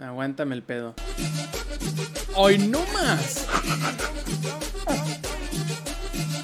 [0.00, 0.94] Aguántame el pedo.
[2.36, 3.46] ¡Ay, no más!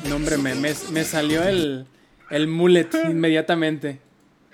[0.09, 1.87] No, hombre, me, me, salió el,
[2.31, 4.01] el mullet inmediatamente.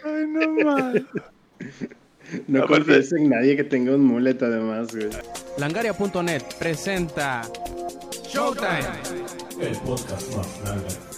[0.04, 0.94] ¡Ay, no más!
[2.46, 5.10] No confíes en nadie que tenga un mullet además, güey.
[5.58, 7.42] Langaria.net presenta
[8.26, 8.86] Showtime.
[9.60, 11.11] El podcast más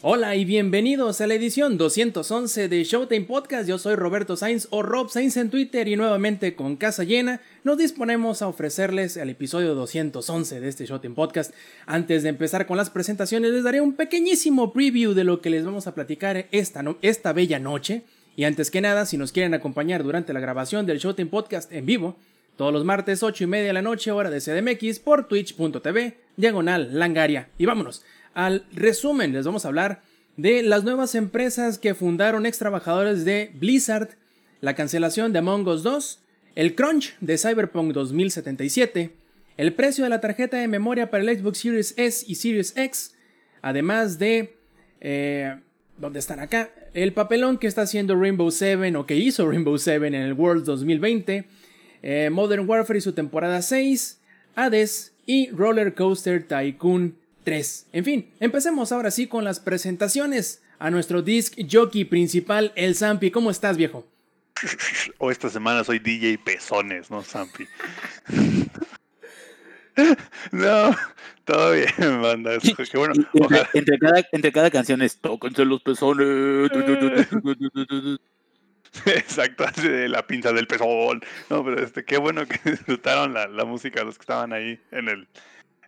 [0.00, 3.68] Hola y bienvenidos a la edición 211 de Showtime Podcast.
[3.68, 7.78] Yo soy Roberto Sainz o Rob Sainz en Twitter y nuevamente con casa llena nos
[7.78, 11.52] disponemos a ofrecerles el episodio 211 de este Showtime Podcast.
[11.84, 15.64] Antes de empezar con las presentaciones les daré un pequeñísimo preview de lo que les
[15.64, 18.02] vamos a platicar esta, esta bella noche.
[18.36, 21.86] Y antes que nada, si nos quieren acompañar durante la grabación del Showtime Podcast en
[21.86, 22.14] vivo,
[22.56, 26.96] todos los martes 8 y media de la noche hora de CDMX por twitch.tv, diagonal
[26.96, 27.48] langaria.
[27.58, 28.04] Y vámonos
[28.38, 29.32] al resumen.
[29.32, 30.00] Les vamos a hablar
[30.36, 34.10] de las nuevas empresas que fundaron ex trabajadores de Blizzard,
[34.60, 36.20] la cancelación de Among Us 2,
[36.54, 39.10] el crunch de Cyberpunk 2077,
[39.56, 43.16] el precio de la tarjeta de memoria para el Xbox Series S y Series X,
[43.60, 44.54] además de...
[45.00, 45.56] Eh,
[45.96, 46.70] ¿Dónde están acá?
[46.94, 50.64] El papelón que está haciendo Rainbow Seven o que hizo Rainbow Seven en el World
[50.64, 51.44] 2020,
[52.02, 54.20] eh, Modern Warfare y su temporada 6,
[54.54, 57.17] Hades y Roller Coaster Tycoon
[57.92, 60.62] en fin, empecemos ahora sí con las presentaciones.
[60.80, 63.32] A nuestro disc jockey principal, el Zampi.
[63.32, 64.06] ¿Cómo estás, viejo?
[65.18, 67.66] O esta semana soy DJ Pezones, ¿no, Zampi?
[70.52, 70.96] no,
[71.44, 72.58] todo bien, banda.
[72.94, 73.14] bueno,
[73.72, 76.70] entre, cada, entre cada canción es tóquense los pezones.
[79.06, 81.20] Exacto, de la pinza del pezón.
[81.50, 85.08] No, pero este, qué bueno que disfrutaron la, la música los que estaban ahí en
[85.08, 85.28] el,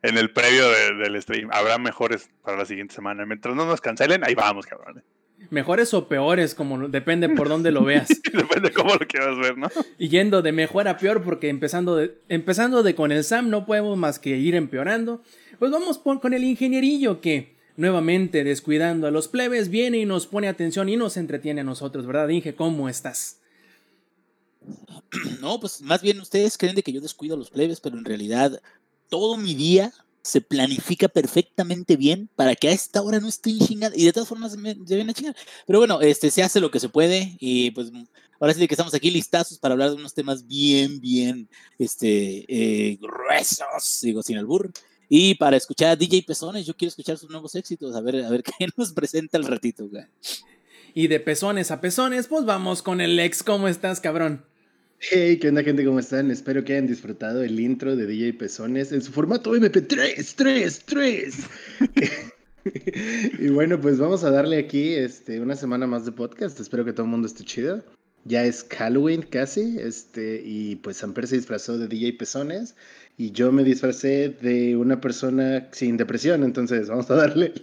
[0.03, 1.51] en el previo del stream.
[1.53, 3.27] Habrá mejores para la siguiente semana.
[3.27, 5.03] Mientras no nos cancelen, ahí vamos, cabrón.
[5.51, 8.09] Mejores o peores, como depende por dónde lo veas.
[8.33, 9.69] depende cómo lo quieras ver, ¿no?
[9.99, 13.67] Y yendo de mejor a peor, porque empezando de, empezando de con el Sam no
[13.67, 15.23] podemos más que ir empeorando.
[15.59, 20.49] Pues vamos con el ingenierillo que, nuevamente descuidando a los plebes, viene y nos pone
[20.49, 22.55] atención y nos entretiene a nosotros, ¿verdad, Inge?
[22.55, 23.41] ¿Cómo estás?
[25.41, 28.05] No, pues más bien ustedes creen de que yo descuido a los plebes, pero en
[28.05, 28.61] realidad
[29.11, 33.95] todo mi día se planifica perfectamente bien para que a esta hora no esté chingada.
[33.97, 35.37] Y de todas formas me, viene a chingar.
[35.67, 37.37] Pero bueno, este, se hace lo que se puede.
[37.41, 37.91] Y pues
[38.39, 42.99] ahora sí que estamos aquí listazos para hablar de unos temas bien, bien este, eh,
[43.01, 44.71] gruesos, digo, sin albur.
[45.09, 48.31] Y para escuchar a DJ Pezones, yo quiero escuchar sus nuevos éxitos, a ver, a
[48.31, 49.89] ver qué nos presenta el ratito.
[50.95, 53.43] Y de pezones a pezones, pues vamos con el ex.
[53.43, 54.50] ¿Cómo estás, cabrón?
[55.03, 55.83] Hey, ¿qué onda gente?
[55.83, 56.31] ¿Cómo están?
[56.31, 61.37] Espero que hayan disfrutado el intro de DJ Pezones en su formato MP3, 3, 3.
[63.39, 66.61] y bueno, pues vamos a darle aquí este, una semana más de podcast.
[66.61, 67.83] Espero que todo el mundo esté chido.
[68.27, 72.77] Ya es Halloween casi, este, y pues Samper se disfrazó de DJ Pezones
[73.17, 77.55] y yo me disfracé de una persona sin depresión, entonces vamos a darle.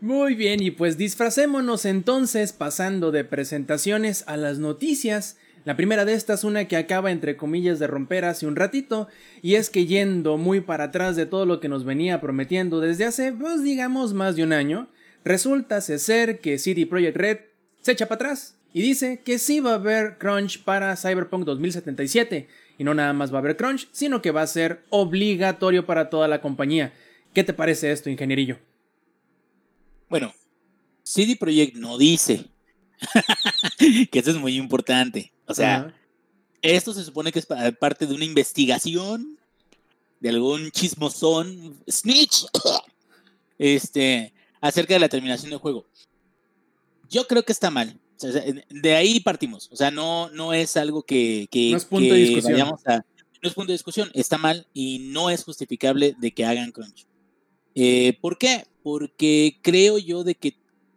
[0.00, 6.14] Muy bien, y pues disfracémonos entonces pasando de presentaciones a las noticias la primera de
[6.14, 9.08] estas, una que acaba entre comillas de romper hace un ratito,
[9.42, 13.04] y es que yendo muy para atrás de todo lo que nos venía prometiendo desde
[13.04, 14.88] hace, pues digamos, más de un año,
[15.24, 17.38] resulta ser que CD Projekt Red
[17.82, 22.48] se echa para atrás y dice que sí va a haber crunch para Cyberpunk 2077.
[22.78, 26.10] Y no nada más va a haber crunch, sino que va a ser obligatorio para
[26.10, 26.92] toda la compañía.
[27.34, 28.58] ¿Qué te parece esto, ingenierillo?
[30.08, 30.32] Bueno,
[31.02, 32.44] CD Projekt no dice
[34.10, 35.32] que eso es muy importante.
[35.48, 35.94] O sea,
[36.62, 37.46] esto se supone que es
[37.80, 39.38] parte de una investigación
[40.20, 42.46] de algún chismosón, snitch,
[43.58, 45.86] este, acerca de la terminación del juego.
[47.08, 47.98] Yo creo que está mal.
[48.70, 49.68] de ahí partimos.
[49.72, 52.58] O sea, no, no es algo que, que, no es punto de discusión.
[52.58, 54.10] no es punto de discusión.
[54.12, 57.06] Está mal y no es justificable de que hagan crunch.
[57.74, 58.66] Eh, ¿Por qué?
[58.82, 60.56] Porque creo yo de que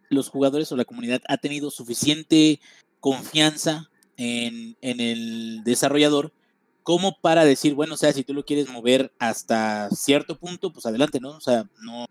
[0.10, 2.60] los jugadores o la comunidad ha tenido suficiente
[3.00, 3.91] confianza
[4.22, 6.32] en, el desarrollador
[6.84, 10.86] como para decir, bueno, o sea, si tú lo quieres mover hasta cierto punto, pues
[10.86, 11.32] adelante, ¿no?
[11.32, 12.08] O sea, no,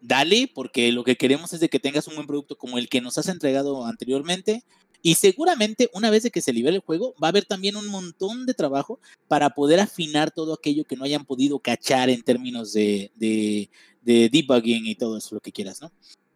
[0.00, 3.00] dale, porque lo que queremos es de que tengas un buen producto como el que
[3.00, 4.64] nos has entregado anteriormente.
[5.00, 7.86] Y seguramente una vez de que se libere el juego, va a haber también un
[7.86, 8.98] montón de trabajo
[9.28, 13.70] para poder afinar todo aquello que no hayan podido cachar en términos de, de,
[14.02, 15.92] de debugging y todo eso, lo que quieras, ¿no?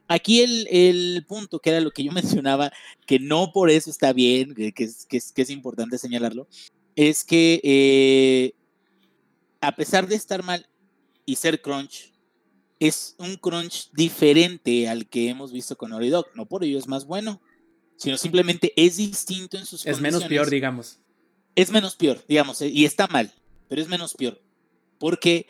[0.08, 2.72] Aquí el, punto, que era lo que yo mencionaba,
[3.06, 6.48] que no por eso está bien, que, es, que es, importante señalarlo,
[6.96, 8.54] es que eh,
[9.60, 10.66] a pesar de estar mal
[11.24, 12.12] y ser crunch,
[12.80, 17.06] es un crunch diferente al que hemos visto con Naughty No por ello es más
[17.06, 17.40] bueno,
[17.96, 20.98] sino simplemente es distinto en sus Es menos peor, digamos.
[21.54, 23.32] es menos peor, digamos, eh, y está mal,
[23.68, 24.42] pero es menos peor.
[24.98, 25.46] Porque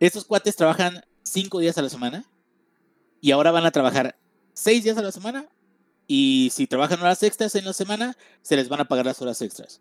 [0.00, 2.26] estos cuates trabajan cinco días a la semana
[3.22, 4.18] y ahora van a trabajar
[4.52, 5.48] seis días a la semana
[6.08, 9.40] y si trabajan horas extras en la semana, se les van a pagar las horas
[9.40, 9.80] extras.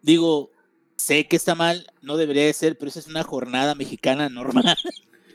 [0.00, 0.50] Digo,
[0.96, 4.76] sé que está mal, no debería de ser, pero esa es una jornada mexicana normal.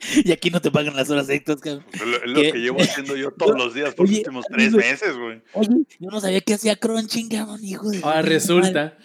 [0.24, 3.56] y aquí no te pagan las horas extras, Es lo, que llevo haciendo yo todos
[3.56, 5.40] los días por los últimos tres meses, güey.
[5.52, 8.00] Oye, yo no sabía que hacía crunching, cabrón, hijo de.
[8.02, 8.98] Ahora resulta.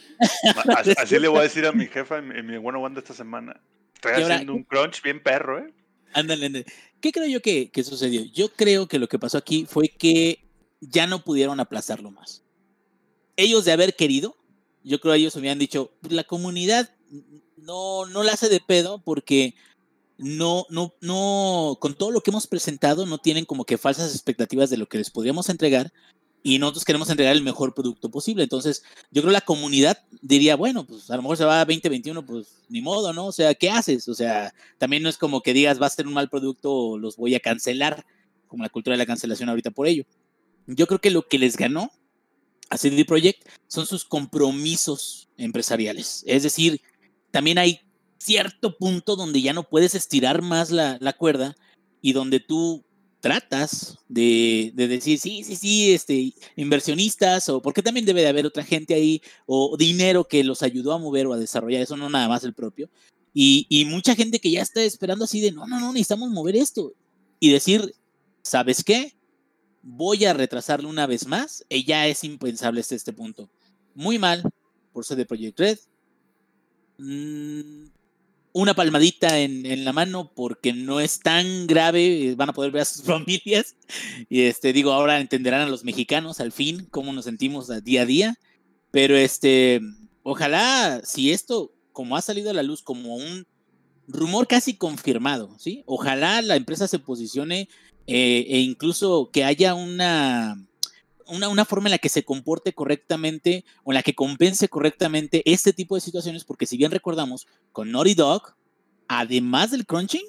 [0.97, 3.61] Así, le voy a decir a mi jefa en, mi buena banda esta semana.
[3.93, 5.71] Estoy haciendo un crunch bien perro, ¿eh?
[6.13, 6.65] Ándale, ándale.
[7.01, 8.23] ¿Qué creo yo que, sucedió?
[8.25, 10.45] Yo creo que lo que pasó aquí fue que
[10.79, 12.43] ya no pudieron aplazarlo más.
[13.35, 14.35] Ellos de haber querido,
[14.83, 16.93] yo creo que ellos habían dicho, pues, la comunidad
[17.57, 19.55] no, no la hace de pedo porque
[20.17, 24.69] no, no, no, con todo lo que hemos presentado, no tienen como que falsas expectativas
[24.69, 25.91] de lo que les podríamos entregar
[26.43, 28.43] y nosotros queremos entregar el mejor producto posible.
[28.43, 31.65] Entonces, yo creo que la comunidad diría, bueno, pues a lo mejor se va a
[31.65, 33.27] 2021, pues ni modo, ¿no?
[33.27, 34.07] O sea, ¿qué haces?
[34.07, 37.15] O sea, también no es como que digas, va a ser un mal producto, los
[37.15, 38.05] voy a cancelar,
[38.47, 40.03] como la cultura de la cancelación ahorita por ello.
[40.67, 41.91] Yo creo que lo que les ganó
[42.69, 46.23] a CD Projekt son sus compromisos empresariales.
[46.25, 46.81] Es decir,
[47.31, 47.81] también hay
[48.17, 51.55] cierto punto donde ya no puedes estirar más la, cuerda
[52.01, 52.83] y donde tú
[53.21, 58.63] tratas de, decir, sí, sí, sí, este, inversionistas, o porque también debe de haber otra
[58.63, 62.27] gente ahí, o dinero que los ayudó a mover o a desarrollar eso, no nada
[62.27, 62.89] más el propio.
[63.33, 66.93] Y, mucha gente que ya está esperando así de, no, no, no, necesitamos mover esto.
[67.39, 67.95] Y decir,
[68.43, 69.13] ¿sabes qué?
[69.81, 73.49] voy a retrasarlo una vez más y ya es impensable hasta este punto.
[73.95, 74.43] Muy mal
[74.93, 75.79] por ser de Project Red.
[76.97, 77.85] Mm,
[78.53, 82.83] una palmadita en, la mano porque no es tan grave, eh, van a poder ver
[82.83, 83.75] a sus familias.
[84.29, 88.05] Y este, digo, ahora entenderán a los mexicanos al fin cómo nos sentimos día a
[88.05, 88.35] día.
[88.91, 89.81] Pero este,
[90.23, 93.45] ojalá, si esto, como ha salido a la luz como un
[94.07, 95.83] rumor casi confirmado, ¿sí?
[95.85, 97.69] Ojalá la empresa se posicione
[98.07, 100.57] eh, e incluso que haya una,
[101.31, 105.73] una, forma en la que se comporte correctamente o en la que compense correctamente este
[105.73, 108.55] tipo de situaciones, porque si bien recordamos, con Naughty Dog,
[109.07, 110.25] además del crunching,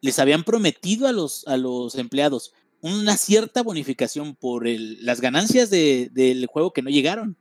[0.00, 6.46] les habían prometido a los, a los empleados una cierta bonificación por las ganancias del
[6.46, 7.36] juego que no llegaron.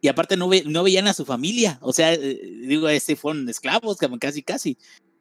[0.00, 3.96] Y aparte no, no veían a su familia, o sea, eh, digo, ese fueron esclavos,
[4.20, 4.76] casi, casi.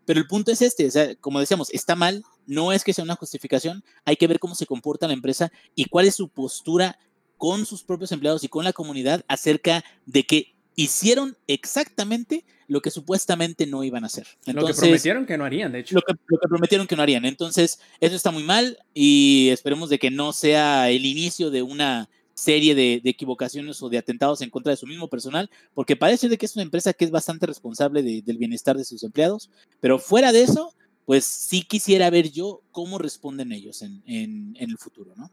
[0.06, 3.84] Pero el punto es este, como decíamos, está mal, no es que sea una justificación,
[4.06, 6.98] hay que ver cómo se comporta la empresa y cuál es su postura
[7.38, 12.92] con sus propios empleados y con la comunidad acerca de que hicieron exactamente lo que
[12.92, 14.28] supuestamente no iban a hacer.
[14.48, 15.96] lo que prometieron que no harían, de hecho.
[15.96, 17.26] Lo que, lo que, prometieron que no harían.
[17.26, 22.10] Entonces, eso está muy mal y esperemos de que no sea el inicio de una
[22.34, 26.38] serie de, equivocaciones o de atentados en contra de su mismo personal, porque parece de
[26.38, 29.50] que es una empresa que es bastante responsable del bienestar de sus empleados,
[29.80, 30.74] pero fuera de eso,
[31.06, 35.32] pues sí quisiera ver yo cómo responden ellos en, en, el futuro, ¿no?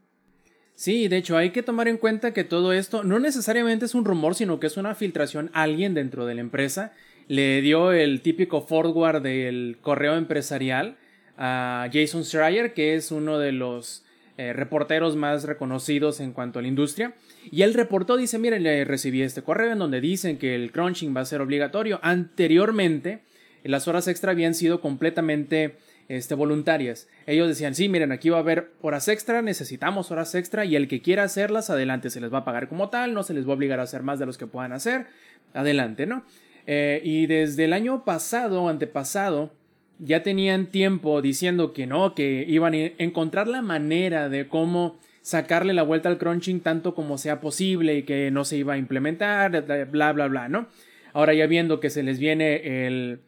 [0.75, 4.05] Sí, de hecho hay que tomar en cuenta que todo esto no necesariamente es un
[4.05, 5.49] rumor, sino que es una filtración.
[5.53, 6.93] Alguien dentro de la empresa
[7.27, 10.97] le dio el típico forward del correo empresarial
[11.37, 14.03] a Jason Schreier, que es uno de los
[14.37, 17.13] eh, reporteros más reconocidos en cuanto a la industria.
[17.51, 21.15] Y él reportó, dice, miren, le recibí este correo en donde dicen que el crunching
[21.15, 21.99] va a ser obligatorio.
[22.01, 23.21] Anteriormente,
[23.63, 25.75] las horas extra habían sido completamente
[26.09, 27.07] este, voluntarias.
[27.27, 30.87] Ellos decían, sí, miren, aquí va a haber horas extra, necesitamos horas extra y el
[30.87, 33.51] que quiera hacerlas, adelante, se les va a pagar como tal, no se les va
[33.51, 35.07] a obligar a hacer más de los que puedan hacer,
[35.53, 36.23] adelante, ¿no?
[36.65, 39.51] Eh, y desde el año pasado, antepasado,
[39.99, 45.73] ya tenían tiempo diciendo que no, que iban a encontrar la manera de cómo sacarle
[45.73, 49.87] la vuelta al crunching tanto como sea posible y que no se iba a implementar,
[49.89, 50.67] bla, bla, bla, ¿no?
[51.13, 53.19] Ahora ya viendo que se les viene el,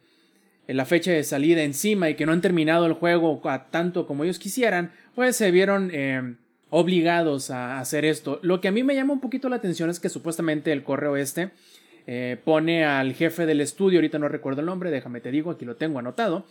[0.68, 4.24] la fecha de salida encima y que no han terminado el juego a tanto como
[4.24, 6.36] ellos quisieran, pues se vieron eh,
[6.70, 8.40] obligados a hacer esto.
[8.42, 11.18] Lo que a mí me llama un poquito la atención es que supuestamente el correo
[11.18, 11.52] este
[12.08, 15.66] eh, pone al jefe del estudio, ahorita no recuerdo el nombre, déjame te digo, aquí
[15.66, 16.46] lo tengo anotado.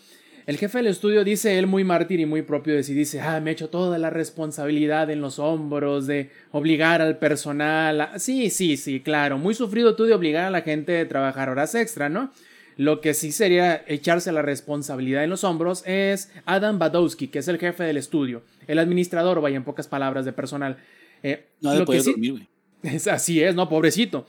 [0.47, 3.53] El jefe del estudio dice él muy mártir y muy propio de dice, ah, me
[3.53, 8.11] echo toda la responsabilidad en los hombros de obligar al personal.
[8.19, 11.75] Sí, sí, sí, claro, muy sufrido tú de obligar a la gente a trabajar horas
[11.75, 12.31] extra, ¿no?
[12.77, 17.49] Lo que sí sería echarse la responsabilidad en los hombros es Adam Badowski, que es
[17.49, 20.79] el jefe del estudio, el administrador, vaya en pocas palabras, de personal.
[21.23, 22.49] Eh, no lo que dormir,
[22.83, 24.27] es, así es, no, pobrecito.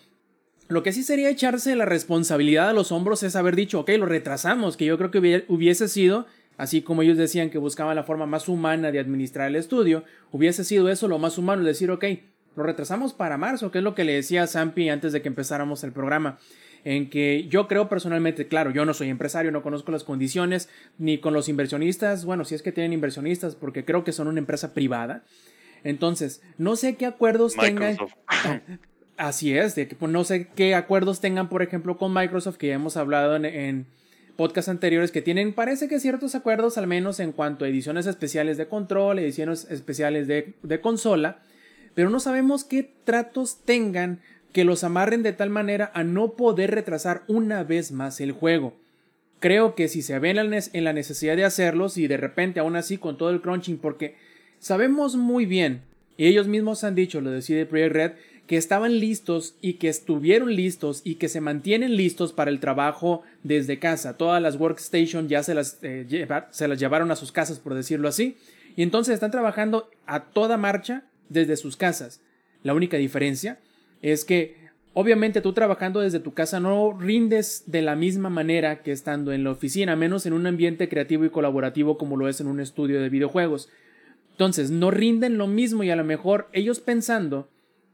[0.68, 4.06] Lo que sí sería echarse la responsabilidad a los hombros es haber dicho, ok, lo
[4.06, 6.26] retrasamos, que yo creo que hubiese sido,
[6.58, 10.64] así como ellos decían que buscaban la forma más humana de administrar el estudio, hubiese
[10.64, 12.06] sido eso lo más humano, decir, ok,
[12.56, 15.28] lo retrasamos para marzo, que es lo que le decía a Sampi antes de que
[15.28, 16.40] empezáramos el programa.
[16.86, 21.18] En que yo creo personalmente, claro, yo no soy empresario, no conozco las condiciones, ni
[21.18, 24.74] con los inversionistas, bueno, si es que tienen inversionistas, porque creo que son una empresa
[24.74, 25.24] privada.
[25.84, 27.98] Entonces, no sé qué acuerdos tengan.
[29.18, 32.68] Así es, de que, pues, no sé qué acuerdos tengan, por ejemplo, con Microsoft, que
[32.68, 33.86] ya hemos hablado en, en
[34.36, 38.58] podcasts anteriores, que tienen, parece que ciertos acuerdos, al menos en cuanto a ediciones especiales
[38.58, 41.40] de control, ediciones especiales de, de consola,
[41.94, 44.20] pero no sabemos qué tratos tengan
[44.56, 48.74] que los amarren de tal manera a no poder retrasar una vez más el juego.
[49.42, 52.98] Creo que si se ven en la necesidad de hacerlos y de repente aún así
[52.98, 54.16] con todo el crunching, porque
[54.60, 55.82] sabemos muy bien,
[56.16, 58.12] y ellos mismos han dicho, lo decide Project Red,
[58.48, 63.24] que estaban listos y que estuvieron listos y que se mantienen listos para el trabajo
[63.44, 64.16] desde casa.
[64.16, 66.06] Todas las workstations ya se las, eh,
[66.52, 68.38] se las llevaron a sus casas, por decirlo así.
[68.78, 72.22] Y entonces están trabajando a toda marcha desde sus casas.
[72.64, 73.60] La única diferencia
[74.12, 74.56] es que
[74.94, 79.44] obviamente tú trabajando desde tu casa no rindes de la misma manera que estando en
[79.44, 83.02] la oficina, menos en un ambiente creativo y colaborativo como lo es en un estudio
[83.02, 83.70] de videojuegos.
[84.32, 87.50] Entonces, no rinden lo mismo y a lo mejor ellos pensando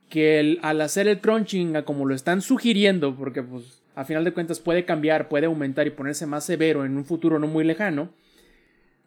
[0.09, 4.59] que al hacer el crunching como lo están sugiriendo, porque pues a final de cuentas
[4.59, 8.09] puede cambiar, puede aumentar y ponerse más severo en un futuro no muy lejano,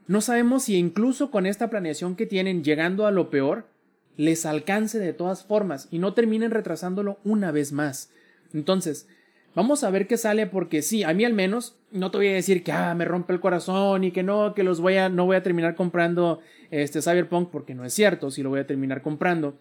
[0.06, 3.66] no sabemos si incluso con esta planeación que tienen llegando a lo peor,
[4.16, 8.10] les alcance de todas formas y no terminen retrasándolo una vez más.
[8.52, 9.08] Entonces,
[9.54, 12.34] vamos a ver qué sale porque sí, a mí al menos no te voy a
[12.34, 15.26] decir que ah, me rompe el corazón y que no, que los voy a no
[15.26, 16.40] voy a terminar comprando
[16.70, 19.58] este Cyberpunk porque no es cierto, si lo voy a terminar comprando.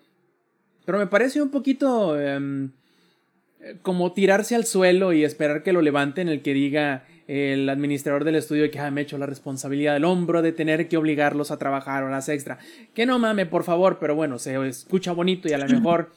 [0.86, 2.72] Pero me parece un poquito em,
[3.82, 8.36] como tirarse al suelo y esperar que lo levanten el que diga el administrador del
[8.36, 11.58] estudio que ah, me he hecho la responsabilidad del hombro de tener que obligarlos a
[11.58, 12.60] trabajar horas extra.
[12.94, 16.12] Que no mame, por favor, pero bueno, se escucha bonito y a lo mejor.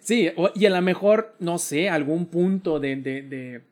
[0.00, 3.62] Sí, y a lo mejor, no sé, algún punto de, de, de,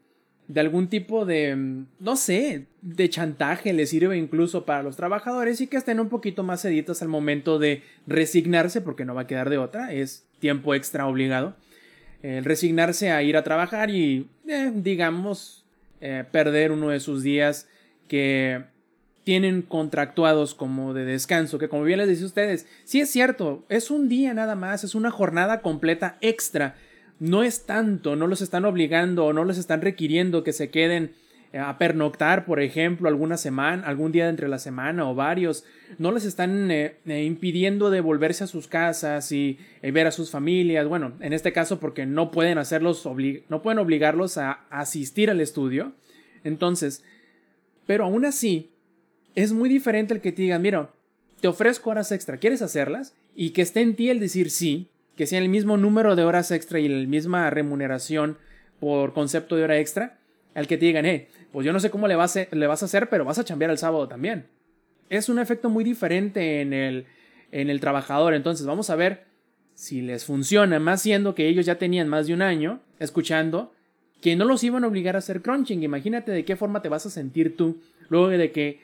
[0.48, 5.68] de algún tipo de, no sé, de chantaje le sirve incluso para los trabajadores y
[5.68, 9.48] que estén un poquito más seditos al momento de resignarse, porque no va a quedar
[9.48, 11.54] de otra, es tiempo extra obligado.
[12.22, 15.63] Resignarse a ir a trabajar y, eh, digamos,
[16.06, 17.66] eh, perder uno de sus días
[18.08, 18.62] que
[19.24, 23.90] tienen contractuados como de descanso, que como bien les dice ustedes, sí es cierto, es
[23.90, 26.74] un día nada más, es una jornada completa extra,
[27.20, 31.14] no es tanto, no los están obligando o no les están requiriendo que se queden
[31.58, 35.64] a pernoctar, por ejemplo, alguna semana, algún día entre la semana o varios,
[35.98, 40.88] no les están eh, impidiendo de volverse a sus casas y ver a sus familias,
[40.88, 43.08] bueno, en este caso porque no pueden hacerlos,
[43.48, 45.92] no pueden obligarlos a asistir al estudio,
[46.42, 47.04] entonces,
[47.86, 48.70] pero aún así,
[49.34, 50.90] es muy diferente el que te digan, mira,
[51.40, 53.14] te ofrezco horas extra, ¿quieres hacerlas?
[53.34, 56.50] Y que esté en ti el decir sí, que sea el mismo número de horas
[56.50, 58.38] extra y la misma remuneración
[58.80, 60.18] por concepto de hora extra,
[60.54, 62.82] al que te digan, eh, pues yo no sé cómo le vas, a, le vas
[62.82, 64.48] a hacer, pero vas a chambear el sábado también.
[65.08, 67.06] Es un efecto muy diferente en el,
[67.52, 68.34] en el trabajador.
[68.34, 69.26] Entonces, vamos a ver
[69.72, 73.72] si les funciona, más siendo que ellos ya tenían más de un año escuchando
[74.20, 75.84] que no los iban a obligar a hacer crunching.
[75.84, 78.80] Imagínate de qué forma te vas a sentir tú luego de que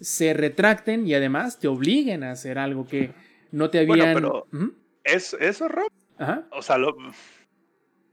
[0.00, 3.10] se retracten y además te obliguen a hacer algo que
[3.52, 4.14] no te habían.
[4.14, 4.72] Bueno, pero
[5.04, 5.90] ¿es, ¿Eso, Rob?
[6.16, 6.46] Ajá.
[6.50, 6.78] O sea,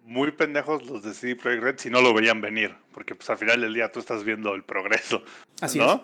[0.03, 3.37] muy pendejos los de CD Projekt Red si no lo veían venir, porque pues al
[3.37, 5.23] final del día tú estás viendo el progreso.
[5.61, 6.03] Así ¿no?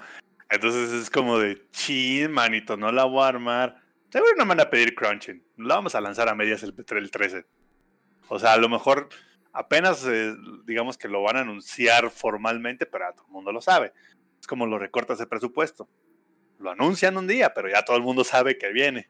[0.49, 3.83] Entonces es como de chin, manito, no la voy a armar.
[4.09, 5.43] Seguro no me van a pedir crunching.
[5.57, 7.45] La vamos a lanzar a medias el, el 13.
[8.29, 9.09] O sea, a lo mejor
[9.53, 10.33] apenas, eh,
[10.65, 13.93] digamos que lo van a anunciar formalmente, pero todo el mundo lo sabe.
[14.39, 15.87] Es como lo recortas el presupuesto.
[16.59, 19.09] Lo anuncian un día, pero ya todo el mundo sabe que viene.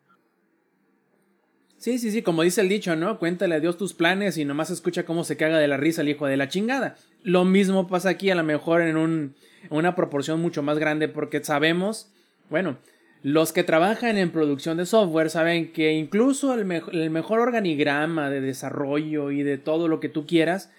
[1.79, 3.17] Sí, sí, sí, como dice el dicho, ¿no?
[3.19, 6.09] Cuéntale a Dios tus planes y nomás escucha cómo se caga de la risa el
[6.09, 6.97] hijo de la chingada.
[7.23, 9.33] Lo mismo pasa aquí, a lo mejor en, un,
[9.69, 12.11] una proporción mucho más grande, porque sabemos,
[12.49, 12.77] bueno,
[13.23, 19.31] los que trabajan en producción de software saben que incluso el, mejor organigrama de desarrollo
[19.31, 20.71] y de todo lo que tú quieras,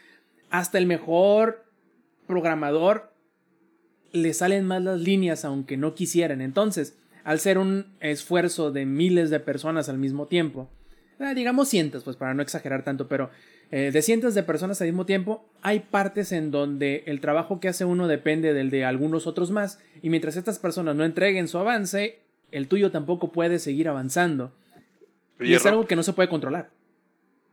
[0.50, 1.64] hasta el mejor
[2.26, 3.14] programador
[4.12, 6.42] le salen más las líneas aunque no quisieran.
[6.42, 10.69] Entonces, al ser un esfuerzo de miles de personas al mismo tiempo,
[11.21, 13.31] eh, digamos cientos, pues para no exagerar tanto, pero
[13.71, 17.69] eh, de cientos de personas al mismo tiempo, hay partes en donde el trabajo que
[17.69, 21.59] hace uno depende del de algunos otros más, y mientras estas personas no entreguen su
[21.59, 24.53] avance, el tuyo tampoco puede seguir avanzando.
[25.39, 26.71] y es algo que no se puede controlar.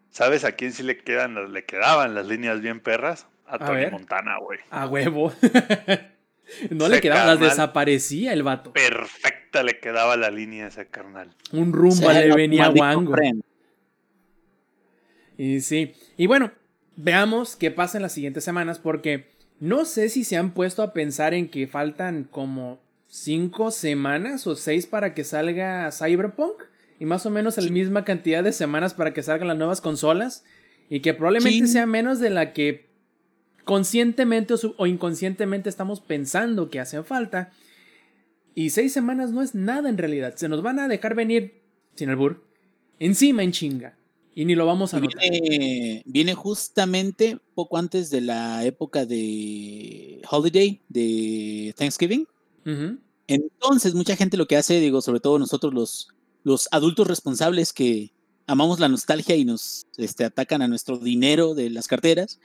[0.09, 3.27] ¿Sabes a quién sí le quedan, le quedaban las líneas bien perras?
[3.45, 4.59] A, Tony Montana, güey.
[4.71, 5.31] A huevo.
[6.71, 8.73] no le quedaban, las desaparecía el vato.
[8.73, 11.35] Perfecta le quedaba la línea a ese carnal.
[11.51, 13.15] Un rumbo le venía guango.
[15.37, 15.93] Y sí.
[16.17, 16.51] Y bueno,
[16.95, 19.27] veamos qué pasa en las siguientes semanas porque
[19.59, 24.55] no sé si se han puesto a pensar en que faltan como cinco semanas o
[24.55, 26.63] seis para que salga Cyberpunk
[26.99, 30.43] y más o menos la misma cantidad de semanas para que salgan las nuevas consolas
[30.89, 32.87] y que probablemente sea menos de la que
[33.63, 37.51] conscientemente o, inconscientemente estamos pensando que hace falta.
[38.55, 40.35] Y seis semanas no es nada en realidad.
[40.35, 41.61] Se nos van a dejar venir,
[41.95, 42.43] sin albur,
[42.99, 43.96] encima en chinga.
[44.37, 45.19] Y ni lo vamos a notar.
[46.05, 52.27] Viene, justamente poco antes de la época de Holiday, de Thanksgiving.
[53.25, 56.09] Entonces, mucha gente lo que hace, digo, sobre todo nosotros los,
[56.43, 58.13] los adultos responsables que
[58.45, 62.39] amamos la nostalgia y nos este, atacan a nuestro dinero de las carteras,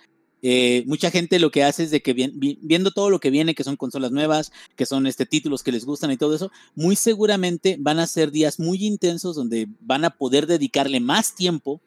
[0.44, 3.62] eh, mucha gente lo que hace es de que viendo todo lo que viene, que
[3.62, 7.76] son consolas nuevas, que son este, títulos que les gustan y todo eso, muy seguramente
[7.78, 11.80] van a ser días muy intensos donde van a poder dedicarle más tiempo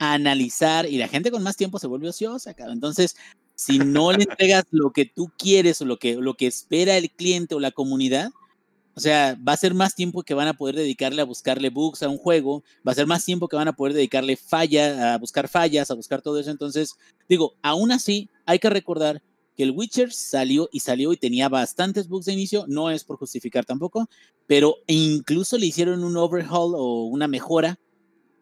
[0.00, 3.14] a analizar y la gente con más tiempo se vuelve ociosa, Entonces,
[3.54, 7.08] si no le entregas lo que tú quieres o lo que, lo que espera el
[7.10, 8.32] cliente o la comunidad,
[8.94, 12.02] o sea, va a ser más tiempo que van a poder dedicarle a buscarle bugs
[12.02, 15.18] a un juego, va a ser más tiempo que van a poder dedicarle falla, a
[15.18, 16.50] buscar fallas, a buscar todo eso.
[16.50, 16.96] Entonces,
[17.28, 19.22] digo, aún así, hay que recordar
[19.56, 23.16] que el Witcher salió y salió y tenía bastantes bugs de inicio, no es por
[23.16, 24.08] justificar tampoco,
[24.46, 27.78] pero incluso le hicieron un overhaul o una mejora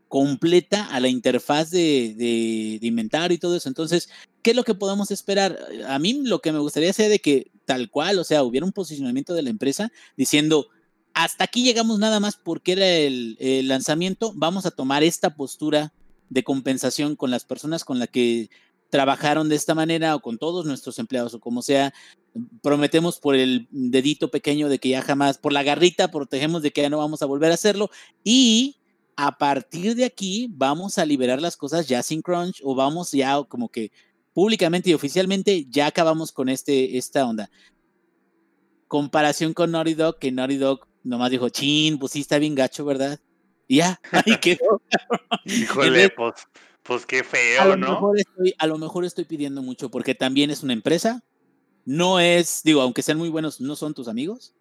[0.09, 3.69] completa a la interfaz de, de, inventario y todo eso.
[3.69, 4.09] Entonces,
[4.43, 5.57] ¿qué es lo que podemos esperar?
[5.87, 8.73] A mí lo que me gustaría sea de que tal cual, o sea, hubiera un
[8.73, 10.67] posicionamiento de la empresa diciendo,
[11.15, 15.93] hasta aquí llegamos nada más porque era el, lanzamiento, vamos a tomar esta postura
[16.31, 18.51] de compensación con las personas con las que
[18.91, 21.95] trabajaron de esta manera o con todos nuestros empleados o como sea,
[22.61, 26.83] prometemos por el dedito pequeño de que ya jamás, por la garrita, protegemos de que
[26.83, 27.89] ya no vamos a volver a hacerlo
[28.25, 28.79] y
[29.15, 33.41] a partir de aquí vamos a liberar las cosas ya sin crunch o vamos ya
[33.45, 33.93] como que
[34.41, 37.51] públicamente y oficialmente ya acabamos con este, esta onda.
[38.89, 42.87] Comparación con Naughty Dog, que Naughty Dog nomás dijo, chin, pues sí está bien gacho,
[42.87, 43.21] ¿verdad?
[43.69, 44.81] Y ya, ahí quedó.
[45.45, 46.33] Híjole, pues,
[46.83, 48.13] pues qué feo, ¿no?
[48.57, 51.23] a lo mejor estoy pidiendo mucho porque también es una empresa.
[51.85, 54.55] No es, digo, aunque sean muy buenos, no son tus amigos.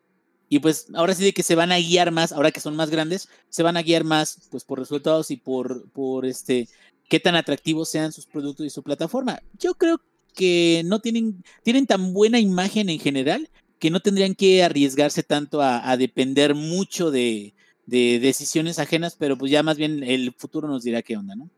[0.50, 2.89] Y pues ahora sí de que se van a guiar más, ahora que son más
[2.89, 6.68] grandes, se van a guiar más pues por resultados y por, por este
[7.10, 9.41] qué tan atractivos sean sus productos y su plataforma.
[9.60, 10.00] Yo creo
[10.36, 15.62] que no tienen, tienen tan buena imagen en general que no tendrían que arriesgarse tanto
[15.62, 17.54] a, depender mucho de,
[17.86, 21.50] de, decisiones ajenas, pero pues ya más bien el futuro nos dirá qué onda, ¿no?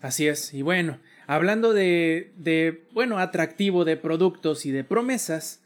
[0.00, 5.60] Así es, y bueno, hablando de, de bueno, atractivo de productos y de promesas,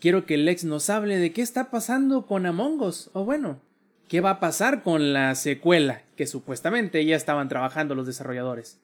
[0.00, 3.62] quiero que Lex nos hable de qué está pasando con Among Us, o bueno,
[4.08, 8.78] qué va a pasar con la secuela que supuestamente ya estaban trabajando los desarrolladores.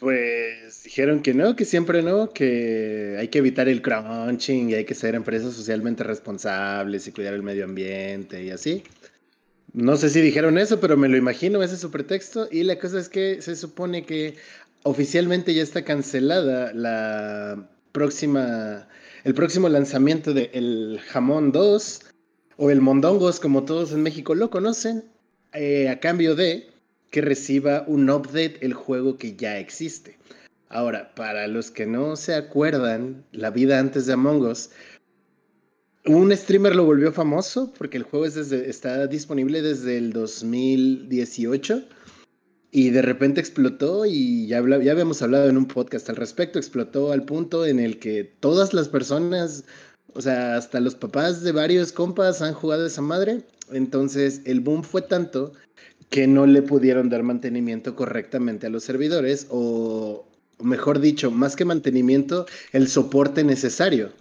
[0.00, 4.84] Pues dijeron que no, que siempre no, que hay que evitar el crunching y hay
[4.84, 8.82] que ser empresas socialmente responsables y cuidar el medio ambiente y así.
[9.72, 12.48] No sé si dijeron eso, pero me lo imagino, ese es su pretexto.
[12.50, 14.36] Y la cosa es que se supone que
[14.82, 18.88] oficialmente ya está cancelada la próxima
[19.24, 22.00] el próximo lanzamiento de El Jamón 2
[22.56, 25.04] o el Mondongos, como todos en México lo conocen,
[25.52, 26.68] eh, a cambio de
[27.10, 30.18] que reciba un update el juego que ya existe.
[30.68, 34.70] Ahora, para los que no se acuerdan, la vida antes de Among Us,
[36.06, 41.82] un streamer lo volvió famoso porque el juego está disponible desde el 2018
[42.70, 47.12] y de repente explotó y ya, ya habíamos hablado en un podcast al respecto, explotó
[47.12, 49.64] al punto en el que todas las personas,
[50.14, 53.42] o sea, hasta los papás de varios compas han jugado esa madre.
[53.72, 55.52] Entonces el boom fue tanto
[56.10, 60.26] que no le pudieron dar mantenimiento correctamente a los servidores o,
[60.60, 64.12] mejor dicho, más que mantenimiento, el soporte necesario.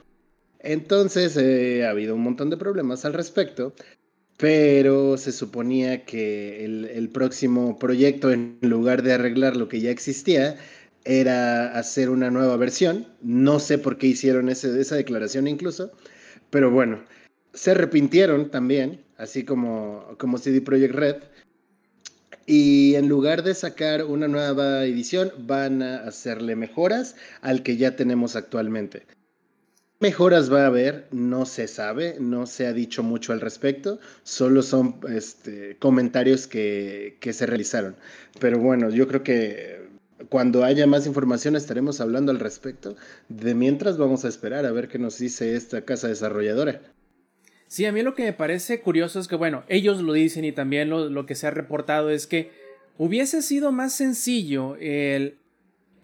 [0.60, 3.74] Entonces eh, ha habido un montón de problemas al respecto,
[4.38, 10.58] pero se suponía que el, próximo proyecto, en lugar de arreglar lo que ya existía,
[11.06, 13.08] era hacer una nueva versión.
[13.22, 15.92] No sé por qué hicieron esa declaración incluso,
[16.50, 17.04] pero bueno,
[17.54, 21.16] se arrepintieron también, así como, como CD Projekt Red.
[22.48, 27.96] Y en lugar de sacar una nueva edición, van a hacerle mejoras al que ya
[27.96, 29.06] tenemos actualmente
[30.00, 31.08] mejoras va a haber?
[31.12, 37.18] No se sabe, no se ha dicho mucho al respecto, solo son este, comentarios que,
[37.20, 37.96] que, se realizaron.
[38.40, 39.85] Pero bueno, yo creo que
[40.30, 42.96] cuando haya más información estaremos hablando al respecto.
[43.30, 46.82] De mientras vamos a esperar a ver qué nos dice esta casa desarrolladora.
[47.68, 50.52] Sí, a mí lo que me parece curioso es que, bueno, ellos lo dicen y
[50.52, 52.52] también lo, lo que se ha reportado es que
[52.98, 55.38] hubiese sido más sencillo el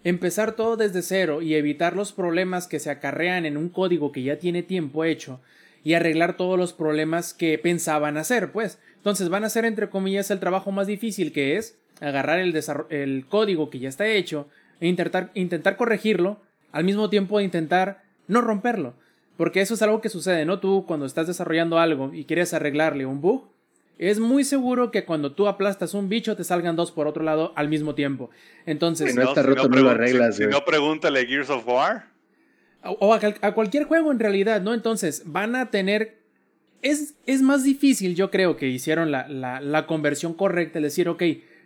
[0.04, 4.24] empezar todo desde cero y evitar los problemas que se acarrean en un código que
[4.24, 5.40] ya tiene tiempo hecho
[5.84, 8.80] y arreglar todos los problemas que pensaban hacer, pues.
[8.98, 12.60] Entonces van a hacer, entre comillas, el trabajo más difícil que es agarrar el,
[12.90, 14.48] el código que ya está hecho
[14.80, 18.96] e intentar, intentar corregirlo al mismo tiempo de intentar no romperlo.
[19.38, 20.60] Porque eso es algo que sucede, ¿no?
[20.60, 23.50] Tú cuando estás desarrollando algo y quieres arreglarle un bug,
[23.98, 27.54] es muy seguro que cuando tú aplastas un bicho te salgan dos por otro lado
[27.56, 28.32] al mismo tiempo.
[28.66, 30.38] Entonces, si no, está roto, no, arreglas.
[30.38, 32.08] Si, no, pregúntale Gears of War.
[32.84, 34.74] O a, cualquier juego en realidad, ¿no?
[34.74, 36.20] Entonces, van a tener.
[36.82, 41.08] Es, es más difícil, yo creo, que hicieron la, la, la conversión correcta, es decir,
[41.08, 41.22] ok,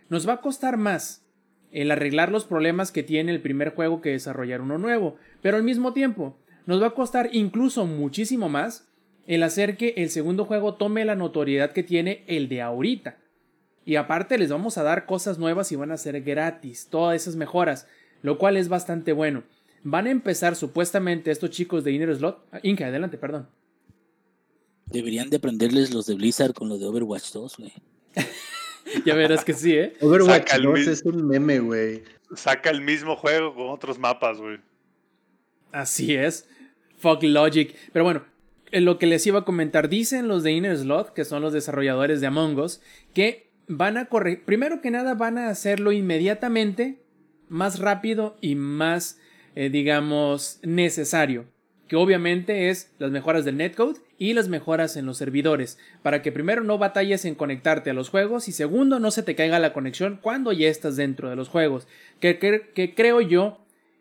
[0.08, 1.26] nos va a costar más
[1.72, 5.62] el arreglar los problemas que tiene el primer juego que desarrollar uno nuevo, pero al
[5.62, 8.88] mismo tiempo, nos va a costar incluso muchísimo más
[9.26, 13.18] el hacer que el segundo juego tome la notoriedad que tiene el de ahorita.
[13.84, 17.36] Y aparte les vamos a dar cosas nuevas y van a ser gratis, todas esas
[17.36, 17.86] mejoras,
[18.22, 19.44] lo cual es bastante bueno.
[19.82, 22.44] Van a empezar supuestamente estos chicos de Inner Slot.
[22.50, 23.48] Ah, Inca, adelante, perdón.
[24.86, 27.72] Deberían de aprenderles los de Blizzard con los de Overwatch 2, güey.
[29.04, 29.94] ya verás que sí, ¿eh?
[30.00, 32.02] Overwatch 2 es un meme, güey.
[32.34, 34.58] Saca el mismo juego con otros mapas, güey.
[35.72, 36.48] Así es.
[36.98, 37.74] Fuck Logic.
[37.92, 38.24] Pero bueno,
[38.72, 41.52] en lo que les iba a comentar, dicen los de Inner Slot, que son los
[41.52, 42.80] desarrolladores de Among Us,
[43.14, 47.02] que van a correr, primero que nada van a hacerlo inmediatamente,
[47.48, 49.18] más rápido y más,
[49.54, 51.46] eh, digamos, necesario.
[51.88, 56.32] Que obviamente es las mejoras del netcode y las mejoras en los servidores, para que
[56.32, 59.72] primero no batalles en conectarte a los juegos y segundo no se te caiga la
[59.72, 61.86] conexión cuando ya estás dentro de los juegos,
[62.18, 63.58] que, que creo yo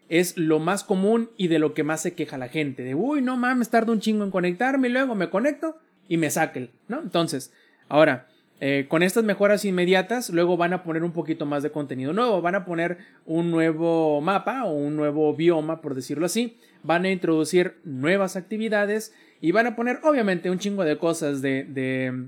[0.10, 2.84] es lo más común y de lo que más se queja la gente.
[2.84, 6.30] De, uy, no mames, tardo un chingo en conectarme y luego me conecto y me
[6.30, 7.02] saque, ¿no?
[7.02, 7.52] Entonces,
[7.90, 8.28] ahora,
[8.62, 12.42] eh, con estas mejoras inmediatas, luego van a poner un poquito más de contenido nuevo,
[12.42, 17.12] van a poner un nuevo mapa o un nuevo bioma, por decirlo así, van a
[17.12, 22.28] introducir nuevas actividades y van a poner, obviamente, un chingo de cosas de, de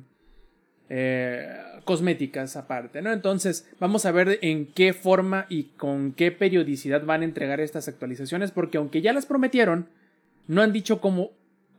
[0.90, 3.12] eh, cosméticas aparte, ¿no?
[3.14, 7.88] Entonces, vamos a ver en qué forma y con qué periodicidad van a entregar estas
[7.88, 9.88] actualizaciones, porque aunque ya las prometieron,
[10.48, 11.32] no han dicho cómo,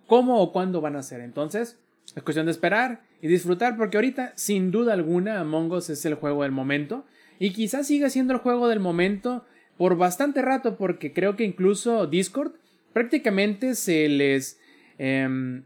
[0.07, 1.21] cómo o cuándo van a ser.
[1.21, 1.79] Entonces,
[2.17, 6.14] es cuestión de esperar y disfrutar, porque ahorita, sin duda alguna, Among Us es el
[6.14, 7.05] juego del momento,
[7.38, 9.45] y quizás siga siendo el juego del momento
[9.77, 12.53] por bastante rato, porque creo que incluso Discord
[12.99, 14.59] prácticamente se les
[14.99, 15.63] em,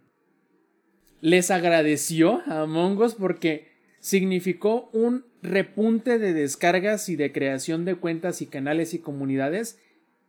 [1.23, 3.69] les agradeció a Among Us porque
[4.01, 9.79] significó un repunte de descargas y de creación de cuentas y canales y comunidades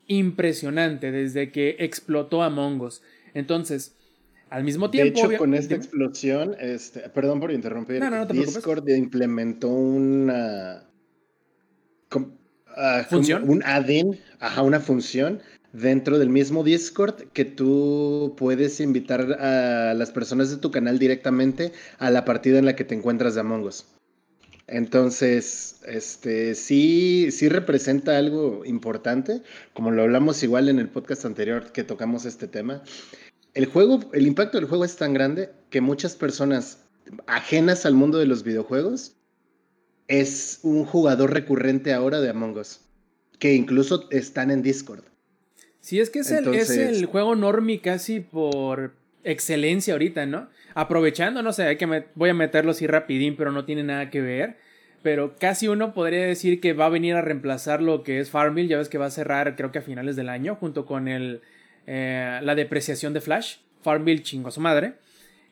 [0.08, 3.02] impresionante desde que explotó Among Us.
[3.34, 3.98] Entonces,
[4.50, 5.20] al mismo tiempo.
[5.20, 10.89] De hecho, con esta explosión, este, perdón por interrumpir, Discord implementó una.
[12.78, 13.50] Ah, ¿Función?
[13.50, 15.42] Un add-in, ajá, una función
[15.73, 21.73] dentro del mismo Discord que tú puedes invitar a las personas de tu canal directamente
[21.97, 23.86] a la partida en la que te encuentras de Among Us.
[24.67, 29.41] Entonces, este sí, sí representa algo importante,
[29.73, 32.81] como lo hablamos igual en el podcast anterior que tocamos este tema.
[33.53, 36.79] El juego, el impacto del juego es tan grande que muchas personas
[37.27, 39.15] ajenas al mundo de los videojuegos
[40.07, 42.79] es un jugador recurrente ahora de Among Us,
[43.39, 45.03] que incluso están en Discord.
[45.84, 48.93] Sí, es que es, el, es el juego normie casi por
[49.26, 50.48] excelencia ahorita, ¿no?
[50.76, 54.22] Aprovechando, no sé, hay que voy a meterlo así rapidín, pero no tiene nada que
[54.22, 54.56] ver.
[55.02, 58.69] Pero casi uno podría decir que va a venir a reemplazar lo que es Farmville.
[58.69, 61.41] Ya ves que va a cerrar, creo que a finales del año, junto con el,
[61.86, 63.58] eh, la depreciación de Flash.
[63.82, 64.93] Farmville chingo a su madre.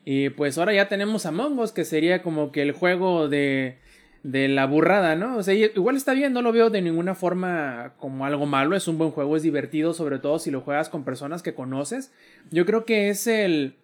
[0.06, 3.76] Y pues ahora ya tenemos Among Us, que sería como que el juego de
[4.22, 5.36] de la burrada, ¿no?
[5.36, 8.86] O sea, igual está bien, no lo veo de ninguna forma como algo malo, es
[8.86, 12.12] un buen juego, es divertido, sobre todo si lo juegas con personas que conoces.
[12.50, 13.74] Yo creo que es el,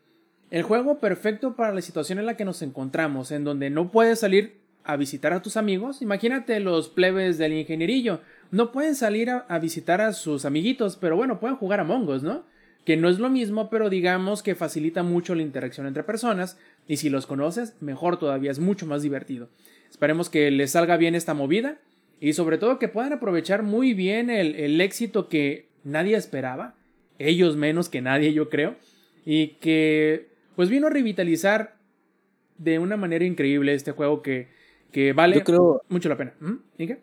[0.50, 4.20] el juego perfecto para la situación en la que nos encontramos, en donde no puedes
[4.20, 6.02] salir a visitar a tus amigos.
[6.02, 8.20] Imagínate los plebes del ingenierillo,
[8.52, 12.22] no pueden salir a, a visitar a sus amiguitos, pero bueno, pueden jugar a Mongos,
[12.22, 12.44] ¿no?
[12.88, 16.96] que no es lo mismo, pero digamos que facilita mucho la interacción entre personas y
[16.96, 19.50] si los conoces, mejor todavía, es mucho más divertido.
[19.90, 21.78] Esperemos que les salga bien esta movida
[22.20, 26.74] y sobre todo que puedan aprovechar muy bien el, éxito que nadie esperaba,
[27.18, 28.76] ellos menos que nadie yo creo,
[29.24, 31.76] y que pues vino a revitalizar
[32.56, 34.48] de una manera increíble este juego que,
[34.90, 35.44] que vale
[35.88, 36.34] mucho la pena.
[36.40, 36.54] ¿Mm?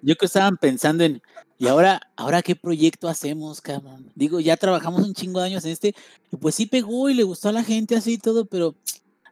[0.01, 1.21] Yo que estaban pensando en,
[1.57, 4.11] ¿y ahora, ahora qué proyecto hacemos, cabrón?
[4.15, 5.93] Digo, ya trabajamos un chingo de años en este,
[6.31, 8.75] y pues sí pegó y le gustó a la gente así y todo, pero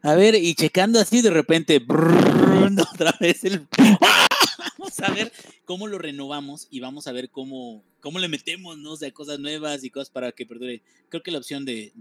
[0.04, 1.82] a ver, y checando así de repente,
[2.94, 3.68] otra vez el...
[4.78, 5.32] vamos a ver
[5.64, 8.94] cómo lo renovamos y vamos a ver cómo, cómo le metemos, ¿no?
[8.94, 10.82] O cosas nuevas y cosas para que perdure.
[11.08, 11.94] Creo que la opción de,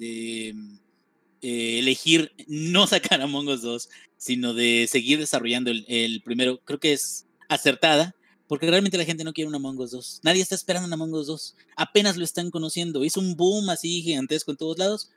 [1.43, 6.81] eh, elegir no sacar Among Us 2, sino de seguir desarrollando el, el, primero, creo
[6.81, 8.17] que es acertada,
[8.49, 10.21] porque realmente la gente no quiere un Among Us 2.
[10.25, 11.57] Nadie está esperando un Among Us 2.
[11.77, 13.05] Apenas lo están conociendo.
[13.05, 15.11] Hizo un boom así gigantesco en todos lados.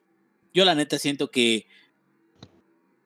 [0.54, 1.66] Yo la neta siento que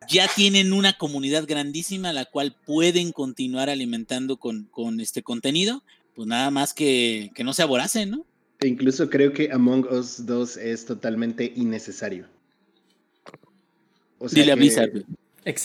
[0.10, 5.84] ya tienen una comunidad grandísima la cual pueden continuar alimentando con, con este contenido,
[6.16, 8.26] pues nada más que, que no se aboracen, ¿no?
[8.60, 12.26] E incluso creo que Among Us 2 es totalmente innecesario.
[14.18, 14.92] O sea Dile a Blizzard.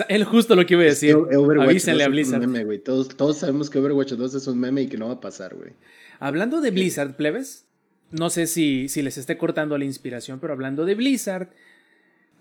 [0.09, 1.17] Él justo lo que iba a decir.
[1.61, 2.47] Avísenle a Blizzard.
[2.47, 5.21] meme, todos, todos sabemos que Overwatch 2 es un meme y que no va a
[5.21, 5.73] pasar, güey.
[6.21, 7.65] Hablando de Blizzard, plebes,
[8.13, 11.51] no sé si, si les esté cortando la inspiración, pero hablando de Blizzard,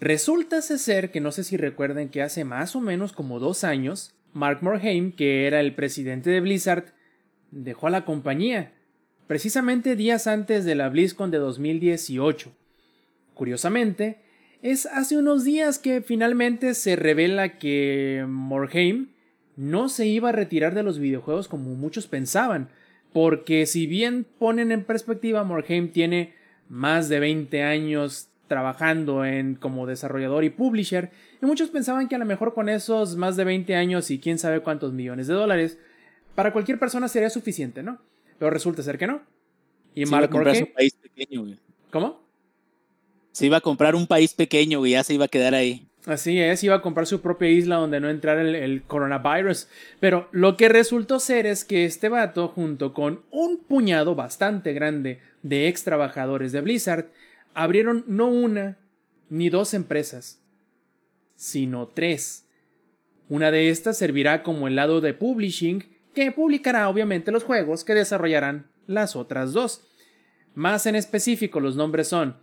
[0.04, 4.14] Resulta ser que no sé si recuerden que hace más o menos como dos años,
[4.34, 6.88] Mark Morhaime, que era el presidente de Blizzard,
[7.52, 8.74] dejó a la compañía,
[9.28, 12.52] precisamente días antes de la BlizzCon de 2018.
[13.34, 14.18] Curiosamente,
[14.62, 19.06] es hace unos días que finalmente se revela que Morhaime
[19.56, 22.68] no se iba a retirar de los videojuegos como muchos pensaban,
[23.14, 26.34] porque si bien ponen en perspectiva, Morhaime tiene
[26.68, 32.20] más de 20 años trabajando en como desarrollador y publisher, y muchos pensaban que a
[32.20, 35.80] lo mejor con esos más de 20 años y quién sabe cuántos millones de dólares,
[36.36, 38.00] para cualquier persona sería suficiente, ¿no?
[38.40, 39.22] Pero resulta ser que no.
[39.96, 41.58] Y Mark iba a comprar un país pequeño,
[41.92, 42.24] ¿Cómo?
[43.32, 45.88] Se iba a comprar un país pequeño, y ya se iba a quedar ahí.
[46.06, 49.70] Así es, iba a comprar su propia isla donde no entrara el, el, coronavirus.
[50.02, 55.22] Pero lo que resultó ser es que este vato, junto con un puñado bastante grande
[55.44, 57.08] de ex trabajadores de Blizzard,
[57.54, 58.78] abrieron no una
[59.30, 60.42] ni dos empresas,
[61.36, 62.48] sino tres.
[63.30, 67.96] Una de estas servirá como el lado de publishing, que publicará obviamente los juegos que
[67.96, 69.88] desarrollarán las otras dos.
[70.54, 72.38] Más en específico, los nombres son: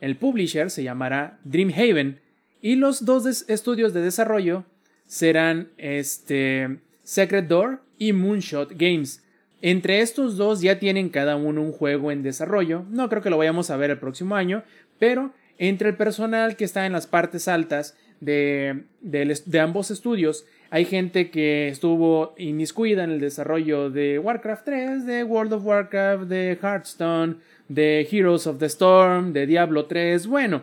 [0.00, 2.20] el publisher se llamará Dreamhaven
[2.60, 4.64] y los dos estudios de desarrollo
[5.06, 9.22] serán este Secret Door y Moonshot Games.
[9.66, 13.38] Entre estos dos ya tienen cada uno un juego en desarrollo, no creo que lo
[13.38, 14.62] vayamos a ver el próximo año,
[15.00, 20.84] pero entre el personal que está en las partes altas de, de, ambos estudios, hay
[20.84, 26.56] gente que estuvo inmiscuida en el desarrollo de Warcraft 3, de World of Warcraft, de
[26.62, 30.62] Hearthstone, de Heroes of the Storm, de Diablo 3, bueno,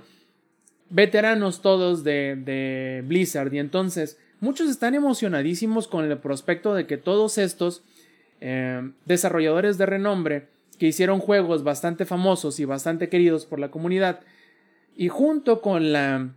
[0.89, 3.53] veteranos todos de, de Blizzard.
[3.53, 7.83] Y entonces muchos están emocionadísimos con el prospecto de que todos estos
[8.45, 14.19] eh, desarrolladores de renombre que hicieron juegos bastante famosos y bastante queridos por la comunidad.
[14.97, 16.31] Y junto con la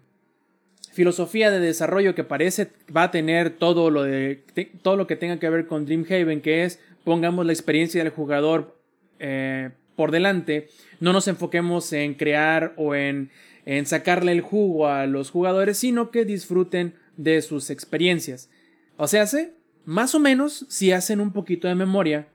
[0.93, 4.45] filosofía de desarrollo que parece va a tener todo lo, de,
[4.83, 8.79] todo lo que tenga que ver con Dreamhaven, que es pongamos la experiencia del jugador
[9.19, 10.69] eh, por delante,
[11.01, 13.31] no nos enfoquemos en crear o en,
[13.65, 18.49] en sacarle el jugo a los jugadores, sino que disfruten de sus experiencias.
[18.97, 19.49] O sea, ¿sí?
[19.87, 22.29] Más o menos, si hacen un poquito de memoria,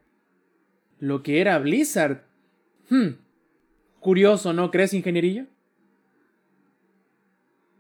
[1.00, 2.24] lo que era Blizzard.
[2.90, 3.18] Hmm.
[4.00, 5.48] Curioso, ¿no crees, ingeniería?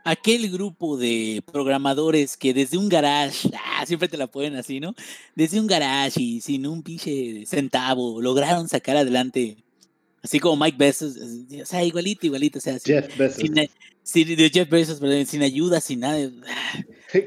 [0.03, 4.93] Aquel grupo de programadores que desde un garage, ah, siempre te la ponen así, ¿no?
[5.35, 9.63] Desde un garage y sin un pinche centavo, lograron sacar adelante,
[10.21, 13.43] así como Mike Bezos, o sea, igualito, igualito, o sea, Jeff Bezos.
[14.03, 16.29] Sin, Jeff Bezos, sin ayuda, sin nada.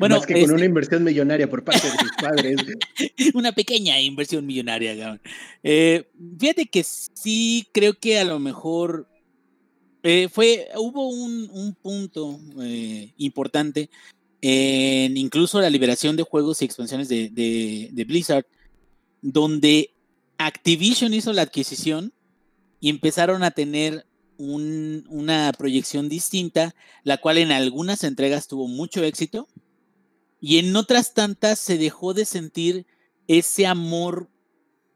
[0.01, 2.57] Bueno, Más que con una inversión millonaria por parte de sus padres.
[3.35, 5.21] una pequeña inversión millonaria,
[5.63, 6.09] eh,
[6.41, 9.07] fíjate que sí creo que a lo mejor
[10.07, 13.89] eh, fue, hubo un, punto eh, importante
[14.43, 18.45] en incluso la liberación de juegos y expansiones de, Blizzard,
[19.23, 19.95] donde
[20.37, 22.13] Activision hizo la adquisición
[22.85, 24.05] y empezaron a tener
[24.37, 29.49] una proyección distinta, la cual en algunas entregas tuvo mucho éxito
[30.39, 32.87] y en otras tantas se dejó de sentir
[33.27, 34.29] ese amor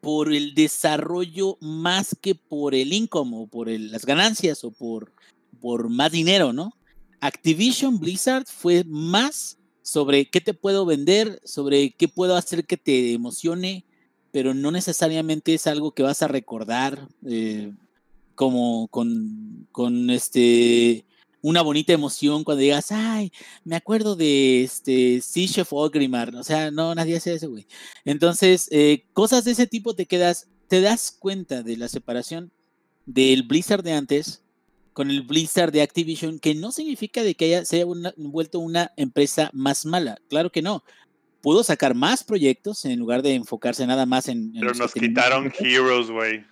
[0.03, 5.15] por el desarrollo más que por el income o por las ganancias o por,
[5.59, 6.75] por más dinero, ¿no?
[7.21, 13.15] Activision Blizzard fue más sobre qué te puedo vender, sobre qué puedo hacer que te
[13.15, 13.87] emocione,
[14.33, 17.73] pero no necesariamente es algo que vas a recordar eh,
[18.35, 21.05] como con, con este
[21.41, 23.33] una bonita emoción cuando digas, ay,
[23.65, 26.35] me acuerdo de este Siege of Ogrimmar.
[26.35, 27.67] O sea, no, nadie hace eso, güey.
[28.05, 32.51] Entonces, eh, cosas de ese tipo te quedas, te das cuenta de la separación
[33.07, 34.43] del Blizzard de antes
[34.93, 38.93] con el Blizzard de Activision, que no significa de que haya, se haya vuelto una
[38.97, 40.19] empresa más mala.
[40.29, 40.83] Claro que no.
[41.41, 44.53] Pudo sacar más proyectos en lugar de enfocarse nada más en.
[44.53, 46.45] pero nos quitaron Heroes, güey.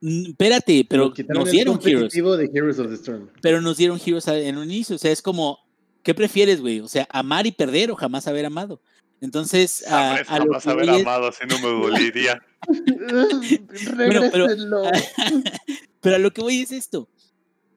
[0.00, 2.12] Mm, espérate, pero nos dieron Heroes.
[2.12, 3.28] De Heroes of the Storm.
[3.42, 4.96] Pero nos dieron Heroes en un inicio.
[4.96, 5.58] O sea, es como,
[6.02, 6.80] ¿qué prefieres, güey?
[6.80, 8.80] O sea, amar y perder o jamás haber amado.
[9.20, 12.40] Entonces, a, jamás haber amado, así no me doliría.
[13.96, 14.22] pero,
[16.00, 17.08] pero a lo que voy es esto.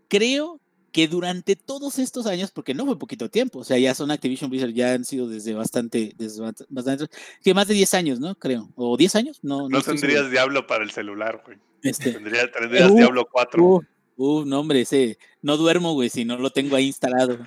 [0.07, 4.11] Creo que durante todos estos años, porque no fue poquito tiempo, o sea, ya son
[4.11, 7.07] Activision Blizzard, ya han sido desde bastante, desde bastante,
[7.43, 8.35] que más de 10 años, ¿no?
[8.35, 8.69] Creo.
[8.75, 9.39] ¿O 10 años?
[9.41, 11.57] No, no, tendrías Diablo para el celular, güey.
[11.81, 13.63] Este, tendrías, Diablo 4.
[13.63, 13.81] Uh,
[14.17, 17.39] uh, no, hombre, ese, no duermo, güey, si no lo tengo ahí instalado.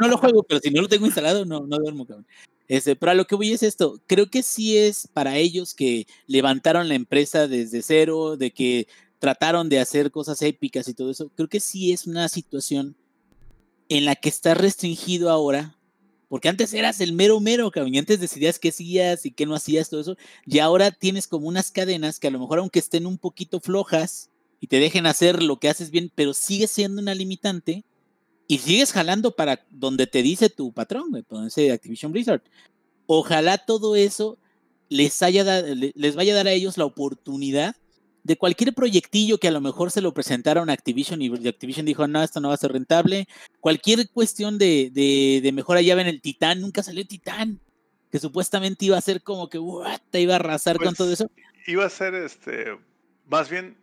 [0.00, 2.26] no lo juego, pero si no lo tengo instalado, no, no duermo, cabrón.
[2.68, 6.06] Este, pero a lo que voy es esto, creo que sí es para ellos que
[6.26, 11.30] levantaron la empresa desde cero, de que trataron de hacer cosas épicas y todo eso,
[11.34, 12.96] creo que sí es una situación
[13.88, 15.78] en la que estás restringido ahora,
[16.28, 19.54] porque antes eras el mero mero, cabrón, y antes decidías qué hacías y qué no
[19.54, 23.06] hacías, todo eso, y ahora tienes como unas cadenas que a lo mejor aunque estén
[23.06, 27.14] un poquito flojas y te dejen hacer lo que haces bien, pero sigue siendo una
[27.14, 27.84] limitante
[28.48, 32.42] y sigues jalando para donde te dice tu patrón, donde dice Activision Blizzard.
[33.06, 34.38] Ojalá todo eso
[34.88, 37.76] les, haya les vaya a dar a ellos la oportunidad
[38.26, 42.08] de cualquier proyectillo que a lo mejor se lo presentaron a Activision y Activision dijo,
[42.08, 43.28] no, esto no va a ser rentable.
[43.60, 47.60] Cualquier cuestión de, de, mejora, ya ven el Titán, nunca salió Titán,
[48.10, 51.20] que supuestamente iba a ser como que, what, te iba a arrasar con todo pues,
[51.20, 51.30] eso.
[51.68, 52.76] Iba a ser, este,
[53.26, 53.76] más bien,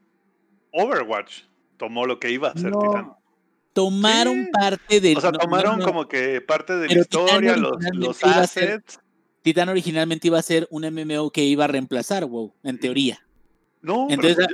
[0.73, 1.43] Overwatch
[1.77, 3.13] tomó lo que iba a ser Titán.
[3.71, 5.15] Tomaron parte de...
[5.15, 8.99] O sea, tomaron como que parte de la historia, los, los assets.
[9.41, 13.25] Titán originalmente iba a ser un MMO que iba a reemplazar WoW, en teoría.
[13.84, 14.48] No, Entonces,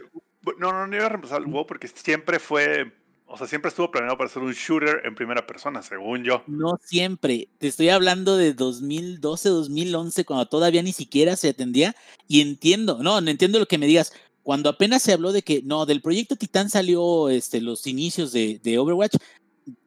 [0.58, 2.92] no, no, no iba a reemplazar el WoW porque siempre fue,
[3.28, 6.44] o sea, siempre estuvo planeado para ser un shooter en primera persona, según yo.
[6.48, 7.48] No siempre.
[7.60, 11.96] Te estoy hablando de 2012, 2011, cuando todavía ni siquiera se atendía.
[12.28, 14.14] Y entiendo, no, no entiendo lo que me digas.
[14.42, 18.60] Cuando apenas se habló de que, no, del proyecto Titán salió este, los inicios de,
[18.64, 19.16] de Overwatch,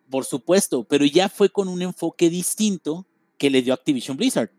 [0.09, 3.07] por supuesto, pero ya fue con un enfoque distinto
[3.38, 4.50] que le dio Activision Blizzard.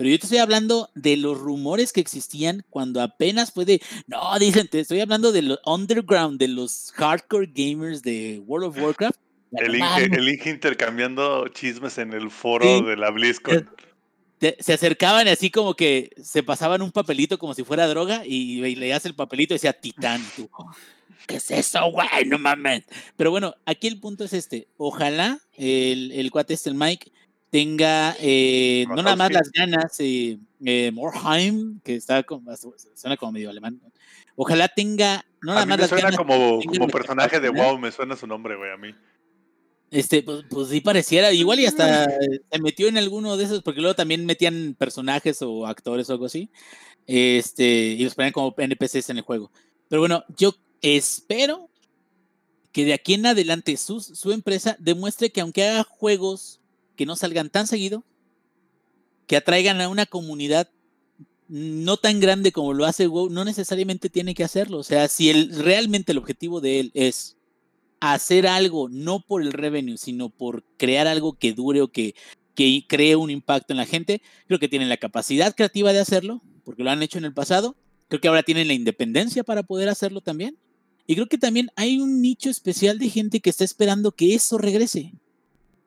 [0.00, 3.82] Pero yo te estoy hablando de los rumores que existían cuando apenas fue de.
[4.06, 8.82] No, dicen, te estoy hablando de los underground, de los hardcore gamers de World of
[8.82, 9.20] Warcraft.
[9.52, 9.76] El
[10.26, 13.68] Inge, intercambiando chismes en el foro de la BlizzCon.
[14.60, 18.74] Se acercaban y así como que se pasaban un papelito como si fuera droga y,
[18.76, 20.24] leías el papelito y decía Titán.
[20.34, 20.48] tú,
[21.26, 22.24] ¿Qué es eso, güey?
[22.24, 22.84] No mames.
[23.18, 24.66] Pero bueno, aquí el punto es este.
[24.78, 27.12] Ojalá el, el cuate este, el Mike,
[27.50, 32.50] tenga eh, no nada más las ganas, eh, eh, Morheim, que está como,
[32.94, 33.80] suena como medio alemán.
[34.36, 38.26] Ojalá tenga no nada más las suena como, como personaje de WoW, me suena su
[38.26, 38.94] nombre, güey, a mí.
[39.90, 43.80] Este, pues, pues, sí pareciera, igual y hasta se metió en alguno de esos, porque
[43.80, 46.48] luego también metían personajes o actores o algo así,
[47.06, 49.50] este, y los ponían como NPCs en el juego.
[49.88, 51.68] Pero bueno, yo espero
[52.70, 56.59] que de aquí en adelante su, su empresa demuestre que aunque haga juegos
[57.00, 58.04] que no salgan tan seguido,
[59.26, 60.68] que atraigan a una comunidad
[61.48, 64.76] no tan grande como lo hace WoW, no necesariamente tiene que hacerlo.
[64.76, 67.38] O sea, si el, realmente el objetivo de él es
[68.00, 72.14] hacer algo, no por el revenue, sino por crear algo que dure o que,
[72.54, 76.42] que cree un impacto en la gente, creo que tienen la capacidad creativa de hacerlo,
[76.64, 77.76] porque lo han hecho en el pasado.
[78.08, 80.58] Creo que ahora tienen la independencia para poder hacerlo también.
[81.06, 84.58] Y creo que también hay un nicho especial de gente que está esperando que eso
[84.58, 85.14] regrese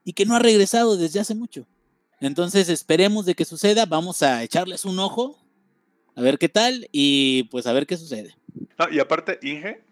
[0.04, 1.66] y que no ha regresado desde hace mucho.
[2.20, 5.38] Entonces esperemos de que suceda, vamos a echarles un ojo,
[6.16, 8.36] a ver qué tal y pues a ver qué sucede.
[8.92, 9.84] y aparte, Inge,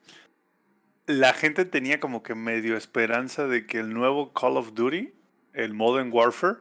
[1.07, 5.13] la gente tenía como que medio esperanza de que el nuevo Call of Duty,
[5.53, 6.59] el Modern Warfare,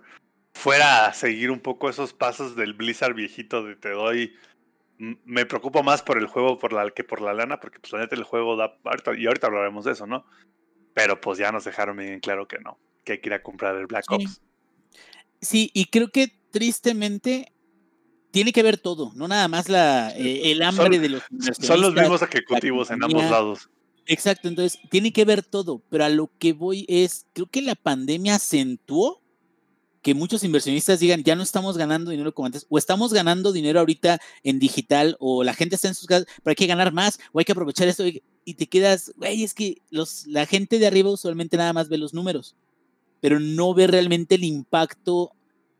[0.54, 4.34] fuera a seguir un poco esos pasos del Blizzard viejito de te doy.
[4.98, 8.00] Me preocupo más por el juego por la, que por la lana, porque pues la
[8.00, 8.76] neta el juego da.
[9.16, 10.26] y ahorita hablaremos de eso, ¿no?
[10.94, 12.78] Pero pues ya nos dejaron bien claro que no
[13.10, 14.40] que hay que ir a comprar el Black Ops.
[15.40, 17.52] Sí, y creo que tristemente
[18.30, 21.22] tiene que ver todo, no nada más la, eh, el hambre de los
[21.60, 23.70] Son los mismos ejecutivos en ambos lados.
[24.06, 27.74] Exacto, entonces tiene que ver todo, pero a lo que voy es, creo que la
[27.74, 29.20] pandemia acentuó
[30.02, 33.80] que muchos inversionistas digan, ya no estamos ganando dinero como antes, o estamos ganando dinero
[33.80, 37.18] ahorita en digital, o la gente está en sus casas, pero hay que ganar más,
[37.32, 40.86] o hay que aprovechar esto, y te quedas, güey, es que los, la gente de
[40.86, 42.56] arriba usualmente nada más ve los números
[43.20, 45.32] pero no ve realmente el impacto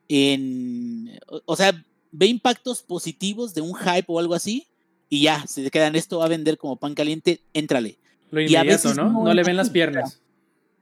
[0.09, 4.67] en, o sea, ve impactos positivos de un hype o algo así
[5.09, 7.99] y ya, se quedan, esto va a vender como pan caliente, éntrale.
[8.31, 9.25] Lo inmediato, ¿no?
[9.25, 10.21] No le ven las piernas.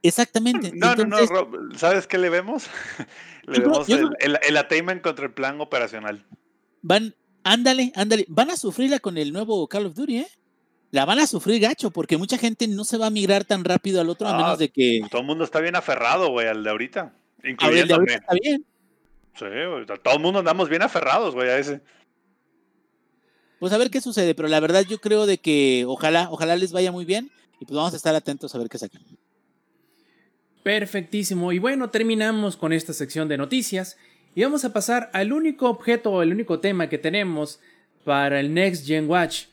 [0.03, 0.71] Exactamente.
[0.75, 2.67] No, no, Entonces, no, Rob, ¿sabes qué le vemos?
[3.47, 6.25] le vemos yo el, el, el attainment contra el plan operacional.
[6.81, 10.27] van, ándale, ándale, van a sufrirla con el nuevo Call of Duty, ¿eh?
[10.91, 14.01] La van a sufrir gacho, porque mucha gente no se va a migrar tan rápido
[14.01, 15.01] al otro, a menos de que.
[15.09, 17.01] Todo el mundo está bien aferrado, güey, al de ahorita.
[17.01, 17.93] A ver, el de Incluyéndome.
[17.93, 18.65] ahorita está bien.
[19.35, 21.81] Sí, güey, todo el mundo andamos bien aferrados, güey, a ese.
[23.59, 26.71] Pues a ver qué sucede, pero la verdad yo creo de que ojalá, ojalá les
[26.71, 27.29] vaya muy bien
[27.59, 29.01] y pues vamos a estar atentos a ver qué sacan.
[30.63, 31.51] Perfectísimo.
[31.51, 33.97] Y bueno, terminamos con esta sección de noticias
[34.33, 37.59] y vamos a pasar al único objeto o el único tema que tenemos
[38.05, 39.45] para el Next Gen Watch.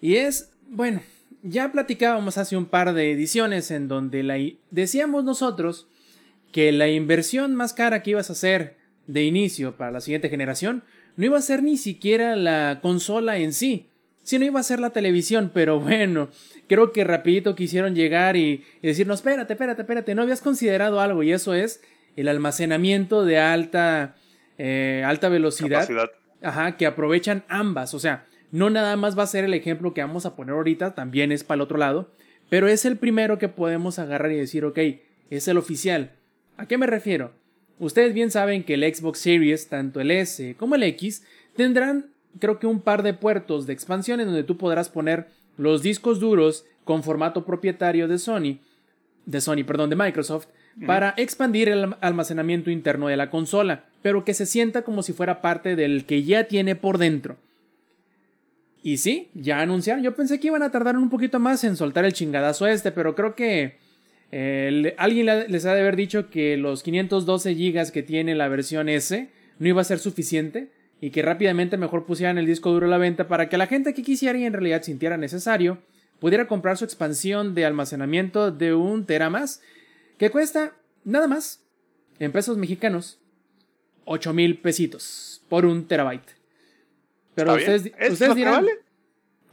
[0.00, 1.02] Y es, bueno,
[1.42, 4.38] ya platicábamos hace un par de ediciones en donde la,
[4.70, 5.86] decíamos nosotros
[6.50, 10.82] que la inversión más cara que ibas a hacer de inicio para la siguiente generación
[11.16, 13.90] no iba a ser ni siquiera la consola en sí,
[14.22, 16.30] sino iba a ser la televisión, pero bueno,
[16.68, 21.22] creo que rapidito quisieron llegar y, y decirnos, espérate, espérate, espérate, no habías considerado algo
[21.22, 21.82] y eso es
[22.16, 24.16] el almacenamiento de alta,
[24.56, 26.10] eh, alta velocidad, Capacidad.
[26.42, 30.02] ajá, que aprovechan ambas, o sea, no nada más va a ser el ejemplo que
[30.02, 32.10] vamos a poner ahorita, también es para el otro lado,
[32.48, 34.78] pero es el primero que podemos agarrar y decir, ok,
[35.30, 36.12] es el oficial.
[36.56, 37.32] ¿A qué me refiero?
[37.78, 41.24] Ustedes bien saben que el Xbox Series, tanto el S como el X,
[41.56, 42.06] tendrán
[42.38, 45.26] creo que un par de puertos de expansión en donde tú podrás poner
[45.58, 48.58] los discos duros con formato propietario de Sony,
[49.26, 50.46] de Sony, perdón, de Microsoft,
[50.86, 55.12] para expandir el alm- almacenamiento interno de la consola, pero que se sienta como si
[55.12, 57.36] fuera parte del que ya tiene por dentro.
[58.82, 60.02] Y sí, ya anunciaron.
[60.02, 63.14] Yo pensé que iban a tardar un poquito más en soltar el chingadazo este, pero
[63.14, 63.76] creo que
[64.32, 68.48] eh, alguien le- les ha de haber dicho que los 512 GB que tiene la
[68.48, 69.28] versión S
[69.58, 70.70] no iba a ser suficiente
[71.00, 73.94] y que rápidamente mejor pusieran el disco duro a la venta para que la gente
[73.94, 75.78] que quisiera y en realidad sintiera necesario
[76.18, 79.60] pudiera comprar su expansión de almacenamiento de un tera más
[80.18, 80.72] que cuesta
[81.04, 81.60] nada más
[82.18, 83.18] en pesos mexicanos
[84.06, 86.41] 8 mil pesitos por un terabyte.
[87.34, 88.72] Pero ustedes, ¿Eso es ustedes dirán, vale?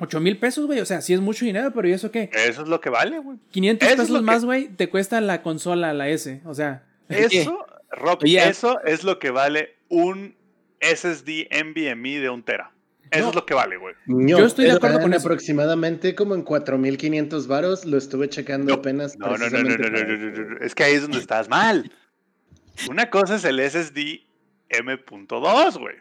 [0.02, 2.30] 8 mil pesos, güey, o sea, sí es mucho dinero, pero ¿y eso qué?
[2.34, 3.38] Eso es lo que vale, güey.
[3.52, 6.84] 500 Eso es pesos más, güey, te cuesta la consola, la S, o sea.
[7.10, 10.36] Eso, Rob, eso es lo que vale un
[10.80, 12.72] SSD NVMe de un tera.
[13.12, 13.30] Eso No.
[13.30, 13.96] es lo que vale, güey.
[14.06, 15.28] Yo estoy de acuerdo con eso.
[15.28, 19.18] aproximadamente como en 4.500 varos, lo estuve checando No, apenas.
[19.18, 20.66] No, no, no, no, precisamente no, no, para- no, no, no.
[20.66, 21.92] Es que ahí es donde estás mal.
[22.90, 24.22] Una cosa es el SSD
[24.70, 25.96] M.2, güey.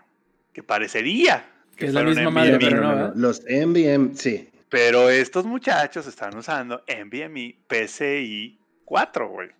[0.52, 1.48] Que parecería
[1.78, 3.12] Que es la misma madre, pero no, ¿verdad?
[3.14, 4.50] Los NVM, sí.
[4.68, 9.50] Pero estos muchachos están usando NVMe PCI 4, güey.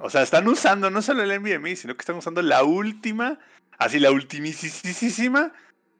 [0.00, 3.38] O sea, están usando no solo el NVMe, sino que están usando la última,
[3.78, 5.52] así la ultimísima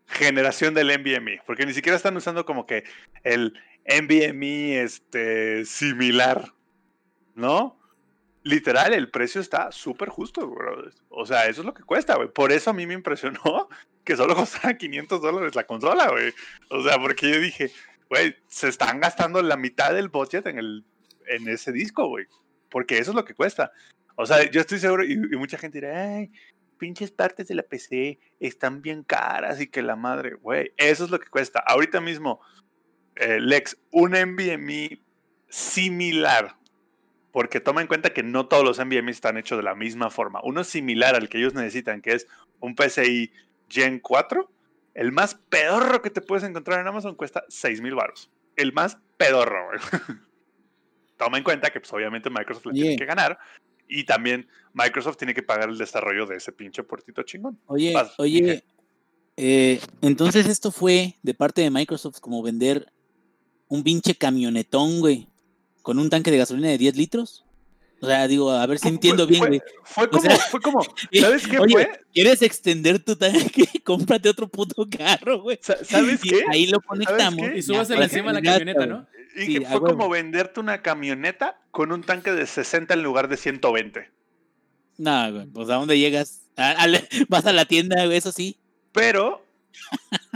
[0.07, 1.43] generación del NVMe.
[1.47, 2.85] Porque ni siquiera están usando como que
[3.25, 6.53] el NVMe este, similar,
[7.35, 7.78] ¿no?
[8.49, 10.91] Literal, el precio está súper justo, bro.
[11.11, 12.33] O sea, eso es lo que cuesta, güey.
[12.33, 13.69] Por eso a mí me impresionó
[14.05, 16.33] que solo costara 500 dólares la consola, güey.
[16.71, 17.71] O sea, porque yo dije,
[18.09, 20.87] güey, se están gastando la mitad del budget en, el,
[21.27, 22.25] en ese disco, güey.
[22.71, 23.71] Porque eso es lo que cuesta.
[24.17, 26.33] O sea, yo estoy seguro, y, mucha gente dirá, ay,
[26.79, 31.11] pinches partes de la PC están bien caras y que la madre, güey, eso es
[31.11, 31.63] lo que cuesta.
[31.67, 32.41] Ahorita mismo,
[33.17, 35.03] eh, Lex, un NVMe
[35.51, 36.57] similar,
[37.39, 40.41] porque toma en cuenta que no todos los NVMe están hechos de la misma forma.
[40.43, 42.27] Uno similar al que ellos necesitan, que es
[42.59, 43.31] un PCI
[43.69, 44.51] Gen 4,
[44.95, 48.29] el más pedorro que te puedes encontrar en Amazon cuesta 6 mil baros.
[48.57, 49.69] El más pedorro.
[51.17, 53.39] Toma en cuenta que, pues, obviamente, Microsoft le tiene que ganar.
[53.87, 57.57] Y también Microsoft tiene que pagar el desarrollo de ese pinche puertito chingón.
[57.67, 58.65] Oye, Vas, oye,
[59.37, 62.93] eh, entonces esto fue de parte de Microsoft como vender
[63.69, 65.29] un pinche camionetón, güey,
[65.83, 67.45] con un tanque de gasolina de 10 litros.
[68.01, 69.61] O sea, digo, a ver si entiendo Fue- bien, fue- güey.
[69.83, 70.81] Fue como, sea, fue como,
[71.21, 71.91] ¿sabes qué Oye, fue?
[72.15, 73.65] ¿Quieres extender tu tanque?
[73.85, 75.59] Cómprate otro puto carro, güey.
[75.61, 76.45] Sa- ¿Sabes Y qué?
[76.51, 77.41] Ahí lo conectamos.
[77.41, 78.87] y Ya, encima de la camioneta.
[78.87, 79.07] ¿no?
[79.37, 79.87] Y Sí, que fue huevo.
[79.97, 84.09] como venderte una camioneta con un tanque de 60 en lugar de 120.
[84.97, 86.43] No, güey, pues ¿a dónde llegas?
[86.57, 88.57] A- a la- vas a la tienda, güey, eso sí.
[88.93, 89.45] Pero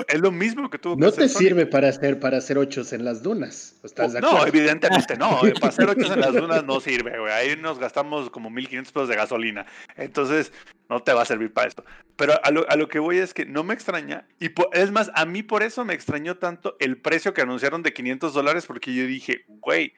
[0.08, 2.92] es lo mismo que tuvo que No hacer te sirve para hacer, para hacer ochos
[2.92, 3.80] en las dunas.
[3.82, 5.44] ¿Estás de No, evidentemente no.
[5.46, 7.32] eh, Para hacer ochos en las dunas no sirve, güey.
[7.32, 9.66] Ahí nos gastamos como 1500 pesos de gasolina.
[9.96, 10.52] Entonces,
[10.88, 11.84] no te va a servir para esto.
[12.16, 14.26] Pero a lo, a lo que voy es que no me extraña.
[14.38, 17.92] Y es más, a mí por eso me extrañó tanto el precio que anunciaron de
[17.92, 19.94] 500 dólares, porque yo dije, güey,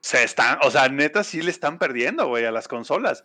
[0.00, 3.24] se están, o sea, neta sí le están perdiendo, güey, a las consolas.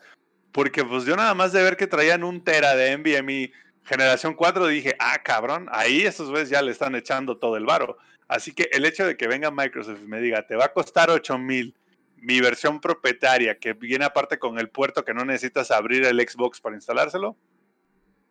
[0.52, 3.52] Porque pues yo nada más de ver que traían un tera de NVMe
[3.84, 7.98] generación 4, dije, ah, cabrón, ahí esos güeyes ya le están echando todo el varo.
[8.28, 11.10] Así que el hecho de que venga Microsoft y me diga, te va a costar
[11.10, 11.76] 8 mil
[12.22, 16.62] mi versión propietaria, que viene aparte con el puerto que no necesitas abrir el Xbox
[16.62, 17.36] para instalárselo,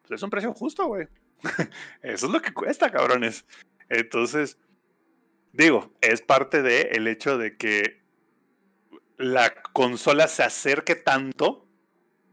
[0.02, 1.08] pues es un precio justo, güey.
[2.02, 3.44] Eso es lo que cuesta, cabrones.
[3.88, 4.58] Entonces,
[5.52, 8.00] digo, es parte de el hecho de que
[9.18, 11.66] la consola se acerque tanto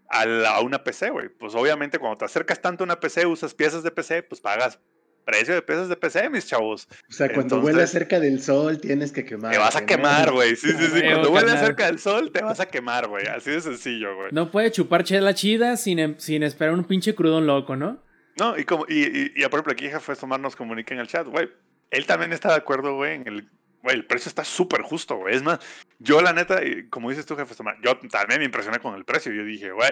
[0.10, 1.30] a, a una PC, güey.
[1.30, 4.80] Pues obviamente cuando te acercas tanto a una PC, usas piezas de PC, pues pagas
[5.28, 6.88] precio de piezas de PC, mis chavos.
[7.10, 9.52] O sea, cuando huele cerca del sol, tienes que quemar.
[9.52, 10.56] Te vas a quemar, güey.
[10.56, 11.02] Sí, sí, sí.
[11.02, 13.28] Cuando huele cerca del sol, te vas a quemar, güey.
[13.28, 14.30] Así de sencillo, güey.
[14.32, 18.02] No puede chupar chela chida sin, em, sin esperar un pinche crudón loco, ¿no?
[18.40, 21.08] No, y como, y, y, y por ejemplo, aquí Jefe Tomar nos comunica en el
[21.08, 21.50] chat, güey.
[21.92, 23.50] Él también está de acuerdo, güey, en el.
[23.84, 25.36] Güey, el precio está súper justo, güey.
[25.36, 25.60] Es más,
[26.00, 29.32] yo la neta, como dices tú, Jefe yo también me impresioné con el precio.
[29.34, 29.92] Yo dije, güey,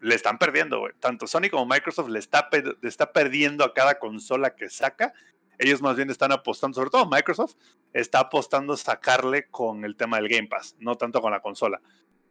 [0.00, 0.92] le están perdiendo, güey.
[0.98, 5.12] Tanto Sony como Microsoft le está, le está perdiendo a cada consola que saca
[5.62, 7.54] ellos más bien están apostando, sobre todo Microsoft,
[7.92, 11.80] está apostando sacarle con el tema del Game Pass, no tanto con la consola.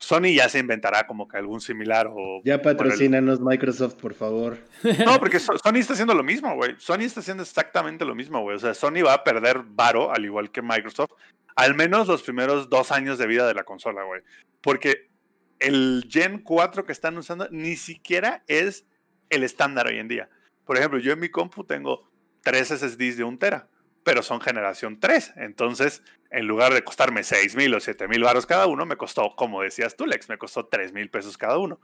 [0.02, 2.42] Sony ya se inventará como que algún similar o...
[2.44, 4.58] Ya patrocínanos Microsoft, por favor.
[5.06, 6.76] No, porque Sony está haciendo lo mismo, güey.
[6.80, 8.56] Sony está haciendo exactamente lo mismo, güey.
[8.56, 11.12] O sea, Sony va a perder varo, al igual que Microsoft,
[11.56, 14.22] al menos los primeros dos años de vida de la consola, güey.
[14.62, 15.12] Porque
[15.60, 18.86] el Gen 4 que están usando ni siquiera es
[19.30, 20.30] el estándar hoy en día.
[20.66, 22.10] Por ejemplo, yo en mi compu tengo
[22.42, 23.68] tres SSDs de un tera,
[24.04, 25.34] pero son generación 3.
[25.36, 29.36] Entonces, en lugar de costarme 6 mil o 7 mil baros cada uno, me costó,
[29.36, 31.80] como decías tú, Lex, me costó 3 mil pesos cada uno.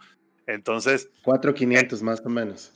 [0.48, 1.10] Entonces.
[1.24, 2.74] 4,500 más o menos.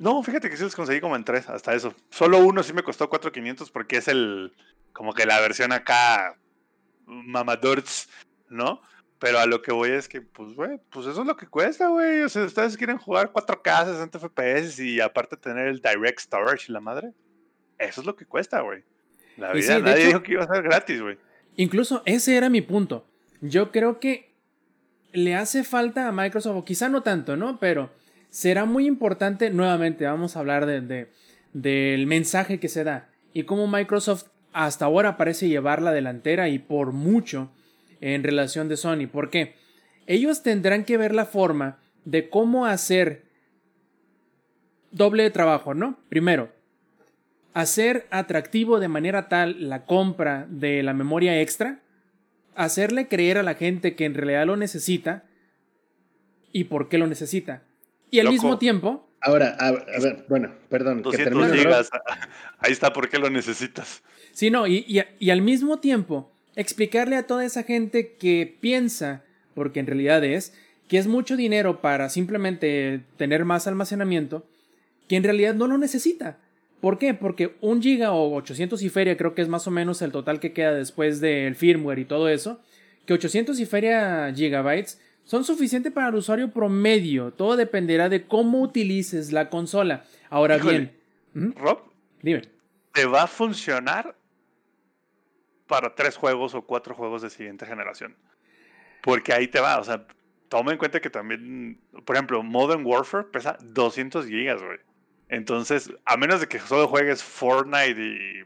[0.00, 1.92] No, fíjate que sí los conseguí como en tres, hasta eso.
[2.10, 4.54] Solo uno sí me costó 4,500 porque es el,
[4.92, 6.38] como que la versión acá,
[7.04, 8.08] mamadurts,
[8.48, 8.80] ¿no?
[9.18, 11.88] Pero a lo que voy es que, pues, güey, pues eso es lo que cuesta,
[11.88, 12.22] güey.
[12.22, 16.72] O sea, ustedes quieren jugar 4K, 60 FPS y aparte tener el Direct Storage y
[16.72, 17.12] la madre.
[17.78, 18.84] Eso es lo que cuesta, güey.
[19.38, 21.16] La vida, nadie dijo que iba a ser gratis, güey.
[21.56, 23.06] Incluso ese era mi punto.
[23.40, 24.34] Yo creo que
[25.12, 27.58] le hace falta a Microsoft, o quizá no tanto, ¿no?
[27.58, 27.90] Pero
[28.30, 31.08] será muy importante, nuevamente, vamos a hablar de,
[31.52, 36.58] del mensaje que se da y cómo Microsoft hasta ahora parece llevar la delantera y
[36.58, 37.50] por mucho
[38.00, 39.06] en relación de Sony.
[39.10, 39.54] ¿Por qué?
[40.06, 43.24] Ellos tendrán que ver la forma de cómo hacer
[44.90, 45.98] doble trabajo, ¿no?
[46.08, 46.50] Primero,
[47.54, 51.80] hacer atractivo de manera tal la compra de la memoria extra,
[52.54, 55.24] hacerle creer a la gente que en realidad lo necesita
[56.52, 57.62] y por qué lo necesita.
[58.10, 59.04] Y al mismo tiempo...
[59.20, 61.02] Ahora, a, ver, bueno, perdón.
[61.02, 61.28] Que
[62.60, 64.02] ahí está por qué lo necesitas.
[64.32, 69.24] Sí, no, y, y al mismo tiempo explicarle a toda esa gente que piensa,
[69.54, 70.52] porque en realidad es,
[70.88, 74.46] que es mucho dinero para simplemente tener más almacenamiento,
[75.06, 76.38] que en realidad no lo necesita.
[76.80, 77.14] ¿Por qué?
[77.14, 80.40] Porque un giga o 800 y feria creo que es más o menos el total
[80.40, 82.60] que queda después del firmware y todo eso,
[83.06, 87.32] que 800 y feria gigabytes son suficientes para el usuario promedio.
[87.32, 90.04] Todo dependerá de cómo utilices la consola.
[90.30, 90.96] Ahora bien,
[91.34, 91.82] Rob,
[92.22, 92.42] dime.
[92.92, 94.14] ¿Te va a funcionar
[95.68, 98.16] para tres juegos o cuatro juegos de siguiente generación.
[99.02, 100.04] Porque ahí te va, o sea,
[100.48, 104.78] toma en cuenta que también, por ejemplo, Modern Warfare pesa 200 gigas, güey.
[105.28, 108.42] Entonces, a menos de que solo juegues Fortnite y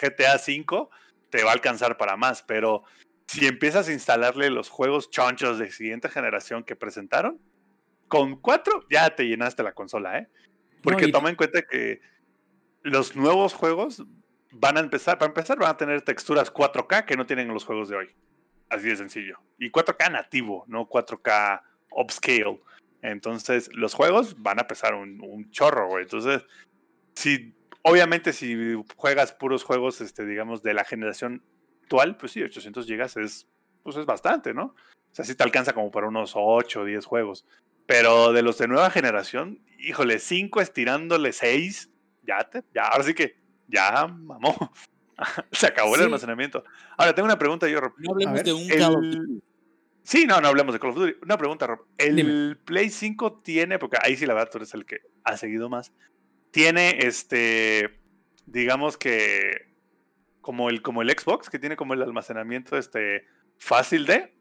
[0.00, 0.88] GTA V,
[1.30, 2.42] te va a alcanzar para más.
[2.42, 2.82] Pero
[3.26, 7.40] si empiezas a instalarle los juegos chonchos de siguiente generación que presentaron,
[8.08, 10.28] con cuatro ya te llenaste la consola, ¿eh?
[10.82, 12.00] Porque toma en cuenta que
[12.82, 14.02] los nuevos juegos
[14.50, 17.88] van a empezar, para empezar, van a tener texturas 4K que no tienen los juegos
[17.88, 18.10] de hoy.
[18.68, 19.38] Así de sencillo.
[19.58, 22.60] Y 4K nativo, no 4K upscale.
[23.02, 26.04] Entonces, los juegos van a pesar un, chorro, güey.
[26.04, 26.42] Entonces,
[27.14, 31.42] si, obviamente, si juegas puros juegos, este, digamos, de la generación
[31.82, 33.46] actual, pues sí, 800 GB es,
[33.82, 34.64] pues es bastante, ¿no?
[34.64, 37.44] O sea, sí te alcanza como para unos 8 o 10 juegos.
[37.86, 41.90] Pero de los de nueva generación, híjole, 5 estirándole 6,
[42.22, 43.36] ya te, ya, ahora sí que
[43.66, 44.54] ya, mamó.
[45.52, 46.64] Se acabó el almacenamiento.
[46.96, 47.80] Ahora, tengo una pregunta yo.
[47.98, 49.42] No hablemos de un
[50.02, 51.18] Sí, no, no hablemos de Call of Duty.
[51.22, 51.86] Una pregunta, Rob.
[51.98, 55.68] ¿El Play 5 tiene, porque ahí sí la verdad tú eres el que ha seguido
[55.68, 55.92] más,
[56.50, 58.00] tiene este,
[58.46, 59.68] digamos que,
[60.40, 63.24] como el, como el Xbox, que tiene como el almacenamiento este,
[63.58, 64.32] fácil de...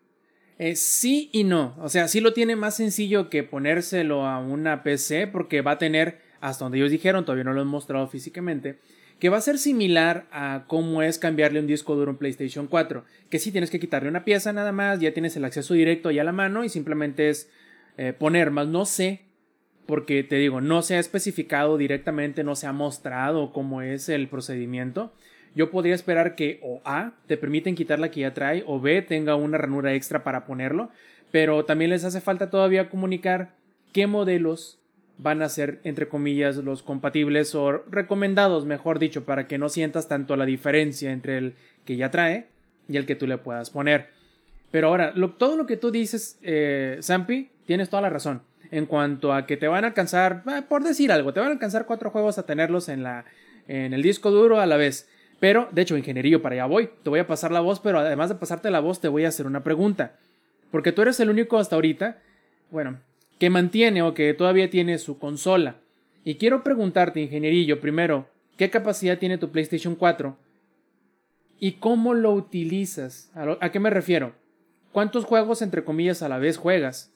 [0.57, 1.75] Eh, sí y no.
[1.79, 5.77] O sea, sí lo tiene más sencillo que ponérselo a una PC porque va a
[5.77, 8.79] tener, hasta donde ellos dijeron, todavía no lo han mostrado físicamente,
[9.19, 12.67] que va a ser similar a cómo es cambiarle un disco duro a un PlayStation
[12.67, 16.09] 4, que si tienes que quitarle una pieza nada más, ya tienes el acceso directo
[16.09, 17.49] ahí a la mano y simplemente es
[17.97, 19.21] eh, poner más, no sé,
[19.85, 24.29] porque te digo, no se ha especificado directamente, no se ha mostrado cómo es el
[24.29, 25.13] procedimiento,
[25.55, 29.01] yo podría esperar que o A te permiten quitar la que ya trae o B
[29.01, 30.91] tenga una ranura extra para ponerlo,
[31.31, 33.55] pero también les hace falta todavía comunicar
[33.91, 34.78] qué modelos
[35.19, 40.07] van a ser, entre comillas, los compatibles o recomendados, mejor dicho, para que no sientas
[40.07, 41.55] tanto la diferencia entre el
[41.85, 42.47] que ya trae
[42.87, 44.07] y el que tú le puedas poner.
[44.71, 48.43] Pero ahora, todo lo que tú dices, eh, Zampi, tienes toda la razón.
[48.71, 51.53] En cuanto a que te van a alcanzar, eh, por decir algo, te van a
[51.53, 53.25] alcanzar cuatro juegos a tenerlos en, la,
[53.67, 55.09] en el disco duro a la vez.
[55.41, 56.89] Pero, de hecho, ingenierillo, para allá voy.
[57.03, 59.29] Te voy a pasar la voz, pero además de pasarte la voz, te voy a
[59.29, 60.15] hacer una pregunta.
[60.71, 62.19] Porque tú eres el único hasta ahorita,
[62.71, 62.99] bueno,
[63.39, 65.79] que mantiene o que todavía tiene su consola.
[66.23, 70.37] Y quiero preguntarte, ingenierillo, primero, ¿qué capacidad tiene tu PlayStation 4?
[71.59, 73.31] ¿Y cómo lo utilizas?
[73.33, 74.35] ¿A, qué me refiero?
[74.91, 77.13] ¿Cuántos juegos, entre comillas, a la vez juegas?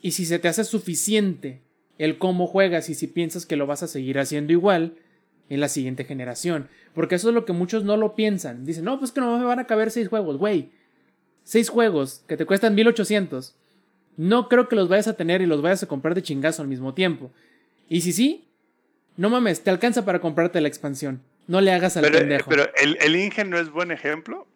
[0.00, 1.62] Y si se te hace suficiente
[1.98, 4.96] el cómo juegas y si piensas que lo vas a seguir haciendo igual
[5.48, 6.68] en la siguiente generación.
[6.94, 8.64] Porque eso es lo que muchos no lo piensan.
[8.64, 10.70] Dicen, no, pues que no me van a caber seis juegos, güey.
[11.42, 13.56] Seis juegos que te cuestan 1800.
[14.16, 16.68] No creo que los vayas a tener y los vayas a comprar de chingazo al
[16.68, 17.30] mismo tiempo.
[17.88, 18.48] Y si sí,
[19.16, 21.22] no mames, te alcanza para comprarte la expansión.
[21.46, 22.50] No le hagas al pero, pendejo.
[22.50, 24.46] Pero el, el Inge no es buen ejemplo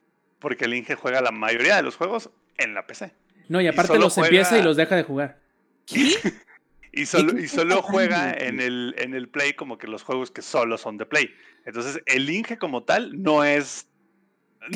[0.41, 3.13] porque el Inge juega la mayoría de los juegos en la PC.
[3.49, 5.39] No, y aparte los empieza y los deja de jugar.
[6.93, 10.43] y solo, y solo juega en el, en el Play como que los juegos que
[10.43, 11.31] solo son de Play.
[11.67, 13.87] Entonces, el Inge como tal no es,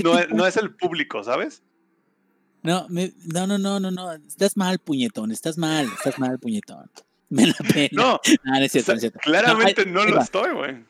[0.02, 1.62] no es, no es el público, ¿sabes?
[2.64, 4.12] No, no, no, no, no, no.
[4.12, 5.30] Estás mal, puñetón.
[5.30, 6.90] Estás mal, estás mal, puñetón.
[7.28, 7.88] Me la pena.
[7.92, 8.20] No,
[8.60, 9.18] es cierto, es cierto.
[9.20, 10.84] claramente no, lo estoy, güey.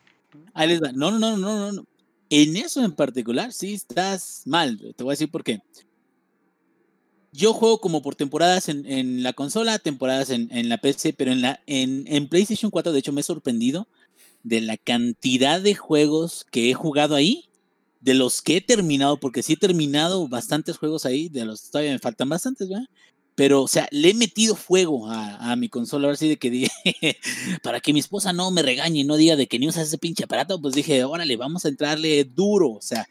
[0.53, 0.93] Ahí les va.
[0.93, 1.85] No, no, no, no, no.
[2.29, 4.79] En eso en particular, sí estás mal.
[4.95, 5.59] Te voy a decir por qué.
[7.33, 11.33] Yo juego como por temporadas en, en la consola, temporadas en, en, la PC, pero
[11.33, 13.89] en, la, en, en PlayStation 4, de hecho, me he sorprendido
[14.43, 17.44] de la cantidad de juegos que he jugado ahí
[18.05, 21.91] de los que he terminado, porque sí he terminado bastantes juegos ahí, de los todavía
[21.91, 22.85] me faltan bastantes, ¿verdad?
[23.33, 26.51] Pero, o sea, le he metido fuego a, mi consola, a ver si de que
[26.51, 26.69] dije,
[27.63, 29.97] para que mi esposa no me regañe y no diga de que ni usas ese
[29.97, 33.07] pinche aparato, pues dije, órale, vamos a entrarle duro, o sea,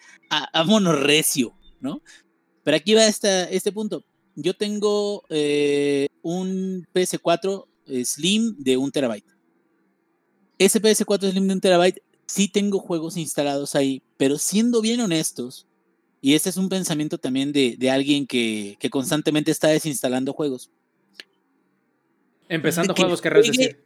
[0.53, 2.01] vámonos recio, ¿no?
[2.63, 4.05] Pero aquí va este, este punto.
[4.37, 9.27] Yo tengo eh, un PS4 eh, Slim de un terabyte.
[10.57, 15.67] Ese PS4 Slim de un terabyte sí tengo juegos instalados ahí, pero siendo bien honestos,
[16.21, 20.71] y este es un pensamiento también de, de alguien que, que, constantemente está desinstalando juegos.
[22.49, 23.85] Empezando juegos, querrás decir.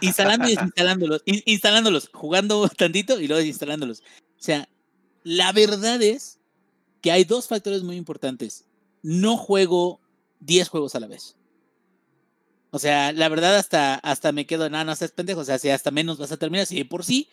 [0.00, 4.00] Instalando y desinstalándolos, instalándolos, jugando tantito y luego desinstalándolos.
[4.00, 4.68] O sea,
[5.24, 6.38] la verdad es
[7.00, 8.66] que hay dos factores muy importantes.
[9.02, 10.00] No juego
[10.40, 11.36] 10 juegos a la vez.
[12.70, 15.70] O sea, la verdad hasta, hasta me quedo, no, no seas pendejo, o sea, si
[15.70, 17.30] hasta menos vas a terminar, si por sí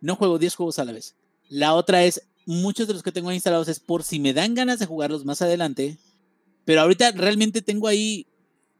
[0.00, 1.16] no juego 10 juegos a la vez.
[1.48, 4.78] La otra es, muchos de los que tengo instalados es por si me dan ganas
[4.78, 5.98] de jugarlos más adelante,
[6.64, 8.26] pero ahorita realmente tengo ahí,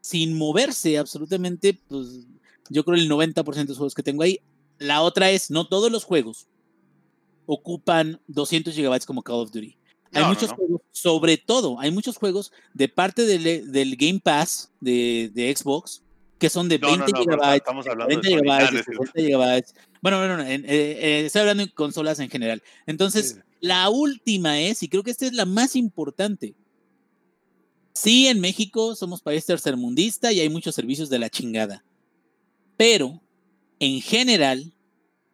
[0.01, 2.25] sin moverse absolutamente, pues
[2.69, 4.39] yo creo el 90% de los juegos que tengo ahí.
[4.77, 6.47] La otra es, no todos los juegos
[7.45, 9.75] ocupan 200 gigabytes como Call of Duty.
[10.13, 15.29] Hay muchos juegos, sobre todo, hay muchos juegos de parte del, del Game Pass de,
[15.33, 16.01] de, Xbox
[16.39, 17.63] que son de 20 gigabytes,
[18.07, 19.75] 20 gigabytes, 50 gigabytes.
[20.01, 22.63] Bueno, bueno, eh, eh, estoy hablando de consolas en general.
[22.85, 26.55] Entonces, la última es, y creo que esta es la más importante.
[27.93, 31.83] Sí, en México somos país tercermundista y hay muchos servicios de la chingada.
[32.77, 33.21] Pero,
[33.79, 34.73] en general,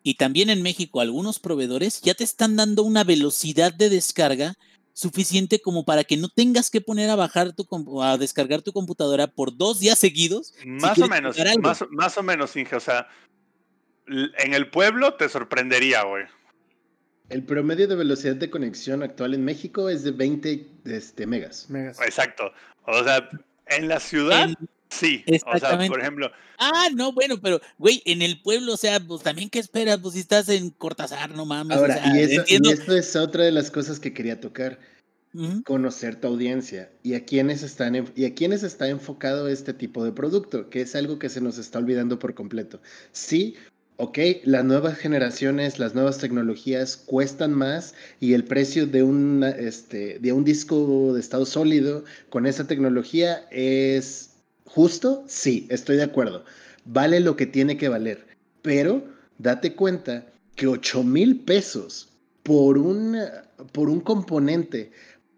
[0.01, 4.55] y también en México algunos proveedores ya te están dando una velocidad de descarga
[4.93, 7.67] suficiente como para que no tengas que poner a bajar tu
[8.01, 10.53] a descargar tu computadora por dos días seguidos.
[10.65, 12.75] Más o menos, más, más, o menos, Inge.
[12.75, 13.07] O sea,
[14.07, 16.25] en el pueblo te sorprendería, güey.
[17.29, 21.69] El promedio de velocidad de conexión actual en México es de 20 este, megas.
[21.69, 21.99] megas.
[22.01, 22.51] Exacto.
[22.85, 23.29] O sea,
[23.67, 24.49] en la ciudad
[24.89, 26.31] Sí, o sea, por ejemplo.
[26.57, 29.99] Ah, no, bueno, pero, güey, en el pueblo, o sea, pues también, ¿qué esperas?
[29.99, 31.77] Pues si estás en Cortázar, no mames.
[31.77, 34.79] Ahora, y, eso, esto es otra de las cosas que quería tocar.
[35.65, 40.13] Conocer tu audiencia y a quiénes están y a quiénes está enfocado este tipo de
[40.13, 42.79] producto, que es algo que se nos está olvidando por completo.
[43.11, 43.57] Sí,
[43.97, 50.19] ok, las nuevas generaciones, las nuevas tecnologías cuestan más y el precio de un, este,
[50.19, 54.35] de un disco de estado sólido con esa tecnología es
[54.75, 55.23] ¿Justo?
[55.27, 56.43] Sí, estoy de acuerdo.
[56.83, 58.25] Vale lo que tiene que valer.
[58.61, 59.03] Pero
[59.37, 60.25] date cuenta
[60.55, 62.09] que 8 mil pesos
[62.43, 63.17] por un,
[63.71, 64.91] por un componente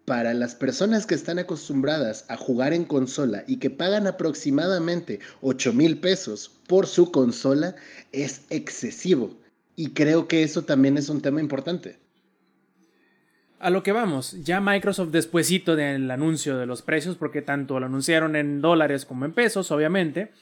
[0.08, 5.74] para las personas que están acostumbradas a jugar en consola y que pagan aproximadamente 8
[5.74, 7.76] mil pesos por su consola
[8.10, 9.36] es excesivo.
[9.76, 11.98] Y creo que eso también es un tema importante.
[13.58, 17.84] A lo que vamos, ya Microsoft despuesito del anuncio de los precios, porque tanto lo
[17.84, 20.32] anunciaron en dólares como en pesos, obviamente,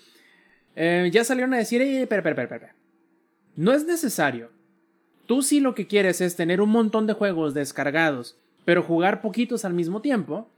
[0.76, 2.74] eh, ya salieron a decir, espera, espera, espera,
[3.56, 4.52] no es necesario.
[5.26, 9.64] Tú sí lo que quieres es tener un montón de juegos descargados, pero jugar poquitos
[9.64, 10.50] al mismo tiempo,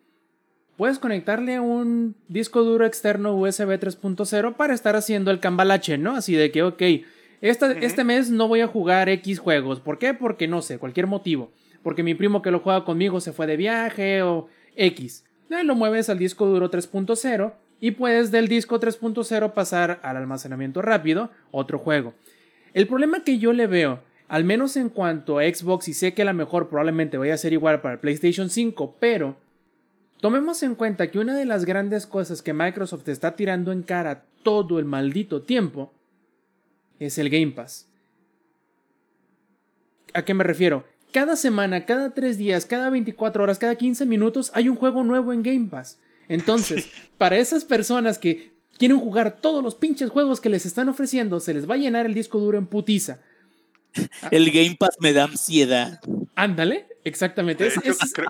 [0.79, 6.17] puedes conectarle un disco duro externo USB 3.0 para estar haciendo el cambalache, ¿no?
[6.17, 6.83] Así de que, ok,
[7.43, 9.81] este mes no voy a jugar X juegos.
[9.81, 10.15] ¿Por qué?
[10.15, 11.53] Porque no sé, cualquier motivo.
[11.83, 15.25] Porque mi primo que lo juega conmigo se fue de viaje o X.
[15.51, 21.31] lo mueves al disco duro 3.0 y puedes del disco 3.0 pasar al almacenamiento rápido,
[21.51, 22.15] otro juego.
[22.73, 26.25] El problema que yo le veo, al menos en cuanto a Xbox, y sé que
[26.25, 29.37] la mejor probablemente vaya a ser igual para el PlayStation 5, pero
[30.21, 34.25] tomemos en cuenta que una de las grandes cosas que Microsoft está tirando en cara
[34.43, 35.93] todo el maldito tiempo
[36.99, 37.89] es el Game Pass.
[40.15, 40.85] ¿A qué me refiero?
[41.13, 45.33] Cada semana, cada 3 días, cada 24 horas, cada 15 minutos hay un juego nuevo
[45.33, 45.99] en Game Pass.
[46.29, 51.41] Entonces, para esas personas que quieren jugar todos los pinches juegos que les están ofreciendo,
[51.41, 53.21] se les va a llenar el disco duro en putiza.
[54.31, 56.01] El Game Pass me da ansiedad.
[56.35, 57.69] Ándale, exactamente.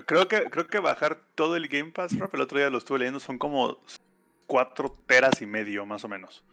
[0.05, 3.19] creo, que, creo que bajar todo el Game Pass, el otro día lo estuve leyendo,
[3.19, 3.79] son como
[4.47, 6.43] 4 teras y medio, más o menos.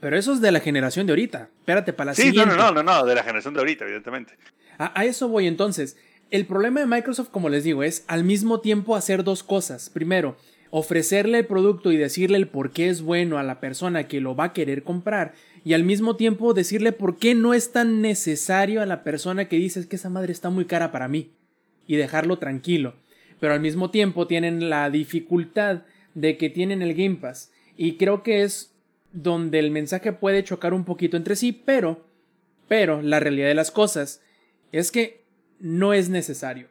[0.00, 1.48] Pero eso es de la generación de ahorita.
[1.60, 2.50] Espérate, para la sí, siguiente.
[2.50, 4.36] Sí, no, no, no, no, de la generación de ahorita, evidentemente.
[4.78, 5.96] A, eso voy entonces.
[6.30, 9.88] El problema de Microsoft, como les digo, es al mismo tiempo hacer dos cosas.
[9.90, 10.36] Primero,
[10.70, 14.36] ofrecerle el producto y decirle el por qué es bueno a la persona que lo
[14.36, 15.34] va a querer comprar.
[15.64, 19.56] Y al mismo tiempo decirle por qué no es tan necesario a la persona que
[19.56, 21.30] dice que esa madre está muy cara para mí.
[21.86, 22.94] Y dejarlo tranquilo.
[23.40, 27.50] Pero al mismo tiempo tienen la dificultad de que tienen el Game Pass.
[27.78, 28.74] Y creo que es
[29.12, 32.04] donde el mensaje puede chocar un poquito entre sí, pero,
[32.68, 34.20] pero la realidad de las cosas
[34.70, 35.22] es que
[35.60, 36.68] no es necesario.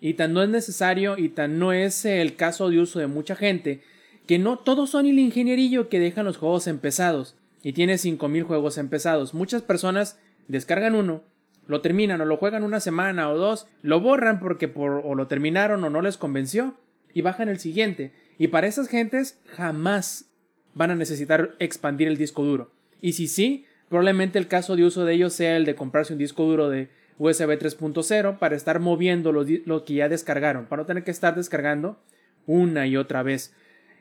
[0.00, 3.34] Y tan no es necesario y tan no es el caso de uso de mucha
[3.34, 3.82] gente,
[4.26, 8.78] que no todos son el ingenierillo que dejan los juegos empezados y tiene 5000 juegos
[8.78, 9.34] empezados.
[9.34, 11.22] Muchas personas descargan uno,
[11.66, 15.26] lo terminan o lo juegan una semana o dos, lo borran porque por, o lo
[15.26, 16.74] terminaron o no les convenció
[17.12, 18.12] y bajan el siguiente.
[18.38, 20.26] Y para esas gentes jamás
[20.74, 22.70] van a necesitar expandir el disco duro.
[23.00, 26.18] Y si sí, probablemente el caso de uso de ellos sea el de comprarse un
[26.18, 31.04] disco duro de USB 3.0 para estar moviendo lo, que ya descargaron, para no tener
[31.04, 31.98] que estar descargando
[32.46, 33.54] una y otra vez.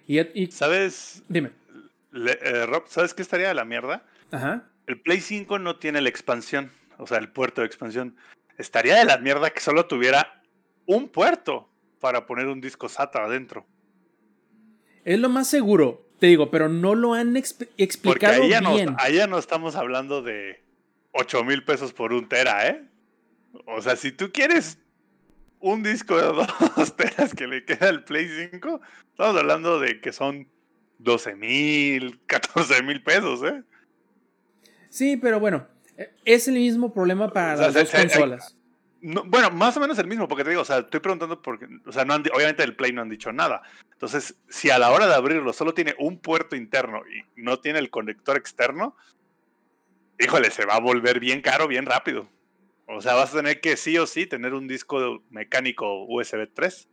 [0.07, 1.23] Y, ¿Sabes?
[1.29, 1.51] Dime.
[2.15, 4.05] Eh, Rob, ¿sabes qué estaría de la mierda?
[4.31, 4.63] Ajá.
[4.87, 8.15] El Play 5 no tiene la expansión, o sea, el puerto de expansión.
[8.57, 10.41] Estaría de la mierda que solo tuviera
[10.85, 13.65] un puerto para poner un disco SATA adentro.
[15.03, 18.93] Es lo más seguro, te digo, pero no lo han explicado Porque ahí ya bien.
[18.93, 20.63] No, ahí ya no estamos hablando de
[21.11, 22.83] 8 mil pesos por un tera, ¿eh?
[23.67, 24.79] O sea, si tú quieres
[25.59, 26.23] un disco de
[26.77, 30.47] 2 teras que le queda al Play 5, estamos hablando de que son
[30.99, 33.63] 12 mil, 14 mil pesos, ¿eh?
[34.89, 35.67] Sí, pero bueno,
[36.23, 38.55] es el mismo problema para las dos consolas.
[39.01, 41.91] bueno, más o menos el mismo, porque te digo, o sea, estoy preguntando porque, o
[41.91, 43.61] sea, no obviamente el Play no han dicho nada.
[43.91, 47.79] Entonces, si a la hora de abrirlo solo tiene un puerto interno y no tiene
[47.79, 48.95] el conector externo,
[50.19, 52.29] híjole, se va a volver bien caro, bien rápido.
[52.87, 56.87] O sea, vas a tener que sí o sí tener un disco mecánico USB 3.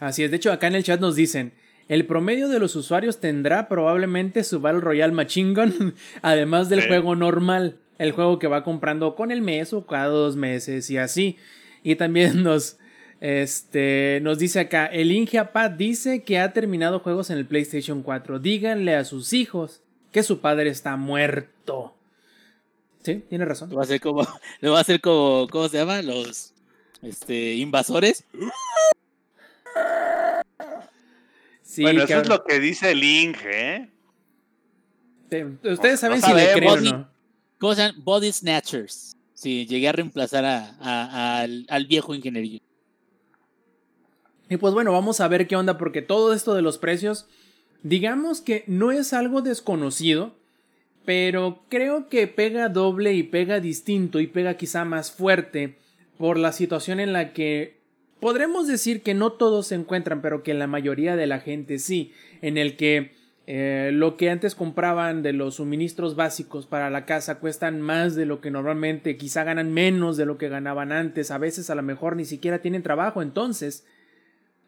[0.00, 1.54] Así es, de hecho acá en el chat nos dicen,
[1.88, 7.16] el promedio de los usuarios tendrá probablemente su Battle Royale Machine Gun, además del juego
[7.16, 11.36] normal, el juego que va comprando con el mes o cada dos meses y así.
[11.82, 12.78] Y también nos,
[13.20, 18.38] este, nos dice acá, el Ingeapad dice que ha terminado juegos en el PlayStation 4.
[18.38, 19.80] Díganle a sus hijos
[20.12, 21.94] que su padre está muerto.
[23.02, 23.70] Sí, tiene razón.
[23.70, 24.26] Lo va a hacer como,
[24.60, 26.02] lo va a hacer como, ¿cómo se llama?
[26.02, 26.52] Los
[27.02, 28.24] este, invasores.
[31.82, 33.90] Bueno, eso es lo que dice el Inge, ¿eh?
[35.64, 37.10] Ustedes saben si le creen o no.
[37.58, 38.04] ¿Cómo se llaman?
[38.04, 39.16] Body Snatchers.
[39.34, 42.64] Sí, llegué a reemplazar a, al, al, viejo ingeniero.
[44.48, 47.26] Y pues bueno, vamos a ver qué onda, porque todo esto de los precios,
[47.82, 50.34] digamos que no es algo desconocido,
[51.04, 55.78] pero creo que pega doble y pega distinto y pega quizá más fuerte
[56.16, 57.77] por la situación en la que
[58.20, 62.12] podremos decir que no todos se encuentran, pero que la mayoría de la gente sí,
[62.42, 63.12] en el que
[63.46, 68.26] eh, lo que antes compraban de los suministros básicos para la casa cuestan más de
[68.26, 71.82] lo que normalmente, quizá ganan menos de lo que ganaban antes, a veces a lo
[71.82, 73.86] mejor ni siquiera tienen trabajo, entonces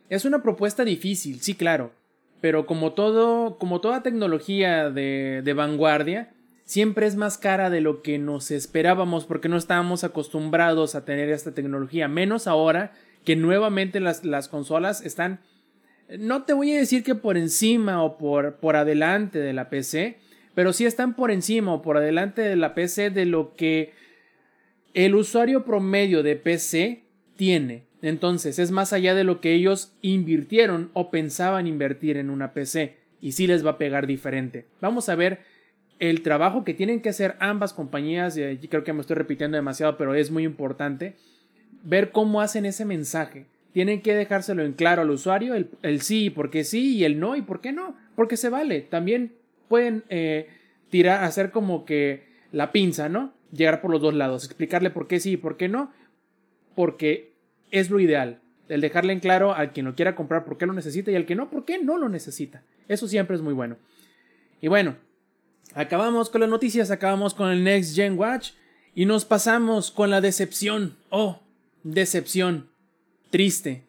[0.09, 1.92] es una propuesta difícil, sí, claro,
[2.40, 6.30] pero como todo, como toda tecnología de, de vanguardia,
[6.64, 11.28] siempre es más cara de lo que nos esperábamos porque no estábamos acostumbrados a tener
[11.28, 12.92] esta tecnología, menos ahora
[13.24, 15.40] que nuevamente las, las consolas están,
[16.18, 20.18] no te voy a decir que por encima o por, por adelante de la PC,
[20.54, 23.92] pero sí están por encima o por adelante de la PC de lo que
[24.94, 27.04] el usuario promedio de PC
[27.36, 27.84] tiene.
[28.02, 32.96] Entonces es más allá de lo que ellos invirtieron o pensaban invertir en una PC
[33.20, 34.66] y sí les va a pegar diferente.
[34.80, 35.40] Vamos a ver
[35.98, 38.34] el trabajo que tienen que hacer ambas compañías,
[38.70, 41.14] creo que me estoy repitiendo demasiado, pero es muy importante
[41.82, 43.46] ver cómo hacen ese mensaje.
[43.72, 47.36] Tienen que dejárselo en claro al usuario, el, el sí, porque sí, y el no,
[47.36, 48.80] y por qué no, porque se vale.
[48.80, 49.32] También
[49.68, 50.48] pueden eh,
[50.90, 53.32] tirar, hacer como que la pinza, ¿no?
[53.52, 55.92] Llegar por los dos lados, explicarle por qué sí y por qué no,
[56.74, 57.32] porque
[57.70, 58.40] es lo ideal.
[58.68, 61.26] El dejarle en claro al quien lo quiera comprar por qué lo necesita y al
[61.26, 62.62] que no, por qué no lo necesita.
[62.88, 63.76] Eso siempre es muy bueno.
[64.60, 64.96] Y bueno,
[65.74, 68.50] acabamos con las noticias, acabamos con el Next Gen Watch
[68.94, 70.96] y nos pasamos con la decepción.
[71.08, 71.40] Oh,
[71.82, 72.68] decepción.
[73.30, 73.84] Triste.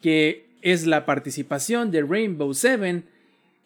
[0.00, 3.04] Que es la participación de Rainbow Seven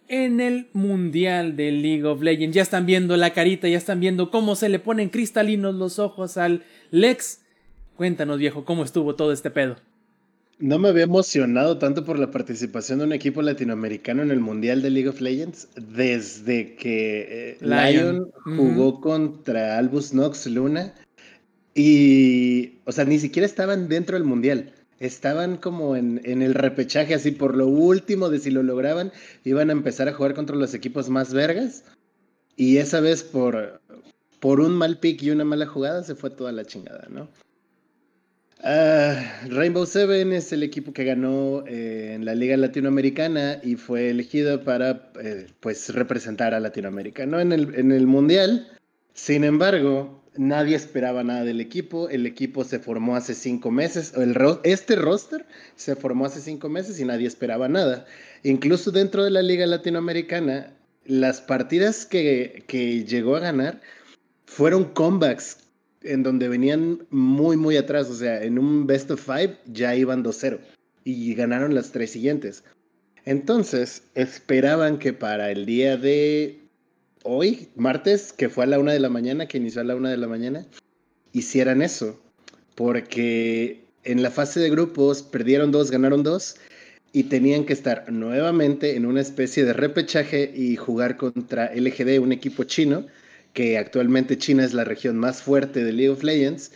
[0.09, 2.55] en el Mundial de League of Legends.
[2.55, 6.37] Ya están viendo la carita, ya están viendo cómo se le ponen cristalinos los ojos
[6.37, 7.41] al Lex.
[7.97, 9.77] Cuéntanos, viejo, cómo estuvo todo este pedo.
[10.59, 14.83] No me había emocionado tanto por la participación de un equipo latinoamericano en el Mundial
[14.83, 18.31] de League of Legends desde que eh, Lion.
[18.45, 20.95] jugó contra Albus Nox Luna.
[21.75, 27.31] Y, o sea, ni siquiera estaban dentro del Mundial estaban como en, el repechaje, así
[27.31, 29.13] por lo último de si lo lograban,
[29.45, 31.85] iban a empezar a jugar contra los equipos más vergas.
[32.57, 33.81] Y esa vez por,
[34.41, 37.29] por un mal pick y una mala jugada se fue toda la chingada, ¿no?
[38.67, 44.09] Ah, Rainbow Seven es el equipo que ganó eh, en la Liga Latinoamericana y fue
[44.09, 47.41] elegido para eh, pues representar a Latinoamérica, ¿no?
[47.41, 48.69] En el, en el Mundial.
[49.13, 52.09] Sin embargo, nadie esperaba nada del equipo.
[52.09, 54.13] El equipo se formó hace cinco meses.
[54.17, 58.07] El este roster se formó hace cinco meses y nadie esperaba nada.
[58.43, 60.75] Incluso dentro de la Liga Latinoamericana,
[61.05, 63.81] las partidas que, que llegó a ganar
[64.47, 65.59] fueron comebacks
[66.03, 68.09] en donde venían muy, muy atrás.
[68.11, 70.59] O sea, en un best of five ya iban 2-0
[71.05, 72.65] y ganaron las tres siguientes.
[73.25, 76.64] Entonces, esperaban que para el día de
[77.25, 80.11] hoy, martes, que fue a la una de la mañana, que inició a la una
[80.11, 80.65] de la mañana,
[81.33, 82.21] hicieran eso.
[82.77, 86.57] Porque en la fase de grupos perdieron dos, ganaron dos,
[87.13, 92.33] y tenían que estar nuevamente en una especie de repechaje y jugar contra LGD, un
[92.33, 93.07] equipo chino,
[93.53, 96.73] que actualmente China es la región más fuerte de League of Legends.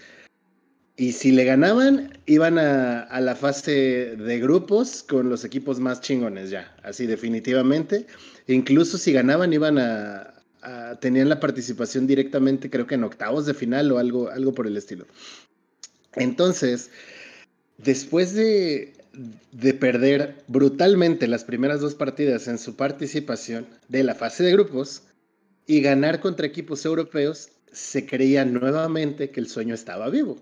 [0.96, 6.01] Y si le ganaban, iban a, a, la fase de grupos con los equipos más
[6.01, 8.07] chingones ya, así definitivamente.
[8.46, 10.38] Incluso si ganaban, iban a,
[11.01, 14.77] tenían la participación directamente, creo que en octavos de final o algo, algo por el
[14.77, 15.07] estilo.
[16.14, 16.91] Entonces,
[17.77, 18.95] después de,
[19.53, 25.03] de perder brutalmente las primeras dos partidas en su participación de la fase de grupos
[25.66, 30.39] y ganar contra equipos europeos, se creía nuevamente que el sueño estaba vivo.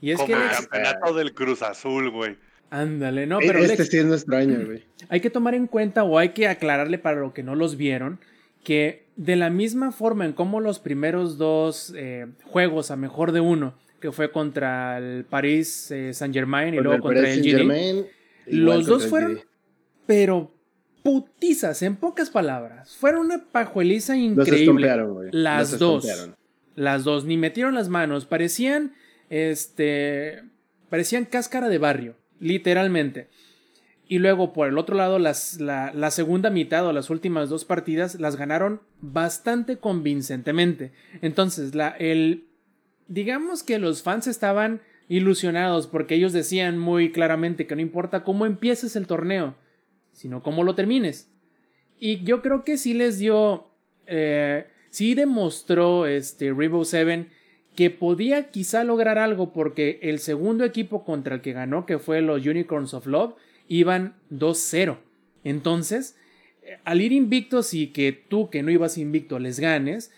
[0.00, 2.36] Y es que el campeonato del Cruz Azul, güey.
[2.70, 4.84] Ándale, no, e, pero este sí es nuestro año, güey.
[5.08, 8.20] Hay que tomar en cuenta o hay que aclararle para lo que no los vieron
[8.68, 13.40] que de la misma forma en como los primeros dos eh, juegos a mejor de
[13.40, 18.04] uno, que fue contra el Paris eh, Saint Germain y luego contra el GD,
[18.48, 19.40] los dos fueron,
[20.04, 20.52] pero
[21.02, 22.94] putizas, en pocas palabras.
[22.94, 24.86] Fueron una pajueliza increíble.
[25.32, 26.06] las dos.
[26.74, 28.26] Las dos, ni metieron las manos.
[28.26, 28.92] Parecían,
[29.30, 30.42] este,
[30.90, 33.28] parecían cáscara de barrio, literalmente.
[34.10, 38.18] Y luego, por el otro lado, las, la, segunda mitad o las últimas dos partidas
[38.18, 40.92] las ganaron bastante convincentemente.
[41.20, 42.46] Entonces, la, el,
[43.06, 48.46] digamos que los fans estaban ilusionados porque ellos decían muy claramente que no importa cómo
[48.46, 49.56] empieces el torneo,
[50.12, 51.30] sino cómo lo termines.
[51.98, 53.66] Y yo creo que sí les dio,
[54.06, 57.28] eh, sí demostró este Rainbow Seven
[57.76, 62.22] que podía quizá lograr algo porque el segundo equipo contra el que ganó, que fue
[62.22, 63.34] los Unicorns of Love,
[63.68, 64.98] iban 2-0.
[65.44, 66.16] Entonces,
[66.84, 70.10] al ir invictos y que tú que no ibas invicto les ganes,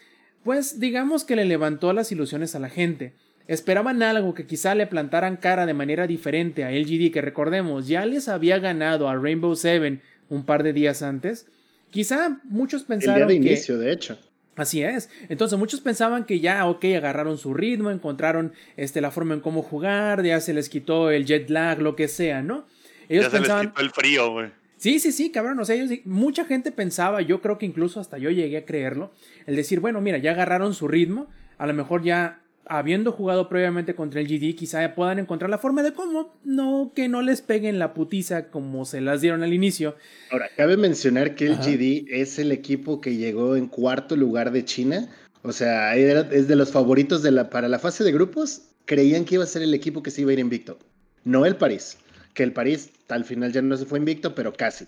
[0.42, 3.12] pues digamos que le levantó las ilusiones a la gente.
[3.46, 8.06] Esperaban algo que quizá le plantaran cara de manera diferente a LGD, que recordemos, ya
[8.06, 11.46] les había ganado a Rainbow Seven un par de días antes.
[11.90, 13.22] Quizá muchos pensaron.
[13.22, 14.18] El de inicio, de hecho.
[14.54, 15.08] Así es.
[15.28, 19.62] Entonces muchos pensaban que ya, ok, agarraron su ritmo, encontraron este, la forma en cómo
[19.62, 22.66] jugar, ya se les quitó el jet lag, lo que sea, ¿no?
[23.10, 23.72] Ellos pensaban.
[23.78, 24.50] el frío, güey.
[24.76, 25.58] Sí, sí, sí, cabrón.
[25.58, 29.12] O sea, ellos, mucha gente pensaba, yo creo que incluso hasta yo llegué a creerlo,
[29.46, 32.40] el decir, bueno, mira, ya agarraron su ritmo, a lo mejor ya
[32.70, 37.08] habiendo jugado previamente contra el GD, quizá puedan encontrar la forma de cómo no que
[37.08, 39.96] no les peguen la putiza como se las dieron al inicio.
[40.30, 44.64] Ahora, cabe mencionar que el GD es el equipo que llegó en cuarto lugar de
[44.64, 45.08] China.
[45.42, 48.62] O sea, es de los favoritos de la, para la fase de grupos.
[48.84, 50.78] Creían que iba a ser el equipo que se iba a ir invicto.
[51.24, 51.98] No el París,
[52.34, 54.86] que el París al final ya no se fue invicto, pero casi.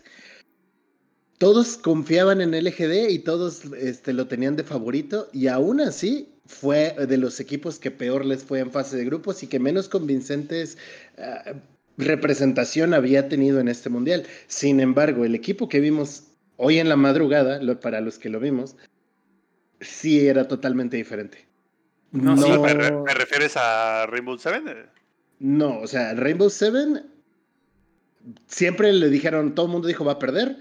[1.39, 6.29] Todos confiaban en el LGD y todos este, lo tenían de favorito y aún así
[6.47, 9.89] fue de los equipos que peor les fue en fase de grupos y que menos
[9.89, 10.79] convincentes
[11.19, 11.55] ah,
[11.99, 14.25] representación había tenido en este mundial.
[14.47, 16.25] Sin embargo, el equipo que vimos
[16.57, 18.77] hoy en la madrugada, para los que lo vimos,
[19.81, 21.47] sí era totalmente diferente.
[22.13, 24.87] No, ¿me, refieres a Rainbow Seven?
[25.39, 27.07] No, o sea, Rainbow Seven
[28.47, 30.57] siempre le dijeron, todo el mundo dijo va a perder,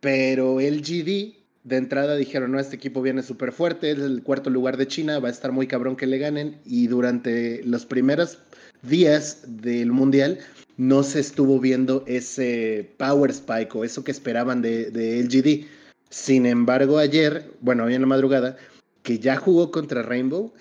[0.00, 4.50] pero el GD de entrada dijeron, no, este equipo viene súper fuerte, es el cuarto
[4.50, 6.60] lugar de China, va a estar muy cabrón que le ganen.
[6.66, 8.38] Y durante los primeros
[8.82, 10.38] días del Mundial
[10.76, 15.66] no se estuvo viendo ese power spike o eso que esperaban de, de LGD.
[16.10, 18.56] Sin embargo, ayer, bueno, hoy en la madrugada,
[19.02, 20.52] que ya jugó contra Rainbow,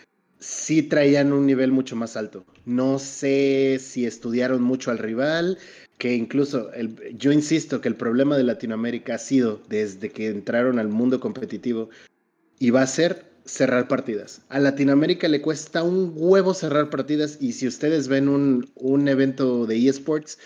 [0.44, 2.46] sí traían un nivel mucho más alto.
[2.66, 5.58] No sé si estudiaron mucho al rival,
[5.98, 10.80] que incluso el, yo insisto que el problema de Latinoamérica ha sido desde que entraron
[10.80, 11.90] al mundo competitivo
[12.60, 14.42] y va a ser cerrar partidas.
[14.50, 19.66] A Latinoamérica le cuesta un huevo cerrar partidas y si ustedes ven un, un evento
[19.66, 20.40] de eSports,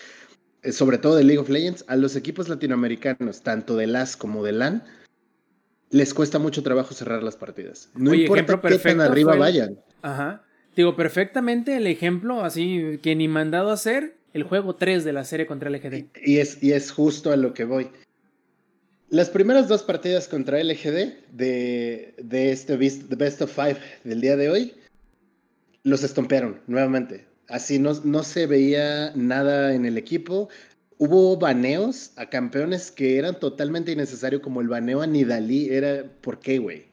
[0.61, 4.43] eh, sobre todo de League of Legends, a los equipos latinoamericanos, tanto de LAS como
[4.43, 4.83] de LAN,
[5.89, 7.89] les cuesta mucho trabajo cerrar las partidas.
[7.95, 9.79] No importa qué tan arriba vayan.
[10.01, 10.43] Ajá.
[10.75, 15.23] Digo, perfectamente el ejemplo así que ni mandado a hacer el juego 3 de la
[15.23, 16.05] serie contra LGD.
[16.23, 17.89] Y, es, y es justo a lo que voy.
[19.09, 24.49] Las primeras dos partidas contra LGD de, de este Best of Five del día de
[24.49, 24.73] hoy,
[25.83, 27.25] los estompearon nuevamente.
[27.47, 30.49] Así no, no se veía nada en el equipo.
[30.97, 35.69] Hubo baneos a campeones que eran totalmente innecesarios, como el baneo a Nidalí.
[35.69, 36.86] Era, ¿por qué, güey?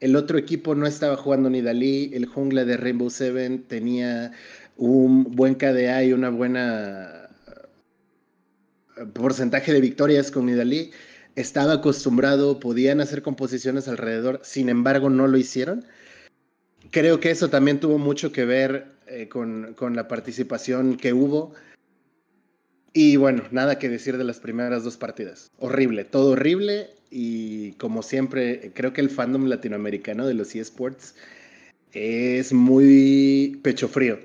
[0.00, 2.10] El otro equipo no estaba jugando Nidalí.
[2.12, 4.32] El jungla de Rainbow Seven tenía
[4.76, 7.28] un buen KDA y una buena
[8.96, 10.90] eh, porcentaje de victorias con Nidalí,
[11.34, 15.84] estaba acostumbrado, podían hacer composiciones alrededor, sin embargo no lo hicieron.
[16.90, 21.52] Creo que eso también tuvo mucho que ver eh, con, con, la participación que hubo.
[22.92, 25.50] Y bueno, nada que decir de las primeras dos partidas.
[25.58, 26.90] Horrible, todo horrible.
[27.18, 31.14] Y como siempre, creo que el fandom latinoamericano de los eSports
[31.94, 34.18] es muy pecho frío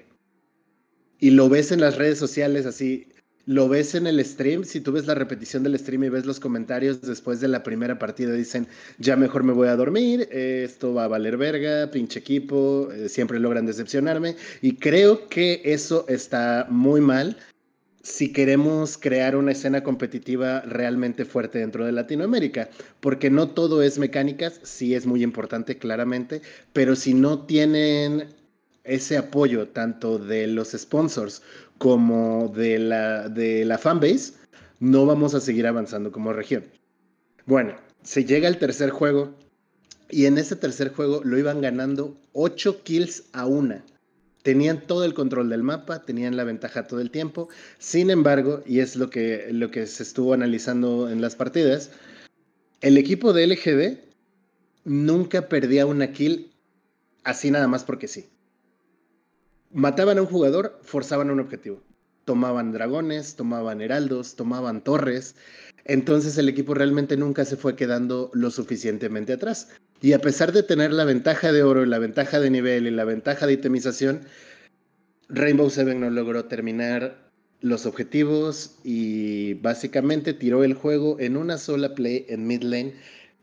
[1.18, 3.08] y lo ves en las redes sociales así,
[3.46, 6.42] lo ves en el stream, si tú ves la repetición del stream y ves los
[6.42, 8.68] comentarios después de la primera partida, dicen,
[8.98, 13.40] ya mejor me voy a dormir, esto va a valer verga, pinche equipo, eh, siempre
[13.40, 14.36] logran decepcionarme.
[14.62, 17.38] Y creo que eso está muy mal
[18.04, 24.00] si queremos crear una escena competitiva realmente fuerte dentro de Latinoamérica, porque no todo es
[24.00, 26.42] mecánicas, sí es muy importante claramente,
[26.74, 28.28] pero si no tienen
[28.84, 31.44] ese apoyo tanto de los sponsors
[31.78, 34.34] como de la, de la fanbase,
[34.80, 36.66] no vamos a seguir avanzando como región.
[37.46, 39.36] Bueno, se llega al tercer juego
[40.10, 43.84] y en ese tercer juego lo iban ganando 8 kills a una.
[44.44, 47.50] Tenían todo el control del mapa, tenían la ventaja todo el tiempo.
[47.78, 51.92] Sin embargo, y es lo que, lo que se estuvo analizando en las partidas,
[52.82, 54.00] el equipo de LGD
[54.86, 56.52] nunca perdía una kill
[57.24, 58.30] así nada más porque sí
[59.74, 61.82] mataban a un jugador, forzaban un objetivo.
[62.26, 65.36] Tomaban dragones, tomaban heraldos, tomaban torres.
[65.86, 69.70] Entonces el equipo realmente nunca se fue quedando lo suficientemente atrás.
[70.02, 73.06] Y a pesar de tener la ventaja de oro, la ventaja de nivel y la
[73.06, 74.22] ventaja de itemización,
[75.30, 81.94] Rainbow Seven no logró terminar los objetivos y básicamente tiró el juego en una sola
[81.94, 82.96] play en mid lane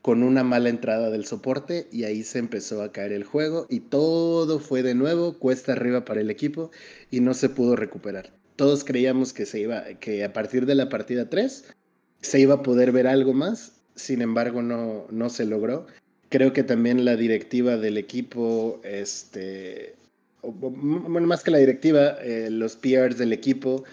[0.03, 3.81] con una mala entrada del soporte y ahí se empezó a caer el juego y
[3.81, 6.71] todo fue de nuevo cuesta arriba para el equipo
[7.11, 8.33] y no se pudo recuperar.
[8.57, 11.75] Todos creíamos que se iba que a partir de la partida 3
[12.21, 15.87] se iba a poder ver algo más, sin embargo no no se logró.
[16.29, 19.97] Creo que también la directiva del equipo este
[20.43, 23.85] bueno, más que la directiva, eh, los PRs del equipo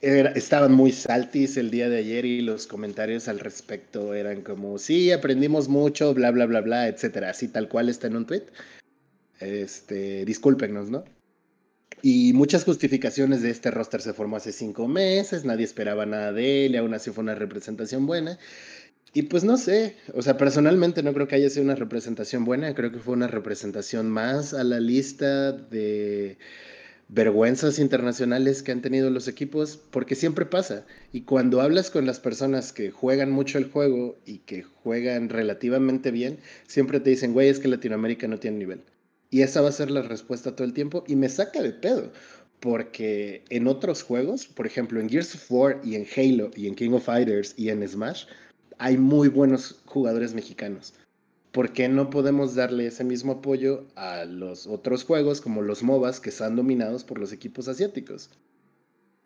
[0.00, 5.10] estaban muy saltis el día de ayer y los comentarios al respecto eran como, sí,
[5.10, 7.30] aprendimos mucho, bla, bla, bla, bla, etcétera.
[7.30, 8.44] Así tal cual está en un tweet.
[9.40, 11.04] Este, discúlpenos, ¿no?
[12.08, 16.66] Y muchas justificaciones de este roster se formó hace cinco meses, nadie esperaba nada de
[16.66, 18.38] él, y aún así fue una representación buena.
[19.12, 22.76] Y pues no sé, o sea, personalmente no creo que haya sido una representación buena,
[22.76, 26.38] creo que fue una representación más a la lista de
[27.08, 30.86] vergüenzas internacionales que han tenido los equipos, porque siempre pasa.
[31.12, 36.12] Y cuando hablas con las personas que juegan mucho el juego y que juegan relativamente
[36.12, 36.38] bien,
[36.68, 38.82] siempre te dicen, güey, es que Latinoamérica no tiene nivel.
[39.30, 42.12] Y esa va a ser la respuesta todo el tiempo y me saca de pedo.
[42.60, 46.74] Porque en otros juegos, por ejemplo en Gears of War y en Halo y en
[46.74, 48.24] King of Fighters y en Smash,
[48.78, 50.94] hay muy buenos jugadores mexicanos.
[51.52, 56.20] ¿Por qué no podemos darle ese mismo apoyo a los otros juegos como los MOBAs
[56.20, 58.30] que están dominados por los equipos asiáticos?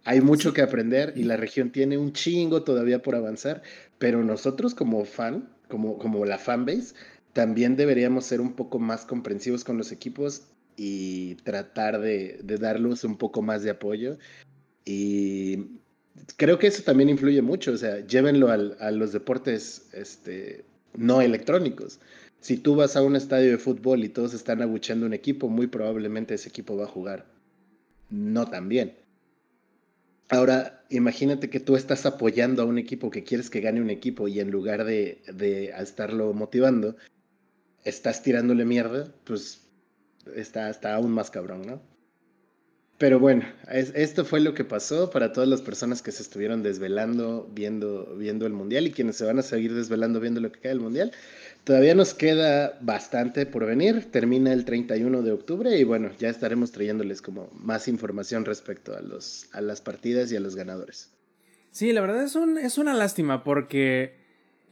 [0.05, 3.62] Hay mucho que aprender y la región tiene un chingo todavía por avanzar,
[3.98, 6.94] pero nosotros como fan, como, como la fanbase,
[7.32, 10.42] también deberíamos ser un poco más comprensivos con los equipos
[10.76, 14.18] y tratar de, de darles un poco más de apoyo.
[14.84, 15.80] Y
[16.36, 20.64] creo que eso también influye mucho, o sea, llévenlo al, a los deportes este,
[20.96, 22.00] no electrónicos.
[22.40, 25.66] Si tú vas a un estadio de fútbol y todos están abucheando un equipo, muy
[25.66, 27.26] probablemente ese equipo va a jugar
[28.08, 28.96] no tan bien.
[30.30, 34.28] Ahora, imagínate que tú estás apoyando a un equipo que quieres que gane un equipo
[34.28, 36.96] y en lugar de, de estarlo motivando,
[37.84, 39.62] estás tirándole mierda, pues
[40.34, 41.90] está, está aún más cabrón, ¿no?
[43.00, 47.50] Pero bueno, esto fue lo que pasó para todas las personas que se estuvieron desvelando
[47.50, 50.72] viendo, viendo el Mundial y quienes se van a seguir desvelando viendo lo que cae
[50.72, 51.10] el Mundial.
[51.64, 56.72] Todavía nos queda bastante por venir, termina el 31 de octubre y bueno, ya estaremos
[56.72, 61.10] trayéndoles como más información respecto a, los, a las partidas y a los ganadores.
[61.70, 64.14] Sí, la verdad es, un, es una lástima porque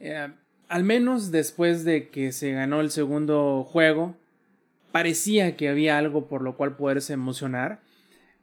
[0.00, 0.28] eh,
[0.68, 4.14] al menos después de que se ganó el segundo juego,
[4.92, 7.80] parecía que había algo por lo cual poderse emocionar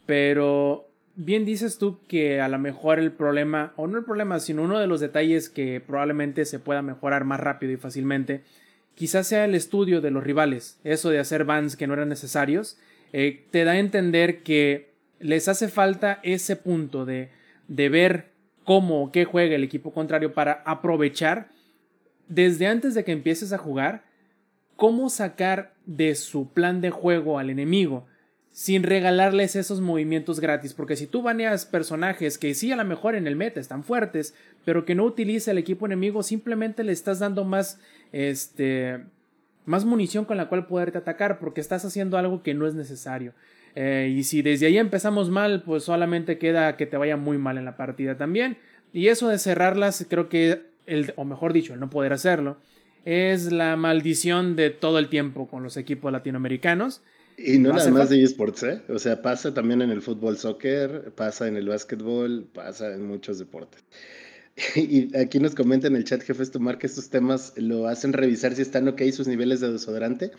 [0.06, 4.64] pero bien dices tú que a lo mejor el problema, o no el problema, sino
[4.64, 8.42] uno de los detalles que probablemente se pueda mejorar más rápido y fácilmente,
[8.96, 10.80] quizás sea el estudio de los rivales.
[10.84, 12.78] Eso de hacer bans que no eran necesarios,
[13.14, 17.30] eh, te da a entender que les hace falta ese punto de,
[17.68, 18.32] de ver
[18.64, 21.50] cómo o qué juega el equipo contrario para aprovechar
[22.28, 24.04] desde antes de que empieces a jugar
[24.76, 28.06] cómo sacar de su plan de juego al enemigo
[28.52, 33.16] sin regalarles esos movimientos gratis, porque si tú baneas personajes que sí a lo mejor
[33.16, 37.20] en el meta están fuertes, pero que no utiliza el equipo enemigo, simplemente le estás
[37.20, 37.80] dando más
[38.14, 39.04] este
[39.66, 43.34] más munición con la cual poderte atacar, porque estás haciendo algo que no es necesario.
[43.76, 47.58] Eh, y si desde ahí empezamos mal, pues solamente queda que te vaya muy mal
[47.58, 48.58] en la partida también.
[48.94, 52.58] Y eso de cerrarlas, creo que, el, o mejor dicho, el no poder hacerlo,
[53.06, 57.02] es la maldición de todo el tiempo con los equipos latinoamericanos.
[57.38, 58.82] Y no nada más de esports, ¿eh?
[58.90, 63.40] O sea, pasa también en el fútbol, soccer, pasa en el básquetbol, pasa en muchos
[63.40, 63.84] deportes.
[64.76, 68.56] Y aquí nos comenta en el chat, jefes, tomar que estos temas lo hacen revisar
[68.56, 70.32] si están ok sus niveles de desodorante.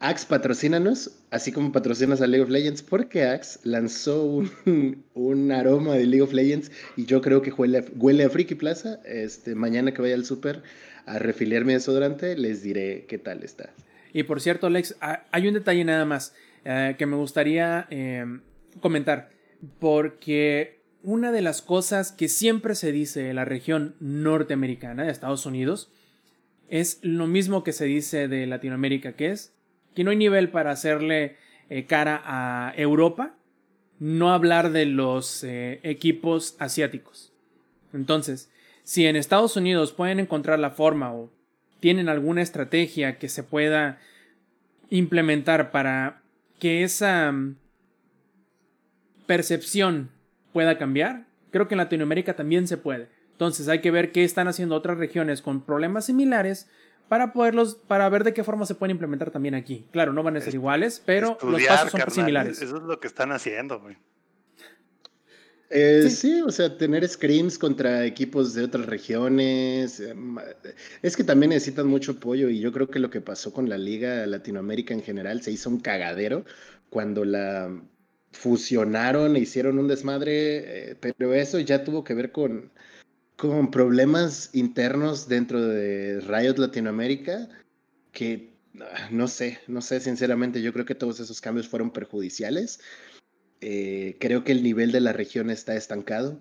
[0.00, 5.94] Axe, patrocínanos, así como patrocinas a League of Legends, porque Axe lanzó un, un, aroma
[5.94, 9.00] de League of Legends y yo creo que huele huele a Friki Plaza.
[9.04, 10.62] Este, mañana que vaya al súper
[11.06, 13.70] a refiliar mi desodorante, les diré qué tal está.
[14.12, 16.34] Y por cierto, Alex, hay un detalle nada más
[16.64, 18.42] eh, que me gustaría em,
[18.80, 19.30] comentar,
[19.78, 25.46] porque una de las cosas que siempre se dice en la región norteamericana de Estados
[25.46, 25.90] Unidos
[26.68, 29.52] es lo mismo que se dice de Latinoamérica, que es
[29.94, 31.36] que no hay nivel para hacerle
[31.68, 33.34] eh, cara a Europa,
[33.98, 37.32] no hablar de los eh, equipos asiáticos.
[37.92, 38.50] Entonces,
[38.82, 41.30] si en Estados Unidos pueden encontrar la forma o
[41.80, 43.98] tienen alguna estrategia que se pueda
[44.90, 46.22] implementar para
[46.58, 47.56] que esa mm,
[49.26, 50.10] percepción
[50.52, 53.08] pueda cambiar, creo que en Latinoamérica también se puede.
[53.32, 56.68] Entonces hay que ver qué están haciendo otras regiones con problemas similares
[57.12, 59.84] para poderlos, para ver de qué forma se pueden implementar también aquí.
[59.90, 62.62] Claro, no van a ser iguales, pero los pasos son similares.
[62.62, 63.98] Eso es lo que están haciendo, güey.
[65.68, 66.40] Eh, sí.
[66.40, 70.00] o sea, tener scrims contra equipos de otras regiones.
[70.00, 70.14] Eh,
[71.02, 73.76] es que también necesitan mucho apoyo y yo creo que lo que pasó con la
[73.76, 76.46] Liga Latinoamérica en general se hizo un cagadero
[76.88, 77.78] cuando la
[78.30, 82.72] fusionaron e hicieron un desmadre, eh, pero eso ya tuvo que ver con,
[83.42, 87.48] con problemas internos dentro de Riot Latinoamérica
[88.12, 92.78] que ah, no sé, no sé, sinceramente, yo creo que todos esos cambios fueron perjudiciales.
[93.60, 96.40] Eh, creo que el nivel de la región está estancado.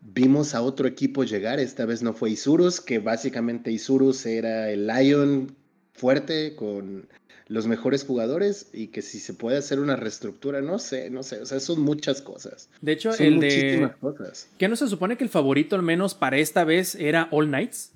[0.00, 4.88] Vimos a otro equipo llegar, esta vez no fue Isurus, que básicamente Isurus era el
[4.88, 5.54] Lion
[5.92, 7.08] fuerte con
[7.50, 11.40] los mejores jugadores y que si se puede hacer una reestructura, no sé, no sé,
[11.40, 12.70] o sea, son muchas cosas.
[12.80, 13.98] De hecho, son el muchísimas de...
[13.98, 14.48] cosas.
[14.56, 17.90] ¿Qué no se supone que el favorito al menos para esta vez era All Knights?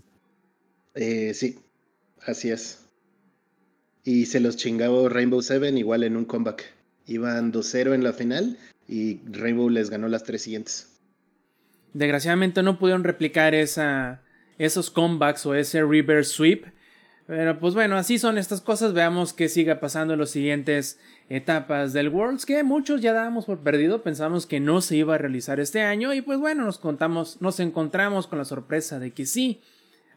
[0.96, 1.60] Eh, sí,
[2.26, 2.80] así es.
[4.02, 6.64] Y se los chingaba Rainbow Seven igual en un comeback.
[7.06, 8.58] Iban 2-0 en la final
[8.88, 10.98] y Rainbow les ganó las tres siguientes.
[11.92, 14.20] Desgraciadamente no pudieron replicar esa,
[14.58, 16.66] esos comebacks o ese reverse sweep.
[17.26, 18.92] Pero pues bueno, así son estas cosas.
[18.92, 20.98] Veamos qué siga pasando en las siguientes
[21.30, 24.02] etapas del Worlds, que muchos ya dábamos por perdido.
[24.02, 26.12] Pensamos que no se iba a realizar este año.
[26.12, 29.60] Y pues bueno, nos contamos, nos encontramos con la sorpresa de que sí.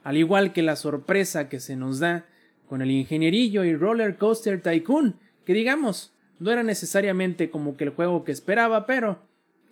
[0.03, 2.25] Al igual que la sorpresa que se nos da
[2.67, 5.15] con el ingenierillo y Roller Coaster Tycoon,
[5.45, 9.19] que digamos, no era necesariamente como que el juego que esperaba, pero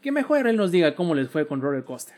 [0.02, 2.16] que mejor él nos diga cómo les fue con Roller Coaster.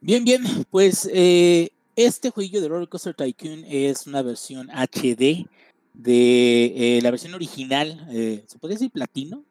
[0.00, 1.70] Bien, bien, pues eh,
[2.06, 5.46] este juego de Roller Coaster Tycoon es una versión HD
[5.92, 9.44] de eh, la versión original, eh, se puede decir platino,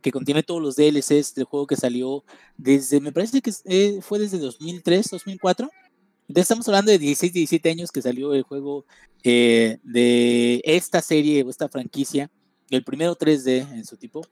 [0.00, 2.24] que contiene todos los DLCs del juego que salió
[2.56, 5.70] desde, me parece que eh, fue desde 2003, 2004.
[6.28, 8.84] Entonces estamos hablando de 16, 17 años que salió el juego
[9.22, 12.30] de esta serie o esta franquicia,
[12.70, 14.22] el primero 3D en su tipo.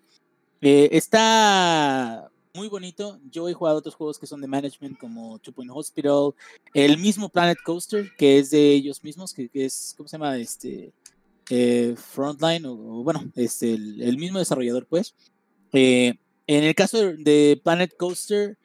[0.61, 3.18] Está muy bonito.
[3.31, 6.35] Yo he jugado otros juegos que son de management como Two Point Hospital,
[6.74, 10.36] el mismo Planet Coaster, que es de ellos mismos, que, es, ¿cómo se llama?
[10.36, 10.93] Este,
[11.51, 15.14] eh, Frontline, o, bueno, este, el, mismo desarrollador, pues.
[15.72, 16.14] Eh,
[16.47, 18.59] en el caso de Planet Coaster,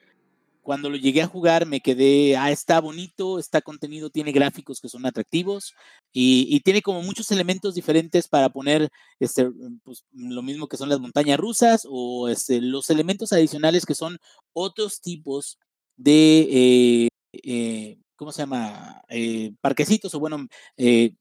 [0.66, 4.90] cuando lo llegué a jugar me quedé, ah, está bonito, está contenido, tiene gráficos que
[4.90, 5.76] son atractivos
[6.12, 8.90] y, y, tiene como muchos elementos diferentes para poner
[9.20, 9.48] este,
[9.84, 14.18] pues, lo mismo que son las montañas rusas o este, los elementos adicionales que son
[14.54, 15.60] otros tipos
[15.98, 17.10] de, eh,
[17.44, 19.04] eh, ¿cómo se llama?
[19.10, 20.48] Eh, parquecitos o bueno,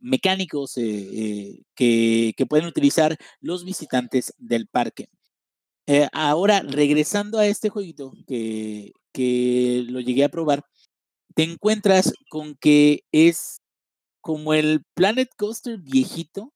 [0.01, 5.09] mecánicos que, pueden utilizar los visitantes del parque.
[6.13, 10.65] Ahora, regresando a este jueguito que, que lo llegué a probar,
[11.35, 13.61] te encuentras con que es
[14.21, 16.53] como el Planet Coaster viejito,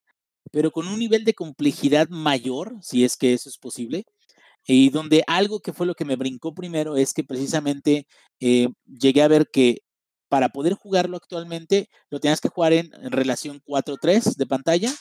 [0.53, 4.05] pero con un nivel de complejidad mayor, si es que eso es posible.
[4.67, 8.07] Y donde algo que fue lo que me brincó primero es que precisamente
[8.41, 9.79] eh, llegué a ver que
[10.29, 14.93] para poder jugarlo actualmente lo tenías que jugar en, en relación 4.3 de pantalla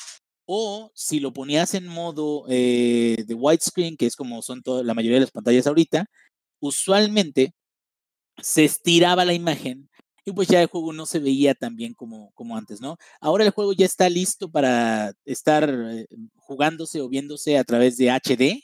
[0.48, 4.94] o si lo ponías en modo eh, de widescreen, que es como son todo, la
[4.94, 6.10] mayoría de las pantallas ahorita,
[6.60, 7.54] usualmente
[8.42, 9.90] se estiraba la imagen
[10.26, 12.98] y pues ya el juego no se veía tan bien como, como antes, ¿no?
[13.22, 18.12] Ahora el juego ya está listo para estar eh, jugándose o viéndose a través de
[18.12, 18.64] HD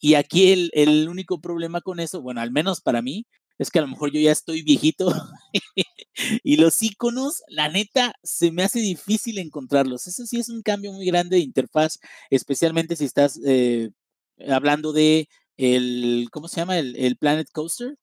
[0.00, 3.26] y aquí el, el único problema con eso, bueno, al menos para mí,
[3.58, 5.12] es que a lo mejor yo ya estoy viejito
[6.44, 10.06] y los iconos, la neta, se me hace difícil encontrarlos.
[10.06, 11.98] Eso sí es un cambio muy grande de interfaz,
[12.30, 13.90] especialmente si estás eh,
[14.48, 15.28] hablando de
[15.58, 16.78] el, ¿cómo se llama?
[16.78, 17.96] El, el Planet Coaster.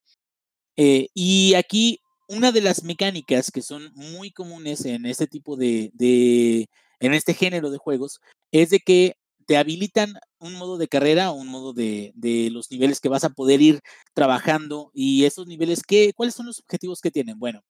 [0.77, 5.91] Eh, y aquí una de las mecánicas que son muy comunes en este tipo de,
[5.94, 6.69] de,
[6.99, 8.19] en este género de juegos,
[8.52, 12.99] es de que te habilitan un modo de carrera, un modo de, de, los niveles
[12.99, 13.82] que vas a poder ir
[14.14, 17.40] trabajando y esos niveles, ¿qué, ¿cuáles son los objetivos que tienen?
[17.40, 17.64] Bueno,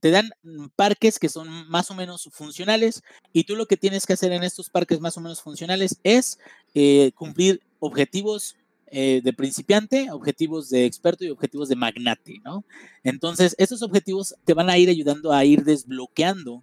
[0.00, 0.30] te dan
[0.76, 3.02] parques que son más o menos funcionales
[3.32, 6.38] y tú lo que tienes que hacer en estos parques más o menos funcionales es
[6.74, 8.56] eh, cumplir objetivos
[8.90, 12.64] eh, de principiante, objetivos de experto y objetivos de magnate, ¿no?
[13.02, 16.62] Entonces, estos objetivos te van a ir ayudando a ir desbloqueando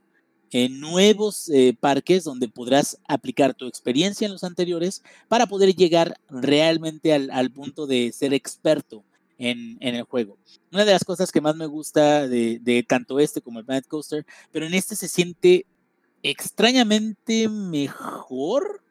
[0.51, 6.17] en nuevos eh, parques donde podrás aplicar tu experiencia en los anteriores para poder llegar
[6.29, 9.03] realmente al, al punto de ser experto
[9.37, 10.37] en, en, el juego.
[10.71, 13.87] Una de las cosas que más me gusta de, de, tanto este como el Planet
[13.87, 15.65] Coaster, pero en este se siente
[16.23, 18.81] extrañamente mejor,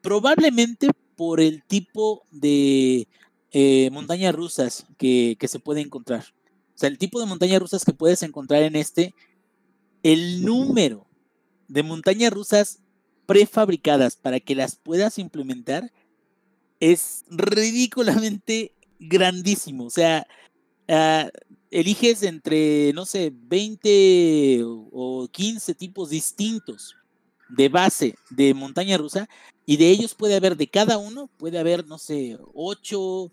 [0.00, 3.08] probablemente por el tipo de
[3.52, 6.24] eh, montañas rusas que, se puede encontrar.
[6.74, 9.14] O sea, el tipo de montañas rusas que puedes encontrar en este
[10.02, 11.06] el número
[11.68, 12.80] de montañas rusas
[13.24, 15.90] prefabricadas para que las puedas implementar
[16.78, 19.86] es ridículamente grandísimo.
[19.86, 20.26] O sea,
[20.88, 21.28] uh,
[21.70, 26.94] eliges entre, no sé, 20 o 15 tipos distintos
[27.48, 29.28] de base de montaña rusa
[29.64, 33.30] y de ellos puede haber, de cada uno, puede haber, no sé, 8,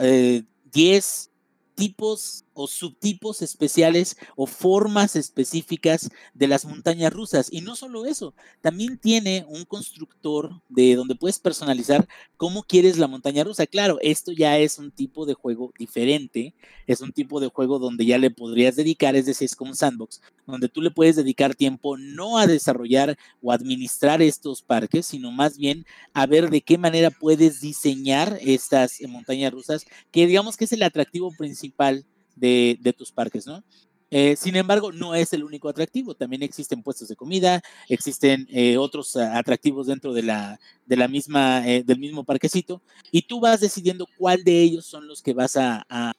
[0.00, 1.30] eh, 10
[1.74, 7.48] tipos o subtipos especiales o formas específicas de las montañas rusas.
[7.52, 13.06] Y no solo eso, también tiene un constructor de donde puedes personalizar cómo quieres la
[13.06, 13.66] montaña rusa.
[13.66, 16.54] Claro, esto ya es un tipo de juego diferente,
[16.86, 19.76] es un tipo de juego donde ya le podrías dedicar, es decir, es como un
[19.76, 25.30] sandbox, donde tú le puedes dedicar tiempo no a desarrollar o administrar estos parques, sino
[25.30, 30.64] más bien a ver de qué manera puedes diseñar estas montañas rusas, que digamos que
[30.64, 32.04] es el atractivo principal
[32.38, 33.62] de, tus parques, ¿no?
[34.10, 36.14] Eh, sin embargo, no es el único atractivo.
[36.14, 41.68] También existen puestos de comida, existen eh, otros atractivos dentro de la, de la misma,
[41.68, 42.80] eh, del mismo parquecito,
[43.12, 46.14] y tú vas decidiendo cuál de ellos son los que vas a, a,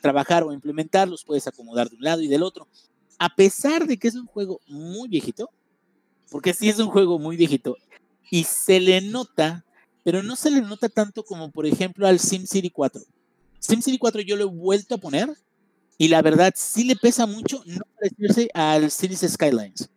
[0.00, 2.66] trabajar o implementar, los puedes acomodar de un lado y del otro.
[3.18, 5.50] A pesar de que es un juego muy viejito,
[6.30, 7.76] porque sí es un juego muy viejito,
[8.30, 9.66] y se le nota,
[10.02, 13.02] pero no se le nota tanto como por ejemplo al SimCity 4.
[13.62, 15.30] SimCity 4 yo lo he vuelto a poner
[15.96, 19.88] y la verdad sí le pesa mucho no parecerse al Cities Skylines.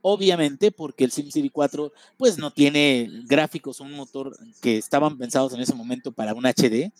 [0.00, 5.52] Obviamente porque el SimCity 4 pues no tiene gráficos o un motor que estaban pensados
[5.52, 6.90] en ese momento para un HD.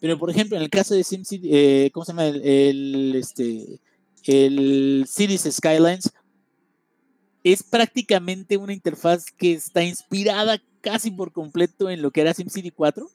[0.00, 2.26] Pero por ejemplo en el caso de SimCity, eh, ¿cómo se llama?
[2.26, 3.80] El, este,
[4.24, 6.10] el Cities Skylines
[7.44, 12.72] es prácticamente una interfaz que está inspirada casi por completo en lo que era SimCity
[12.72, 13.08] 4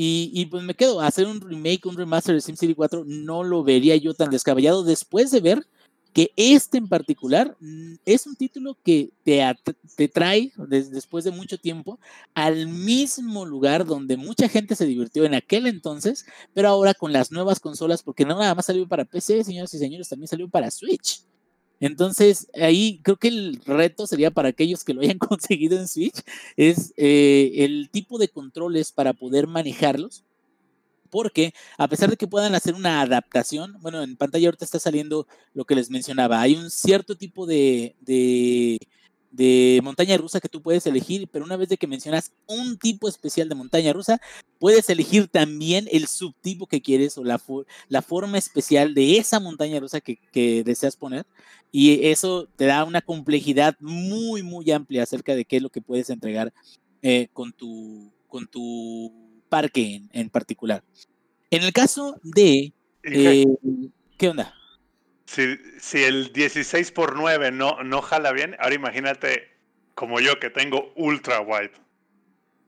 [0.00, 3.96] y, pues me quedo, hacer un remake, un remaster de SimCity 4, no lo vería
[3.96, 5.66] yo tan descabellado después de ver
[6.12, 9.42] que este en particular mm, es un título que te,
[9.96, 11.98] te trae después de mucho tiempo
[12.32, 17.32] al mismo lugar donde mucha gente se divirtió en aquel entonces, pero ahora con las
[17.32, 20.70] nuevas consolas, porque no nada más salió para PC, señoras y señores, también salió para
[20.70, 21.24] Switch.
[21.80, 26.22] Entonces, ahí creo que el reto sería para aquellos que lo hayan conseguido en Switch,
[26.56, 30.24] es eh, el tipo de controles para poder manejarlos.
[31.10, 35.26] Porque a pesar de que puedan hacer una adaptación, bueno, en pantalla ahorita está saliendo
[35.54, 38.78] lo que les mencionaba, hay un cierto tipo de, de
[39.30, 43.08] de montaña rusa que tú puedes elegir, pero una vez de que mencionas un tipo
[43.08, 44.20] especial de montaña rusa,
[44.58, 47.40] puedes elegir también el subtipo que quieres o la,
[47.88, 51.26] la forma especial de esa montaña rusa que, que, deseas poner.
[51.70, 55.82] Y eso te da una complejidad muy, muy amplia acerca de qué es lo que
[55.82, 56.52] puedes entregar
[57.02, 59.12] eh, con, tu, con tu
[59.48, 60.82] parque en, particular.
[61.50, 62.72] En el caso de...
[63.02, 63.46] Eh,
[64.16, 64.54] ¿Qué onda?
[65.26, 69.48] Si, el 16 por 9 no, no jala bien, ahora imagínate
[69.94, 71.72] como yo que tengo ultra wide.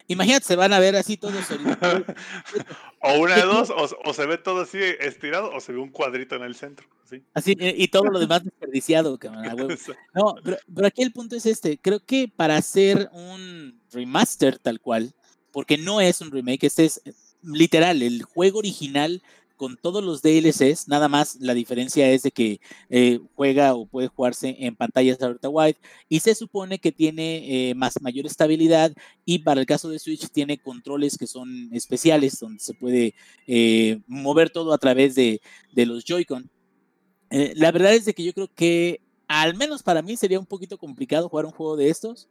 [0.09, 1.47] Imagínate, se van a ver así todos.
[3.01, 6.37] o una de dos, o, se ve todo así estirado, o se ve un cuadrito
[6.37, 6.87] en el centro.
[7.35, 9.19] Así, y todo lo demás desperdiciado.
[10.15, 11.79] No, pero, pero, aquí el punto es este.
[11.79, 15.13] Creo que para hacer un remaster tal cual,
[15.53, 17.03] porque no es un remake, este es
[17.43, 19.23] literal, el juego original
[19.61, 24.09] con todos los DLCs, nada más la diferencia es de que eh, juega o puede
[24.09, 25.77] jugarse en pantallas Ultra Wide
[26.09, 28.95] y se supone que tiene eh, más mayor estabilidad
[29.27, 33.15] y para el caso de Switch tiene controles que son especiales donde se puede
[33.47, 35.43] eh, mover todo a través de,
[35.75, 36.49] de los Joy-Con.
[37.31, 40.77] La verdad es de que yo creo que al menos para mí sería un poquito
[40.77, 42.29] complicado jugar un juego de estos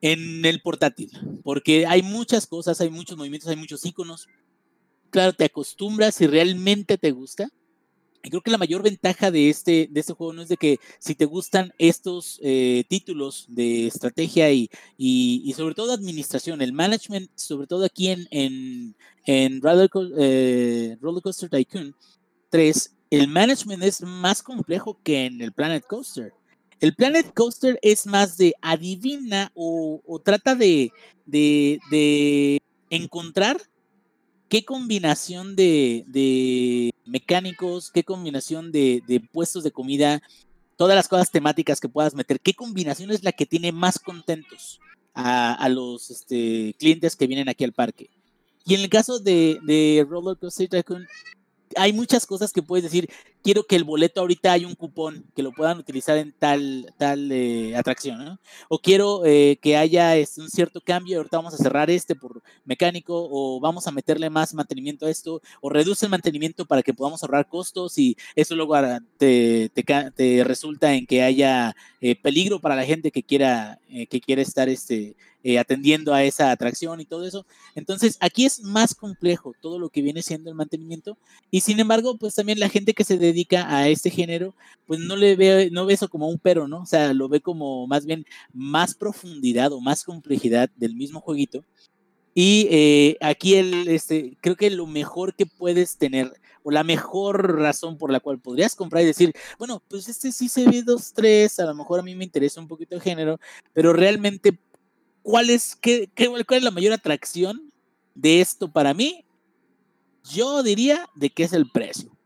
[0.00, 1.10] en el portátil,
[1.42, 4.28] porque hay muchas cosas, hay muchos movimientos, hay muchos iconos,
[5.10, 7.48] claro, te acostumbras y realmente te gusta.
[8.22, 10.78] Y creo que la mayor ventaja de este, de este juego no es de que
[10.98, 17.30] si te gustan estos eh, títulos de estrategia y, y, sobre todo administración, el management,
[17.34, 18.96] sobre todo aquí en, en,
[19.26, 21.94] en Roller, eh, Coaster Tycoon
[22.48, 26.32] 3, el management es más complejo que en el Planet Coaster.
[26.80, 30.92] El Planet Coaster es más de adivina o, trata de,
[31.26, 32.60] de, de
[32.90, 33.58] encontrar
[34.48, 40.22] qué combinación de, mecánicos, qué combinación de, puestos de comida,
[40.76, 44.80] todas las cosas temáticas que puedas meter, qué combinación es la que tiene más contentos
[45.14, 48.10] a, los este, clientes que vienen aquí al parque.
[48.64, 51.06] Y en el caso de, de Roller Coaster Tycoon,
[51.76, 53.08] hay muchas cosas que puedes decir,
[53.42, 57.30] quiero que el boleto ahorita hay un cupón que lo puedan utilizar en tal, tal
[57.30, 58.38] eh, atracción, ¿no?
[58.68, 62.42] O quiero eh, que haya este, un cierto cambio, ahorita vamos a cerrar este por
[62.64, 66.94] mecánico, o vamos a meterle más mantenimiento a esto, o reduce el mantenimiento para que
[66.94, 68.74] podamos ahorrar costos y eso luego
[69.18, 74.42] te, te, resulta en que haya eh, peligro para la gente que quiera, que quiera
[74.42, 77.46] estar este, eh, atendiendo a esa atracción y todo eso.
[77.76, 81.18] Entonces, aquí es más complejo todo lo que viene siendo el mantenimiento
[81.50, 84.54] y sin embargo, pues también la gente que se dedica a este género,
[84.86, 86.80] pues no le ve, no ve eso como un pero, ¿no?
[86.82, 91.64] O sea, lo ve como más bien más profundidad o más complejidad del mismo jueguito.
[92.34, 96.32] Y eh, aquí el, este, creo que lo mejor que puedes tener,
[96.64, 100.48] o la mejor razón por la cual podrías comprar y decir, bueno, pues este sí
[100.48, 103.38] se ve 2-3, a lo mejor a mí me interesa un poquito el género,
[103.72, 104.58] pero realmente,
[105.24, 107.72] ¿cuál es, qué, qué, cuál es la mayor atracción
[108.14, 109.24] de esto para mí?
[110.32, 112.16] Yo diría de que es el precio.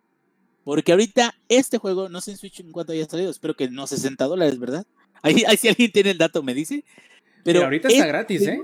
[0.65, 3.87] Porque ahorita este juego, no sé en Switch en cuánto haya salido, espero que no
[3.87, 4.85] 60 dólares, ¿verdad?
[5.23, 6.85] Ahí, ahí si alguien tiene el dato me dice.
[7.43, 8.61] Pero, ahorita está gratis, ¿eh?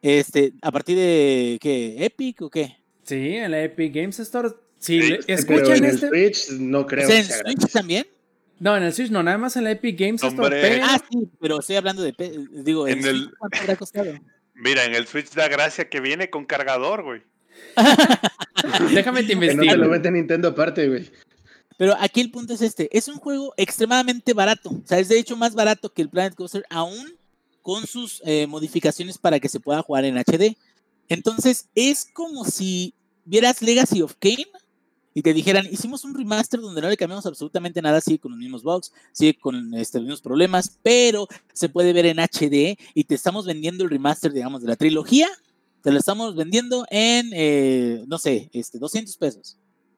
[0.00, 2.04] Este, ¿a partir de qué?
[2.04, 2.76] ¿Epic o qué?
[3.02, 4.50] Sí, en la Epic Games Store.
[4.78, 6.08] Si Sí, escuchan pero en el este.
[6.08, 7.72] Switch no creo O sea, que ¿En sea Switch gratis.
[7.72, 8.06] también?
[8.58, 10.56] No, en el Switch no, nada más en la Epic Games Store.
[10.56, 10.60] Hombre.
[10.62, 10.84] Pero...
[10.86, 12.14] Ah, sí, pero estoy hablando de.
[12.64, 14.12] Digo, ¿en el- Switch cuánto habrá costado?
[14.54, 17.22] Mira, en el Switch da gracia que viene con cargador, güey.
[18.94, 21.10] Déjame te Que no te lo vende Nintendo aparte, güey.
[21.78, 25.18] Pero aquí el punto es este, es un juego extremadamente barato, o sea, es de
[25.18, 27.18] hecho más barato que el Planet Coaster, aún
[27.60, 30.56] con sus eh, modificaciones para que se pueda jugar en HD.
[31.08, 34.46] Entonces, es como si vieras Legacy of Kane
[35.16, 38.38] y te dijeran, hicimos un remaster donde no le cambiamos absolutamente nada, sigue con los
[38.38, 43.04] mismos bugs, sigue con este, los mismos problemas, pero se puede ver en HD y
[43.04, 45.26] te estamos vendiendo el remaster, digamos, de la trilogía,
[45.80, 49.56] te lo estamos vendiendo en, eh, no sé, este, 200 pesos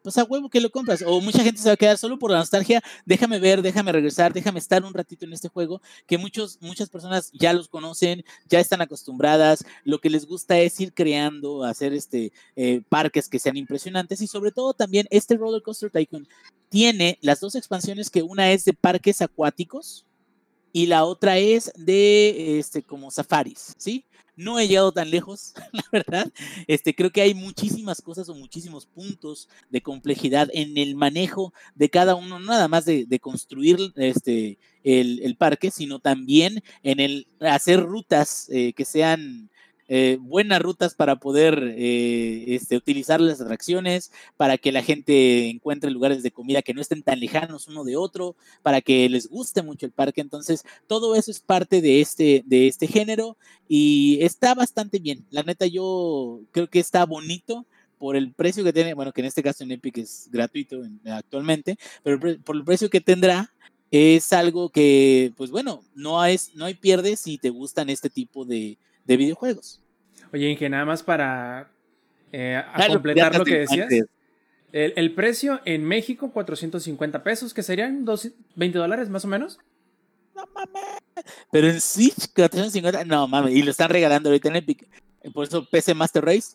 [0.09, 1.05] pues a huevo que lo compras.
[1.07, 2.83] O mucha gente se va a quedar solo por la nostalgia.
[3.05, 7.31] Déjame ver, déjame regresar, déjame estar un ratito en este juego, que muchos, muchas personas
[7.35, 9.67] ya los conocen, ya están acostumbradas.
[9.85, 14.27] Lo que les gusta es ir creando, hacer este eh, parques que sean impresionantes y
[14.27, 16.27] sobre todo también este Roller Coaster Tycoon
[16.71, 20.07] tiene las dos expansiones que una es de parques acuáticos
[20.73, 24.07] y la otra es de este como safaris, ¿sí?
[24.39, 26.33] No he llegado tan lejos, la verdad.
[26.69, 31.91] Este, creo que hay muchísimas cosas o muchísimos puntos de complejidad en el manejo de
[31.91, 37.27] cada uno, no nada más de, construir este, el, el parque, sino también en el
[37.41, 39.51] hacer rutas eh, que sean
[39.89, 45.91] eh, buenas rutas para poder eh, este, utilizar las atracciones, para que la gente encuentre
[45.91, 49.63] lugares de comida que no estén tan lejanos uno de otro, para que les guste
[49.63, 50.21] mucho el parque.
[50.21, 53.37] Entonces, todo eso es parte de este, de este género
[53.69, 55.25] y está bastante bien.
[55.31, 57.67] La neta, yo creo que está bonito
[57.99, 61.01] por el precio que tiene, bueno, que en este caso en Epic es gratuito en-
[61.09, 63.53] actualmente, pero por el precio que tendrá,
[63.91, 68.45] es algo que, pues bueno, no, es, no hay pierde si te gustan este tipo
[68.45, 68.79] de,
[69.09, 69.81] de videojuegos.
[70.33, 71.71] Oye, Inge, nada más para
[72.31, 73.89] eh, a completar lo que decías.
[74.71, 79.59] El, el precio en México, 450 pesos, que serían dos- 20 dólares más o menos.
[80.37, 80.99] No mames.
[81.51, 84.87] Pero en Switch, 450, no mames, y lo están regalando ahorita en Epic.
[85.33, 86.55] Por eso PC Master Race.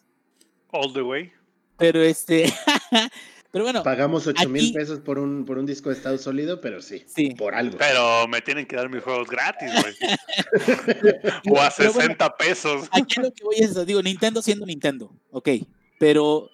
[0.72, 1.32] All the way.
[1.78, 2.46] Pero este,
[3.54, 6.60] pero bueno, Pagamos 8 mil aquí- pesos por un, por un disco de estado sólido,
[6.60, 7.36] pero sí, sí.
[7.36, 7.78] por algo.
[7.78, 9.94] Pero me tienen que dar mis juegos gratis, güey.
[11.52, 12.88] o a Pero bueno, 60 pesos.
[12.92, 15.50] Aquí lo que voy es, eso, digo, Nintendo siendo Nintendo, ok,
[16.00, 16.50] pero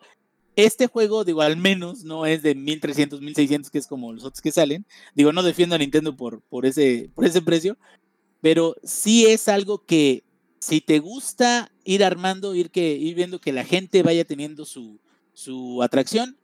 [0.57, 4.41] este juego, digo, al menos no es de 1300, 1600, que es como los otros
[4.41, 4.85] que salen.
[5.15, 7.77] Digo, no defiendo a Nintendo por, por, ese, por ese precio,
[8.41, 10.23] pero sí es algo que
[10.59, 14.99] si te gusta ir armando, ir, que, ir viendo que la gente vaya teniendo su,
[15.33, 16.35] su atracción,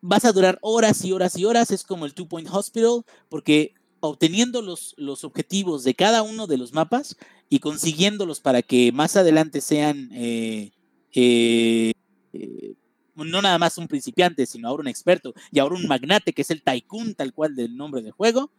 [0.00, 1.70] vas a durar horas y horas y horas.
[1.70, 6.56] Es como el Two Point Hospital, porque obteniendo los, los objetivos de cada uno de
[6.56, 7.16] los mapas
[7.48, 10.70] y consiguiéndolos para que más adelante sean eh,
[11.14, 11.92] eh,
[12.32, 12.74] eh,
[13.14, 16.50] no nada más un principiante, sino ahora un experto y ahora un magnate que es
[16.50, 18.52] el Tycoon, tal cual del nombre del juego.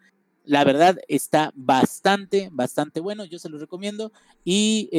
[0.44, 3.24] La verdad está bastante, bastante bueno.
[3.24, 4.11] Yo se los recomiendo.
[4.44, 4.90] Y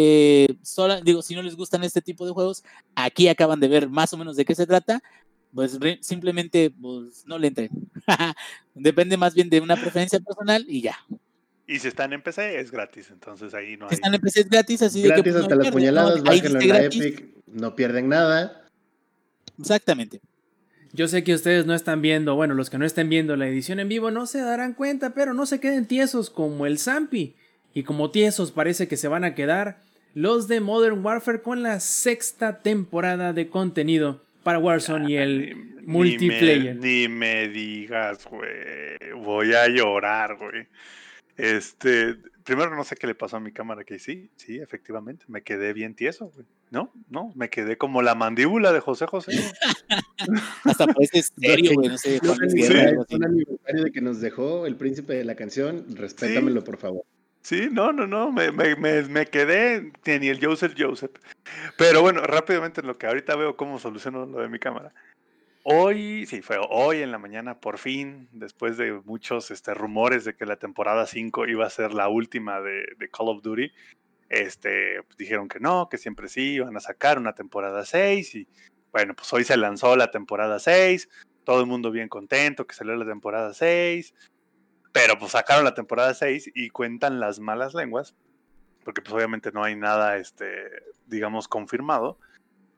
[0.63, 2.63] sola- digo, si no les gustan este tipo de juegos,
[2.95, 5.03] aquí acaban de ver más o menos de qué se trata.
[5.55, 7.71] Pues re- simplemente pues, no le entren.
[8.75, 10.97] Depende más bien de una preferencia personal y ya.
[11.67, 13.11] Y si están en PC, es gratis.
[13.11, 13.97] Entonces ahí no Si hay.
[13.97, 16.01] están en PC es gratis, así de que Gratis pues, no hasta las pierden, ¿no?
[16.03, 16.85] puñaladas, bájenlo dice en la.
[16.85, 18.65] Epic, no pierden nada.
[19.59, 20.21] Exactamente.
[20.93, 23.79] Yo sé que ustedes no están viendo, bueno, los que no estén viendo la edición
[23.79, 27.37] en vivo no se darán cuenta, pero no se queden tiesos como el Zampi.
[27.75, 29.79] Y como tiesos parece que se van a quedar
[30.15, 35.39] los de Modern Warfare con la sexta temporada de contenido para Warzone y el
[35.77, 36.77] Ni- multiplayer.
[36.77, 39.13] Ni me, ni me digas, güey.
[39.23, 40.67] Voy a llorar, güey.
[41.37, 45.43] Este, primero no sé qué le pasó a mi cámara, que sí, sí, efectivamente, me
[45.43, 46.47] quedé bien tieso, güey.
[46.71, 49.33] No, no, me quedé como la mandíbula de José José.
[50.65, 51.89] Hasta parece serio, güey.
[51.89, 53.15] No sé, Juan Guerra, así.
[53.17, 55.87] un aniversario de que nos dejó el príncipe de la canción.
[55.97, 57.03] Respétamelo, por favor.
[57.43, 61.13] Sí, no, no, no, me, me, me, quedé ni el Joseph Joseph.
[61.79, 64.93] Pero bueno, rápidamente en lo que ahorita veo cómo soluciono lo de mi cámara.
[65.63, 70.35] Hoy, sí, fue hoy en la mañana, por fin, después de muchos este, rumores de
[70.35, 73.71] que la temporada 5 iba a ser la última de, de Call of Duty,
[74.31, 78.49] este, pues, dijeron que no, que siempre sí, iban a sacar una temporada 6 y
[78.93, 81.09] bueno, pues hoy se lanzó la temporada 6,
[81.45, 84.15] todo el mundo bien contento que salió la temporada 6,
[84.93, 88.15] pero pues sacaron la temporada 6 y cuentan las malas lenguas,
[88.85, 90.71] porque pues obviamente no hay nada, este,
[91.07, 92.19] digamos, confirmado,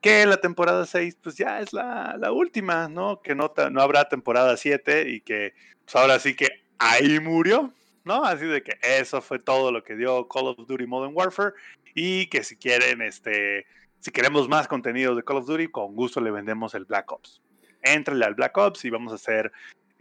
[0.01, 3.21] que la temporada 6 pues ya es la, la última, ¿no?
[3.21, 5.53] Que no, no habrá temporada 7 y que
[5.85, 7.73] pues ahora sí que ahí murió,
[8.03, 8.23] ¿no?
[8.25, 11.53] Así de que eso fue todo lo que dio Call of Duty Modern Warfare
[11.95, 13.65] y que si quieren, este,
[13.99, 17.41] si queremos más contenido de Call of Duty, con gusto le vendemos el Black Ops.
[17.81, 19.51] Éntrale al Black Ops y vamos a hacer,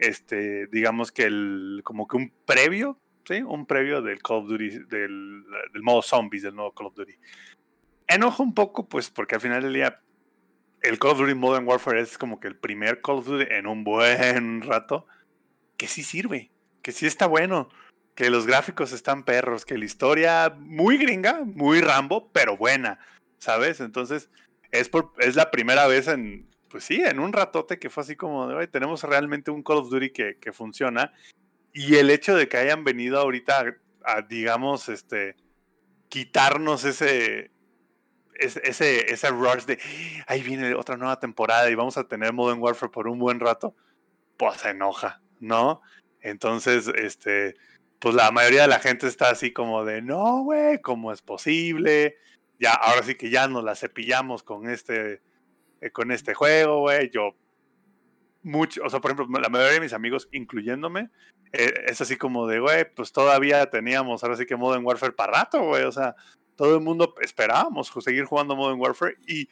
[0.03, 3.43] este, digamos que el, como que un previo, ¿sí?
[3.43, 7.15] Un previo del Call of Duty, del, del modo zombies del nuevo Call of Duty
[8.15, 10.01] enojo un poco, pues, porque al final del día,
[10.83, 13.67] el Call of Duty Modern Warfare es como que el primer Call of Duty en
[13.67, 15.07] un buen rato
[15.77, 16.51] que sí sirve,
[16.83, 17.69] que sí está bueno,
[18.15, 22.99] que los gráficos están perros, que la historia muy gringa, muy Rambo, pero buena,
[23.39, 23.81] ¿sabes?
[23.81, 24.29] Entonces,
[24.71, 28.17] es, por, es la primera vez en, pues sí, en un ratote que fue así
[28.17, 31.13] como de, tenemos realmente un Call of Duty que, que funciona.
[31.75, 35.37] Y el hecho de que hayan venido ahorita a, digamos, este,
[36.09, 37.51] quitarnos ese,
[38.35, 39.79] ese, ese rush de
[40.27, 43.77] ahí viene otra nueva temporada y vamos a tener Modern Warfare por un buen rato,
[44.39, 45.83] pues se enoja, ¿no?
[46.23, 47.55] Entonces, este,
[47.99, 52.17] pues la mayoría de la gente está así como de no, güey, ¿cómo es posible?
[52.59, 55.21] Ya, ahora sí que ya nos la cepillamos con este,
[55.83, 57.11] eh, con este juego, güey.
[57.11, 57.35] Yo,
[58.43, 61.11] mucho, o sea, por ejemplo, la mayoría de mis amigos, incluyéndome,
[61.53, 65.33] eh, es así como de, güey, pues todavía teníamos, ahora sí que Modern Warfare para
[65.33, 66.17] rato, güey, o sea,
[66.57, 69.49] todo el mundo esperábamos seguir jugando Modern Warfare y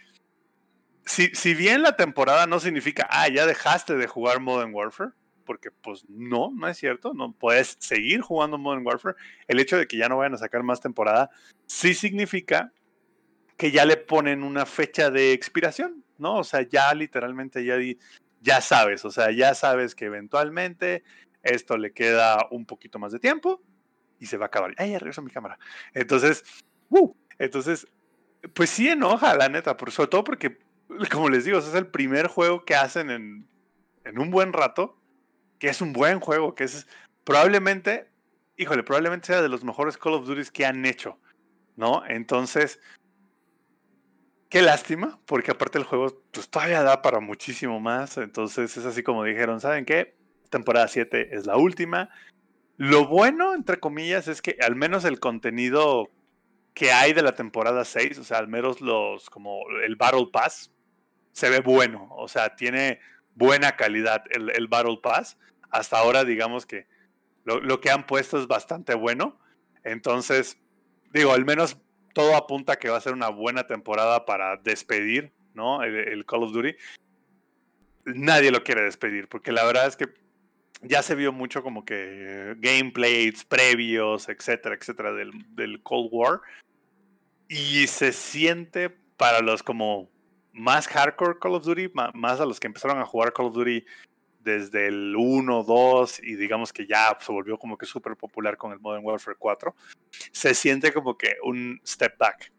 [1.05, 5.11] si, si bien la temporada no significa, ah, ya dejaste de jugar Modern Warfare,
[5.45, 9.17] porque pues no, no es cierto, no puedes seguir jugando Modern Warfare,
[9.49, 11.31] el hecho de que ya no vayan a sacar más temporada
[11.67, 12.73] sí significa
[13.57, 16.39] que ya le ponen una fecha de expiración, ¿no?
[16.39, 17.77] O sea, ya literalmente ya,
[18.41, 21.03] ya sabes, o sea, ya sabes que eventualmente
[21.43, 23.63] esto le queda un poquito más de tiempo
[24.19, 24.75] y se va a acabar.
[24.77, 25.59] Ay, regreso mi cámara.
[25.95, 26.45] Entonces,
[27.39, 27.87] entonces,
[28.55, 30.59] pues sí enoja, la neta, por, sobre todo porque,
[31.11, 33.49] como les digo, es el primer juego que hacen en,
[34.05, 35.01] en un buen rato,
[35.59, 36.87] que es un buen juego, que es
[37.25, 38.09] probablemente,
[38.57, 41.19] híjole, probablemente sea de los mejores Call of Duty que han hecho,
[41.77, 42.03] ¿no?
[42.07, 42.81] Entonces,
[44.51, 49.03] qué lástima, porque aparte el juego pues, todavía da para muchísimo más, entonces es así
[49.03, 50.17] como dijeron, ¿saben qué?
[50.51, 52.11] Temporada 7 es la última.
[52.77, 56.11] Lo bueno, entre comillas, es que al menos el contenido
[56.75, 60.73] que hay de la temporada 6, o sea, al menos los, como el Battle Pass,
[61.33, 62.99] se ve bueno, o sea, tiene
[63.37, 65.39] buena calidad el, el Battle Pass.
[65.71, 66.89] Hasta ahora, digamos que
[67.45, 69.39] lo, lo, que han puesto es bastante bueno.
[69.85, 70.59] Entonces,
[71.13, 71.77] digo, al menos
[72.13, 75.83] todo apunta que va a ser una buena temporada para despedir, ¿no?
[75.83, 76.75] El, el Call of Duty.
[78.05, 80.07] Nadie lo quiere despedir, porque la verdad es que
[80.83, 86.41] ya se vio mucho como que gameplays previos, etcétera, etcétera, del, del, Cold War.
[87.49, 90.11] Y se siente para los como
[90.53, 93.85] más hardcore Call of Duty, más a los que empezaron a jugar Call of Duty
[94.43, 98.73] desde el 1, 2 y digamos que ya se volvió como que súper popular con
[98.73, 99.75] el Modern Warfare 4,
[100.33, 102.53] se siente como que un step back.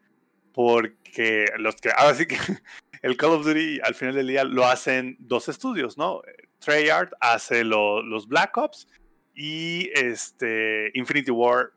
[0.54, 2.38] Porque los que, ahora sí que
[3.02, 6.22] el Call of Duty al final del día lo hacen dos estudios, ¿no?
[6.60, 8.88] Treyarch hace los Black Ops
[9.34, 11.72] y este Infinity War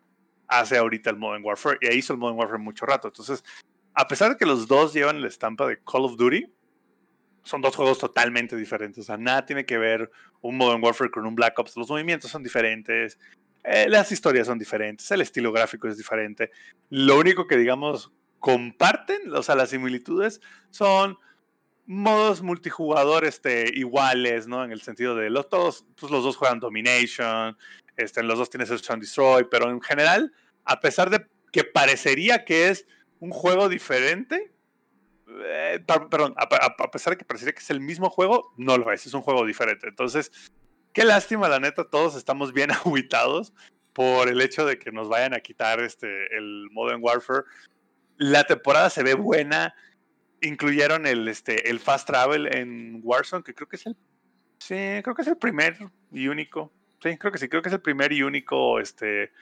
[0.48, 3.08] hace ahorita el Modern Warfare y hizo el Modern Warfare mucho rato.
[3.08, 3.42] Entonces,
[3.94, 6.46] a pesar de que los dos llevan la estampa de Call of Duty,
[7.44, 8.98] son dos juegos totalmente diferentes.
[8.98, 10.10] O sea, nada tiene que ver
[10.40, 11.76] un Modern Warfare con un Black Ops.
[11.76, 13.18] Los movimientos son diferentes,
[13.62, 16.50] eh, las historias son diferentes, el estilo gráfico es diferente.
[16.90, 18.10] Lo único que, digamos,
[18.40, 20.40] comparten, o sea, las similitudes
[20.70, 21.16] son
[21.86, 24.64] modos multijugador este, iguales, ¿no?
[24.64, 27.56] En el sentido de los todos, pues los dos juegan Domination,
[27.96, 30.32] este, los dos tienen Search and Destroy, pero en general,
[30.64, 32.86] a pesar de que parecería que es
[33.20, 34.53] un juego diferente,
[35.26, 39.06] eh, perdón, a, pesar de que parecería que es el mismo juego, no lo es,
[39.06, 39.88] es un juego diferente.
[39.88, 40.30] Entonces,
[40.92, 43.52] qué lástima, la neta, todos estamos bien aguitados
[43.92, 47.44] por el hecho de que nos vayan a quitar este, el Modern Warfare.
[48.16, 49.74] La temporada se ve buena,
[50.40, 53.96] incluyeron el, este, el Fast Travel en Warzone, que creo que es el.
[54.58, 55.76] Sí, creo que es el primer
[56.12, 56.72] y único.
[57.02, 59.32] Sí, creo que sí, creo que es el primer y único este,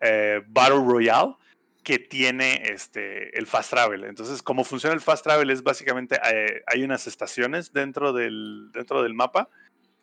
[0.00, 1.34] eh, Battle Royale
[1.82, 4.04] que tiene este, el Fast Travel.
[4.04, 9.02] Entonces, cómo funciona el Fast Travel es básicamente eh, hay unas estaciones dentro del, dentro
[9.02, 9.48] del mapa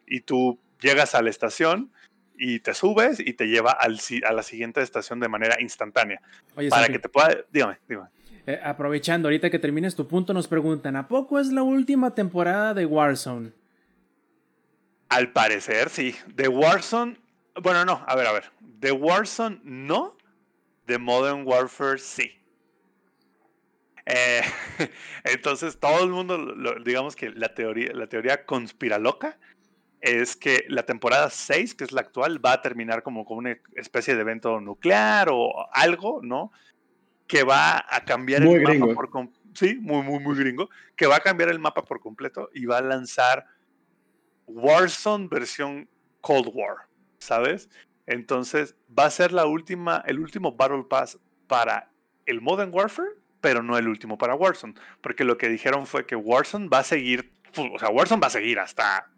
[0.07, 1.91] y tú llegas a la estación
[2.35, 6.21] y te subes y te lleva al, a la siguiente estación de manera instantánea.
[6.55, 7.35] Oye, para que te pueda.
[7.51, 8.09] Dígame, dígame.
[8.47, 12.73] eh, aprovechando, ahorita que termines tu punto, nos preguntan, ¿a poco es la última temporada
[12.73, 13.51] de Warzone?
[15.09, 16.15] Al parecer, sí.
[16.33, 17.17] De Warzone.
[17.61, 18.51] Bueno, no, a ver, a ver.
[18.59, 20.16] De Warzone, no.
[20.87, 22.31] De Modern Warfare, sí.
[24.05, 24.41] Eh,
[25.25, 29.37] entonces, todo el mundo, lo- digamos que la teoría, la teoría conspiraloca
[29.99, 33.57] es que la temporada 6, que es la actual, va a terminar como con una
[33.75, 36.51] especie de evento nuclear o algo, ¿no?
[37.27, 39.09] Que va a cambiar Muy el mapa por
[39.53, 40.69] Sí, muy, muy, muy gringo.
[40.95, 43.45] Que va a cambiar el mapa por completo y va a lanzar
[44.45, 45.89] Warzone versión
[46.21, 46.75] Cold War,
[47.19, 47.69] ¿sabes?
[48.07, 51.91] Entonces va a ser la última, el último Battle Pass para
[52.25, 53.11] el Modern Warfare,
[53.41, 56.83] pero no el último para Warzone, porque lo que dijeron fue que Warzone va a
[56.83, 59.09] seguir, o sea, Warzone va a seguir hasta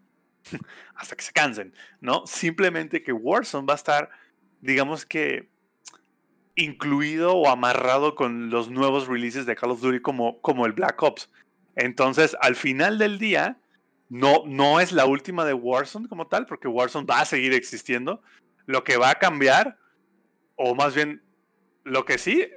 [0.94, 2.26] hasta que se cansen, ¿no?
[2.26, 4.10] Simplemente que Warzone va a estar,
[4.60, 5.48] digamos que
[6.56, 11.02] incluido o amarrado con los nuevos releases de Call of Duty como, como el Black
[11.02, 11.30] Ops.
[11.76, 13.58] Entonces, al final del día,
[14.08, 18.22] no, no es la última de Warzone como tal, porque Warzone va a seguir existiendo.
[18.66, 19.78] Lo que va a cambiar,
[20.56, 21.22] o más bien,
[21.84, 22.48] lo que sí,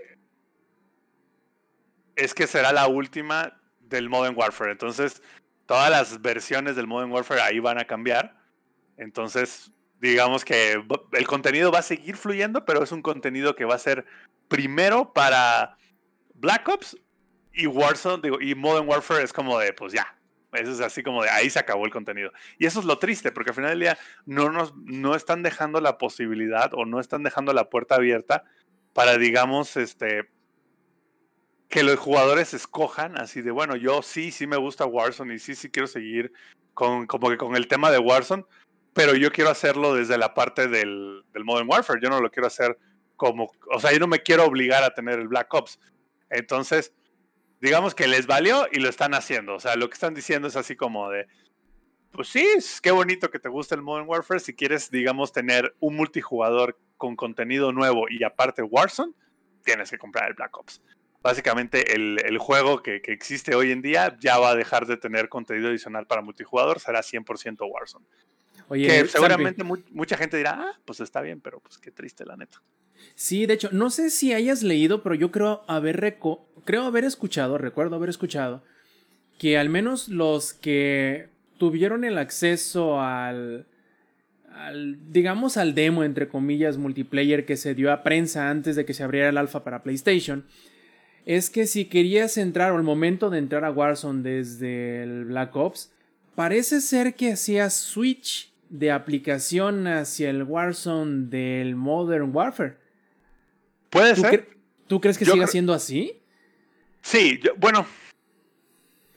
[2.15, 4.71] es que será la última del Modern Warfare.
[4.71, 5.21] Entonces,
[5.65, 8.38] todas las versiones del Modern Warfare ahí van a cambiar.
[8.97, 13.75] Entonces, digamos que el contenido va a seguir fluyendo, pero es un contenido que va
[13.75, 14.05] a ser
[14.47, 15.77] primero para
[16.35, 16.97] Black Ops
[17.53, 20.15] y Warzone, y Modern Warfare es como de, pues ya.
[20.55, 22.31] Eso es así como de ahí se acabó el contenido.
[22.57, 25.81] Y eso es lo triste, porque al final del día no nos no están dejando
[25.81, 28.43] la posibilidad o no están dejando la puerta abierta
[28.93, 30.30] para, digamos, este
[31.69, 35.55] que los jugadores escojan así de, bueno, yo sí, sí me gusta Warzone y sí,
[35.55, 36.31] sí quiero seguir
[36.75, 38.45] con, como que con el tema de Warzone,
[38.93, 42.45] pero yo quiero hacerlo desde la parte del, del Modern Warfare, yo no lo quiero
[42.45, 42.77] hacer
[43.15, 45.80] como, o sea, yo no me quiero obligar a tener el Black Ops.
[46.30, 46.93] Entonces,
[47.64, 50.57] digamos que les valió y lo están haciendo, o sea, lo que están diciendo es
[50.57, 51.27] así como de,
[52.11, 55.73] pues sí, es qué bonito que te guste el Modern Warfare, si quieres, digamos, tener
[55.80, 59.14] un multijugador con contenido nuevo y aparte Warzone,
[59.64, 60.81] tienes que comprar el Black Ops
[61.22, 64.98] básicamente el, el juego que, que, existe hoy en día ya va a dejar de
[64.98, 68.06] tener contenido adicional para multijugador, será 100% Warzone.
[68.68, 72.26] Oye, que seguramente mu mucha gente dirá, ah, pues está bien, pero pues qué triste
[72.26, 72.61] la neta.
[73.15, 76.18] Sí, de hecho, no sé si hayas leído, pero yo creo haber,
[76.65, 78.64] creo haber escuchado, recuerdo haber escuchado,
[79.38, 83.68] que al menos los que tuvieron el acceso al,
[84.53, 88.94] al, digamos, al demo, entre comillas, multiplayer que se dio a prensa antes de que
[88.94, 90.45] se abriera el alfa para PlayStation,
[91.26, 95.56] es que si querías entrar o el momento de entrar a Warzone desde el Black
[95.56, 95.91] Ops,
[96.36, 102.82] parece ser que hacías switch de aplicación hacia el Warzone del Modern Warfare.
[103.94, 104.30] Puede ¿Tú, ser.
[104.32, 104.57] cre
[104.88, 106.20] ¿Tú crees que Yo siga siendo así?
[107.03, 107.86] Sí, yo, bueno.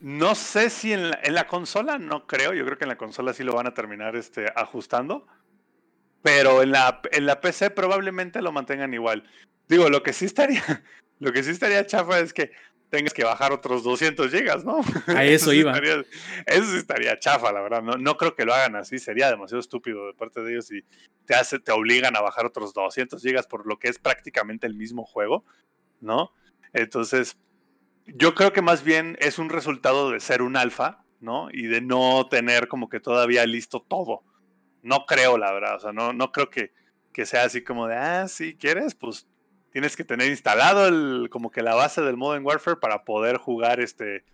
[0.01, 2.53] No sé si en la, en la, consola, no creo.
[2.53, 5.27] Yo creo que en la consola sí lo van a terminar este, ajustando.
[6.23, 9.25] Pero en la, en la PC probablemente lo mantengan igual.
[9.67, 10.63] Digo, lo que sí estaría,
[11.21, 12.53] lo que sí estaría chafa es que
[12.91, 14.81] tengas que bajar otros 200 gigas, ¿no?
[15.09, 15.73] A eso, sí iba.
[15.73, 16.05] Estaría,
[16.47, 17.83] eso estaría chafa, la verdad.
[17.83, 18.99] No, no creo que lo hagan así.
[18.99, 20.83] Sería demasiado estúpido de parte de ellos si
[21.25, 24.75] te, hace, te obligan a bajar otros 200 gigas por lo que es prácticamente el
[24.75, 25.45] mismo juego,
[26.01, 26.33] ¿no?
[26.73, 27.37] Entonces,
[28.07, 31.49] yo creo que más bien es un resultado de ser un alfa, ¿no?
[31.53, 34.23] Y de no tener como que todavía listo todo.
[34.83, 35.77] No creo, la verdad.
[35.77, 36.73] O sea, no, no creo que,
[37.13, 38.95] que sea así como de, ah, sí, ¿quieres?
[38.95, 39.27] Pues
[39.77, 43.79] tienes que tener instalado el, como que la base del Modern Warfare para poder jugar
[43.79, 44.25] este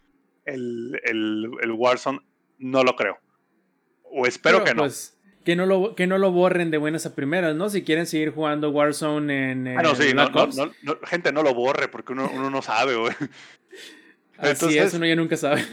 [0.45, 2.21] el, el, el Warzone.
[2.59, 3.19] No lo creo.
[4.05, 4.83] O espero Pero, que no.
[4.83, 7.71] Pues, que no, lo, que no lo borren de buenas a primeras, ¿no?
[7.71, 9.67] Si quieren seguir jugando Warzone en.
[9.77, 10.57] Ah, no, sí, no, Black no, Ops.
[10.57, 13.13] no, no, gente, no lo borre porque uno, uno no sabe, güey.
[14.39, 15.67] Así Entonces- es, uno ya nunca sabe.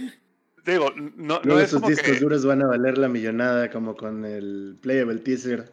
[0.65, 2.19] Digo, no, no es esos como discos que...
[2.19, 5.71] duros van a valer la millonada como con el Playable Teaser.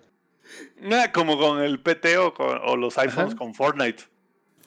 [0.90, 3.36] Ah, Como con el PT o, con- o los iPhones Ajá.
[3.36, 4.04] con Fortnite.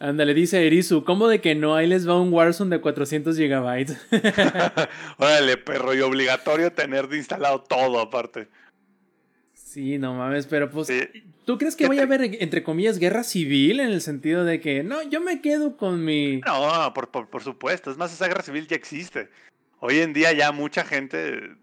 [0.02, 1.76] Ándale, dice Erisu, ¿cómo de que no?
[1.76, 3.98] Ahí les va un Warzone de 400 gigabytes.
[5.18, 8.48] Órale, perro, y obligatorio tener de instalado todo aparte.
[9.54, 10.88] sí, no mames, pero pues.
[10.88, 11.02] Sí.
[11.46, 14.84] ¿Tú crees que vaya a haber, entre comillas, guerra civil en el sentido de que
[14.84, 16.38] no, yo me quedo con mi.
[16.46, 17.90] No, por, por, por supuesto.
[17.92, 19.30] Es más, esa guerra civil ya existe.
[19.80, 21.56] Hoy en día ya mucha gente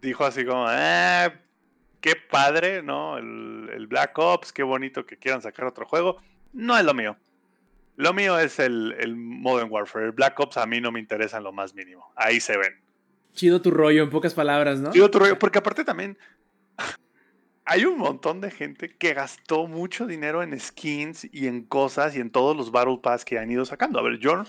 [0.00, 1.32] dijo así como, ah,
[2.04, 3.16] qué padre, ¿no?
[3.16, 6.18] El, el Black Ops, qué bonito que quieran sacar otro juego.
[6.52, 7.16] No es lo mío.
[7.96, 10.04] Lo mío es el, el Modern Warfare.
[10.04, 12.12] El Black Ops a mí no me interesa en lo más mínimo.
[12.14, 12.74] Ahí se ven.
[13.32, 14.90] Chido tu rollo, en pocas palabras, ¿no?
[14.92, 16.18] Y otro rollo, porque aparte también
[17.64, 22.20] hay un montón de gente que gastó mucho dinero en skins y en cosas y
[22.20, 23.98] en todos los Battle Pass que han ido sacando.
[23.98, 24.44] A ver, yo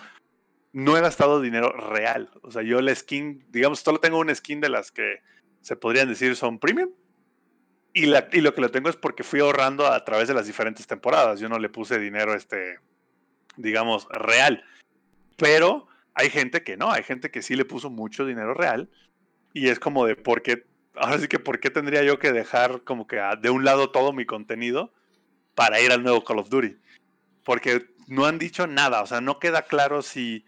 [0.74, 2.30] no he gastado dinero real.
[2.42, 5.20] O sea, yo la skin, digamos, solo tengo una skin de las que
[5.62, 6.90] se podrían decir son premium.
[7.98, 11.40] Y, lo que lo tengo es porque fui ahorrando a través de las diferentes temporadas.
[11.40, 12.80] Yo no le puse dinero, este,
[13.56, 14.66] digamos, real.
[15.38, 18.90] Pero hay gente que no, hay gente que sí le puso mucho dinero real.
[19.54, 20.66] Y es como de, ¿por qué
[20.98, 24.14] ahora sí que ¿por qué tendría yo que dejar como que de un lado todo
[24.14, 24.94] mi contenido
[25.54, 26.76] para ir al nuevo Call of Duty?
[27.44, 30.46] Porque no han dicho nada, o sea, no queda claro si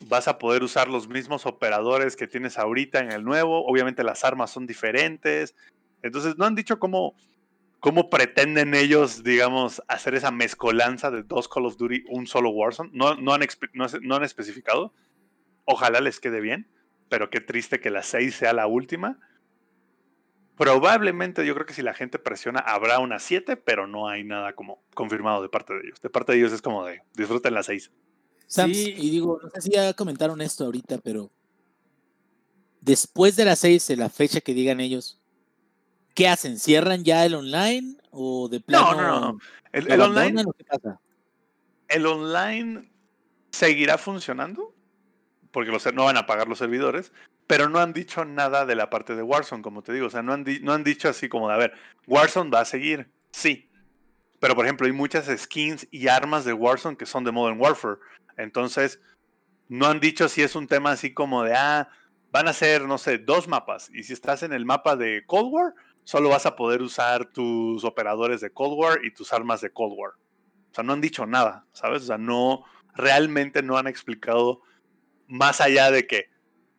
[0.00, 4.24] vas a poder usar los mismos operadores que tienes ahorita en el nuevo, obviamente las
[4.24, 5.54] armas son diferentes,
[6.02, 7.14] entonces no han dicho cómo,
[7.80, 12.90] cómo pretenden ellos, digamos, hacer esa mezcolanza de dos Call of Duty, un solo Warzone,
[12.92, 13.42] no, no, han,
[13.72, 14.92] no, no han especificado,
[15.64, 16.68] ojalá les quede bien,
[17.08, 19.18] pero qué triste que la 6 sea la última
[20.56, 24.54] Probablemente yo creo que si la gente presiona habrá una 7, pero no hay nada
[24.54, 26.00] como confirmado de parte de ellos.
[26.00, 27.90] De parte de ellos es como de disfruten la 6.
[28.46, 31.30] sí, y digo, no sé si ya comentaron esto ahorita, pero
[32.80, 35.18] después de la 6, de la fecha que digan ellos,
[36.14, 36.58] ¿qué hacen?
[36.58, 38.94] ¿Cierran ya el online o de plano?
[38.94, 39.38] No, no, no.
[39.72, 40.44] El, el online.
[41.88, 42.90] El online
[43.50, 44.74] seguirá funcionando
[45.52, 47.12] porque los, no van a pagar los servidores,
[47.46, 50.06] pero no han dicho nada de la parte de Warzone, como te digo.
[50.06, 51.74] O sea, no han, no han dicho así como de, a ver,
[52.06, 53.68] Warzone va a seguir, sí.
[54.40, 57.98] Pero, por ejemplo, hay muchas skins y armas de Warzone que son de Modern Warfare.
[58.38, 58.98] Entonces,
[59.68, 61.88] no han dicho si es un tema así como de, ah,
[62.32, 63.90] van a ser, no sé, dos mapas.
[63.92, 65.74] Y si estás en el mapa de Cold War,
[66.04, 69.94] solo vas a poder usar tus operadores de Cold War y tus armas de Cold
[69.96, 70.12] War.
[70.70, 72.02] O sea, no han dicho nada, ¿sabes?
[72.02, 72.64] O sea, no,
[72.94, 74.62] realmente no han explicado
[75.26, 76.30] más allá de que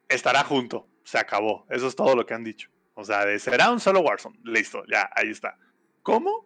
[0.10, 1.66] estará junto, se acabó.
[1.70, 2.70] Eso es todo lo que han dicho.
[2.96, 4.40] O sea, será un solo Warzone.
[4.44, 5.58] Listo, ya, ahí está.
[6.04, 6.46] ¿Cómo?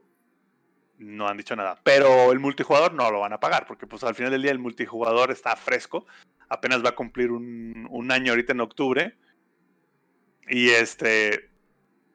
[0.98, 1.80] No han dicho nada.
[1.84, 4.60] Pero el multijugador no lo van a pagar, porque pues al final del día el
[4.60, 6.06] multijugador está fresco.
[6.49, 9.18] Apenas va a cumplir un, un año ahorita en octubre.
[10.48, 11.47] Y este.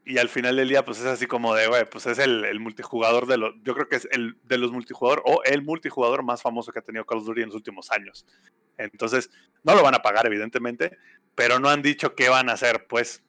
[0.05, 2.59] Y al final del día, pues es así como de, güey, pues es el, el
[2.59, 3.55] multijugador de los.
[3.63, 6.83] Yo creo que es el de los multijugador o el multijugador más famoso que ha
[6.83, 8.27] tenido Call of Duty en los últimos años.
[8.79, 9.31] Entonces,
[9.63, 10.99] no lo van a pagar, evidentemente,
[11.37, 13.23] pero no han dicho qué van a hacer, pues.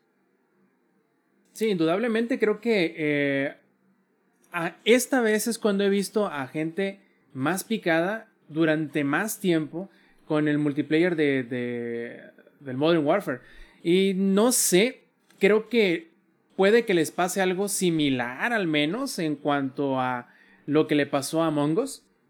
[1.52, 3.58] Sí, indudablemente creo que eh,
[4.84, 7.02] esta vez es cuando he visto a gente
[7.34, 9.91] más picada durante más tiempo
[10.26, 12.24] con el multiplayer de, de,
[12.60, 13.41] del Modern Warfare.
[13.84, 15.04] Y no sé,
[15.40, 16.12] creo que
[16.56, 20.30] puede que les pase algo similar al menos en cuanto a
[20.66, 21.80] lo que le pasó a Among.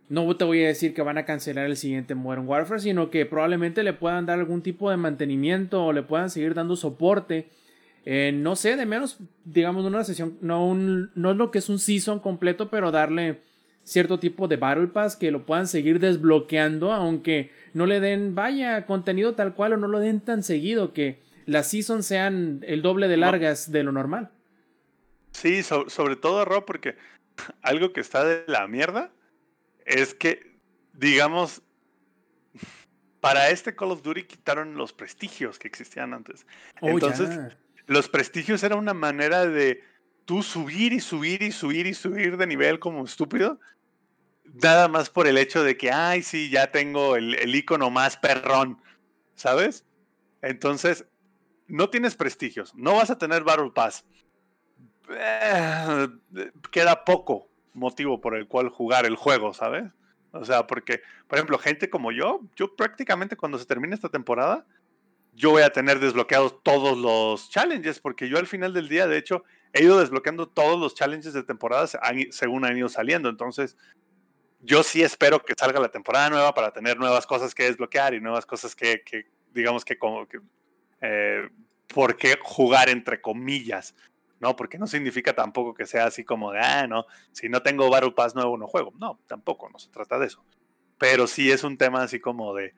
[0.10, 3.26] No te voy a decir que van a cancelar el siguiente Modern Warfare, sino que
[3.26, 7.48] probablemente le puedan dar algún tipo de mantenimiento o le puedan seguir dando soporte.
[8.06, 12.20] No sé, de menos, digamos, una sesión, no, no es lo que es un season
[12.20, 13.40] completo, pero darle
[13.84, 18.86] cierto tipo de Battle Pass que lo puedan seguir desbloqueando, aunque no le den, vaya,
[18.86, 23.08] contenido tal cual o no lo den tan seguido, que las seasons sean el doble
[23.08, 24.32] de largas de lo normal.
[25.32, 26.96] Sí, sobre todo, Rob, porque
[27.62, 29.12] algo que está de la mierda
[29.86, 30.58] es que,
[30.94, 31.62] digamos,
[33.20, 36.46] para este Call of Duty quitaron los prestigios que existían antes.
[36.82, 37.56] Oh, Entonces,
[37.88, 39.84] los prestigios era una manera de
[40.26, 43.60] tú subir y subir y subir y subir de nivel como estúpido.
[44.62, 48.18] Nada más por el hecho de que, ay, sí, ya tengo el, el icono más
[48.18, 48.78] perrón,
[49.36, 49.86] ¿sabes?
[50.42, 51.06] Entonces,
[51.74, 54.06] no tienes prestigios, no vas a tener Battle Pass.
[55.10, 56.08] Eh,
[56.72, 59.86] queda poco motivo por el cual jugar el juego, ¿sabes?
[60.34, 64.68] O sea, porque, por ejemplo, gente como yo, yo prácticamente cuando se termine esta temporada,
[65.34, 69.18] yo voy a tener desbloqueados todos los challenges, porque yo al final del día, de
[69.18, 69.44] hecho,
[69.74, 71.88] he ido desbloqueando todos los challenges de temporada
[72.30, 73.30] según han ido saliendo.
[73.30, 73.76] Entonces,
[74.60, 78.22] yo sí espero que salga la temporada nueva para tener nuevas cosas que desbloquear y
[78.22, 79.02] nuevas cosas que,
[79.52, 80.40] digamos que, como que,
[81.02, 81.50] eh,
[81.94, 83.96] por qué jugar entre comillas.
[84.44, 84.58] ¿no?
[84.58, 88.12] Porque no significa tampoco que sea así como de, ah, no, si no tengo Battle
[88.12, 88.92] Pass nuevo no juego.
[89.00, 90.44] No, tampoco, no se trata de eso.
[90.98, 92.74] Pero sí es un tema así como de,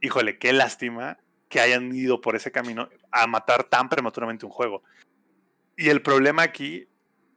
[0.00, 1.18] híjole, qué lástima
[1.48, 4.84] que hayan ido por ese camino a matar tan prematuramente un juego.
[5.76, 6.86] Y el problema aquí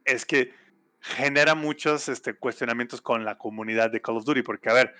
[0.04, 0.52] es que
[1.00, 4.94] genera muchos este, cuestionamientos con la comunidad de Call of Duty, porque a ver,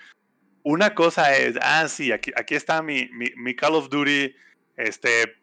[0.64, 4.34] una cosa es, ah, sí, aquí, aquí está mi, mi, mi Call of Duty,
[4.76, 5.36] este,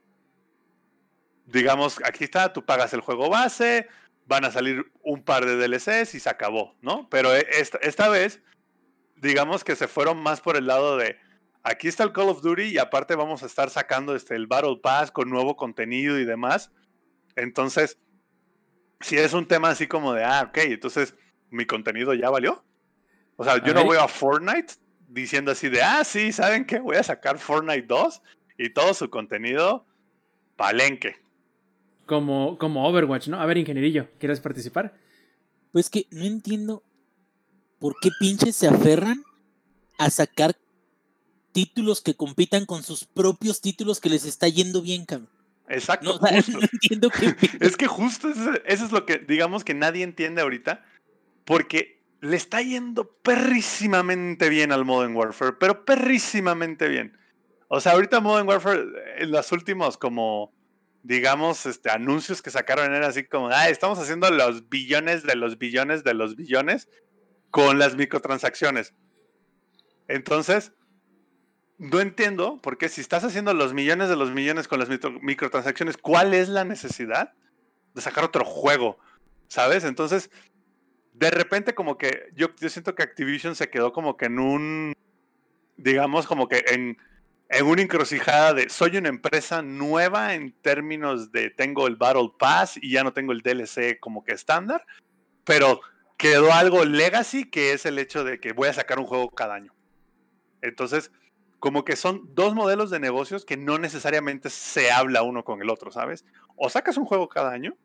[1.45, 3.87] digamos, aquí está, tú pagas el juego base,
[4.27, 7.07] van a salir un par de DLCs y se acabó, ¿no?
[7.09, 8.41] Pero e, esta, esta vez,
[9.17, 11.17] digamos que se fueron más por el lado de,
[11.63, 14.79] aquí está el Call of Duty y aparte vamos a estar sacando este, el Battle
[14.81, 16.71] Pass con nuevo contenido y demás.
[17.35, 17.99] Entonces,
[19.01, 21.15] si es un tema así como de, ah, ok, entonces
[21.49, 22.63] mi contenido ya valió.
[23.35, 24.75] O sea, yo no voy a Fortnite
[25.09, 26.79] diciendo así de, ah, sí, ¿saben qué?
[26.79, 28.21] Voy a sacar Fortnite 2
[28.57, 29.85] y todo su contenido
[30.55, 31.17] palenque.
[32.05, 33.41] Como, como Overwatch, ¿no?
[33.41, 34.95] A ver, ingenierillo, ¿quieres participar?
[35.71, 36.83] Pues que no entiendo
[37.79, 39.23] por qué pinches se aferran
[39.97, 40.55] a sacar
[41.51, 45.29] títulos que compitan con sus propios títulos que les está yendo bien, cabrón.
[45.67, 46.19] Exacto.
[46.19, 46.27] No,
[46.73, 50.85] entiendo qué es que justo eso, eso, es lo que, digamos, que nadie entiende ahorita,
[51.45, 57.17] porque le está yendo perrísimamente bien al Modern Warfare, pero perrísimamente bien.
[57.67, 58.83] O sea, ahorita Modern Warfare,
[59.17, 60.53] en los últimos como,
[61.05, 65.59] digamos, este, anuncios que sacaron era así como, ah, estamos haciendo los billones de los
[65.59, 66.89] billones de los billones
[67.51, 68.95] con las microtransacciones.
[70.07, 70.71] Entonces,
[71.77, 76.33] no entiendo, porque si estás haciendo los millones de los millones con las microtransacciones, ¿cuál
[76.33, 77.33] es la necesidad
[77.93, 78.97] de sacar otro juego?
[79.47, 79.83] ¿Sabes?
[79.83, 80.31] Entonces,
[81.13, 84.93] de repente como que yo, yo siento que Activision se quedó como que en un,
[85.77, 86.97] digamos, como que en,
[87.49, 92.77] en una encrucijada de soy una empresa nueva en términos de tengo el Battle Pass
[92.81, 94.85] y ya no tengo el DLC como que estándar,
[95.43, 95.81] pero
[96.17, 99.55] quedó algo legacy que es el hecho de que voy a sacar un juego cada
[99.55, 99.73] año.
[100.61, 101.11] Entonces,
[101.59, 105.69] como que son dos modelos de negocios que no necesariamente se habla uno con el
[105.69, 106.25] otro, ¿sabes?
[106.55, 107.75] O sacas un juego cada año,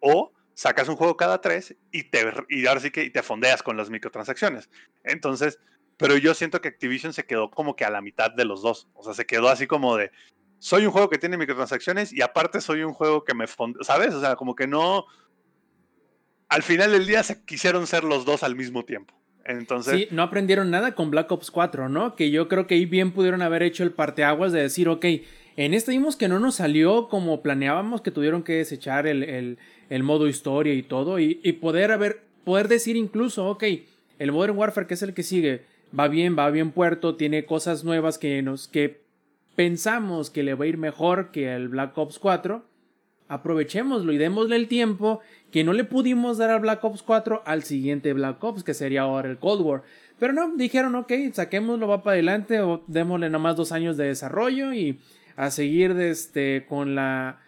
[0.00, 3.76] o sacas un juego cada tres y, te, y ahora sí que te fondeas con
[3.76, 4.70] las microtransacciones.
[5.04, 5.58] Entonces,
[5.96, 8.88] pero yo siento que Activision se quedó como que a la mitad de los dos.
[8.94, 10.10] O sea, se quedó así como de,
[10.58, 13.46] soy un juego que tiene microtransacciones y aparte soy un juego que me
[13.82, 14.14] ¿sabes?
[14.14, 15.06] O sea, como que no...
[16.48, 19.14] Al final del día se quisieron ser los dos al mismo tiempo.
[19.44, 19.94] Entonces.
[19.94, 22.16] Sí, no aprendieron nada con Black Ops 4, ¿no?
[22.16, 25.04] Que yo creo que ahí bien pudieron haber hecho el parteaguas de decir, ok,
[25.56, 29.58] en este vimos que no nos salió como planeábamos, que tuvieron que desechar el,
[29.88, 33.64] el, modo historia y todo, y, y, poder haber, poder decir incluso, ok,
[34.18, 35.64] el Modern Warfare, que es el que sigue,
[35.98, 39.02] va bien, va bien puerto, tiene cosas nuevas que nos, que
[39.54, 42.64] pensamos que le va a ir mejor que el Black Ops 4
[43.28, 47.62] aprovechémoslo y démosle el tiempo que no le pudimos dar al Black Ops 4 al
[47.62, 49.82] siguiente Black Ops, que sería ahora el Cold War.
[50.18, 54.06] Pero no, dijeron, ok, saquémoslo, va para adelante, o démosle nada más dos años de
[54.06, 54.98] desarrollo y
[55.36, 57.40] a seguir este, con la.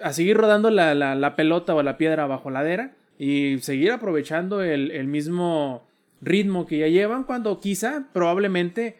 [0.00, 4.90] a seguir rodando la, la, pelota o la piedra bajo ladera y seguir aprovechando el,
[4.90, 5.86] el mismo
[6.24, 8.98] ritmo que ya llevan, cuando quizá, probablemente,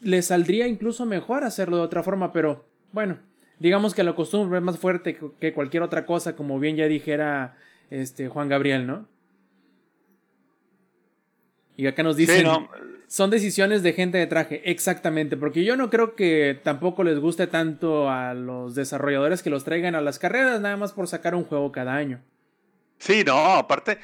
[0.00, 3.18] le saldría incluso mejor hacerlo de otra forma, pero bueno,
[3.58, 7.56] digamos que la costumbre es más fuerte que cualquier otra cosa, como bien ya dijera
[7.90, 9.08] este Juan Gabriel, ¿no?
[11.76, 12.44] Y acá nos dicen,
[13.06, 17.46] son decisiones de gente de traje, exactamente, porque yo no creo que tampoco les guste
[17.46, 21.44] tanto a los desarrolladores que los traigan a las carreras nada más por sacar un
[21.44, 22.20] juego cada año.
[22.98, 23.98] Sí, no, aparte,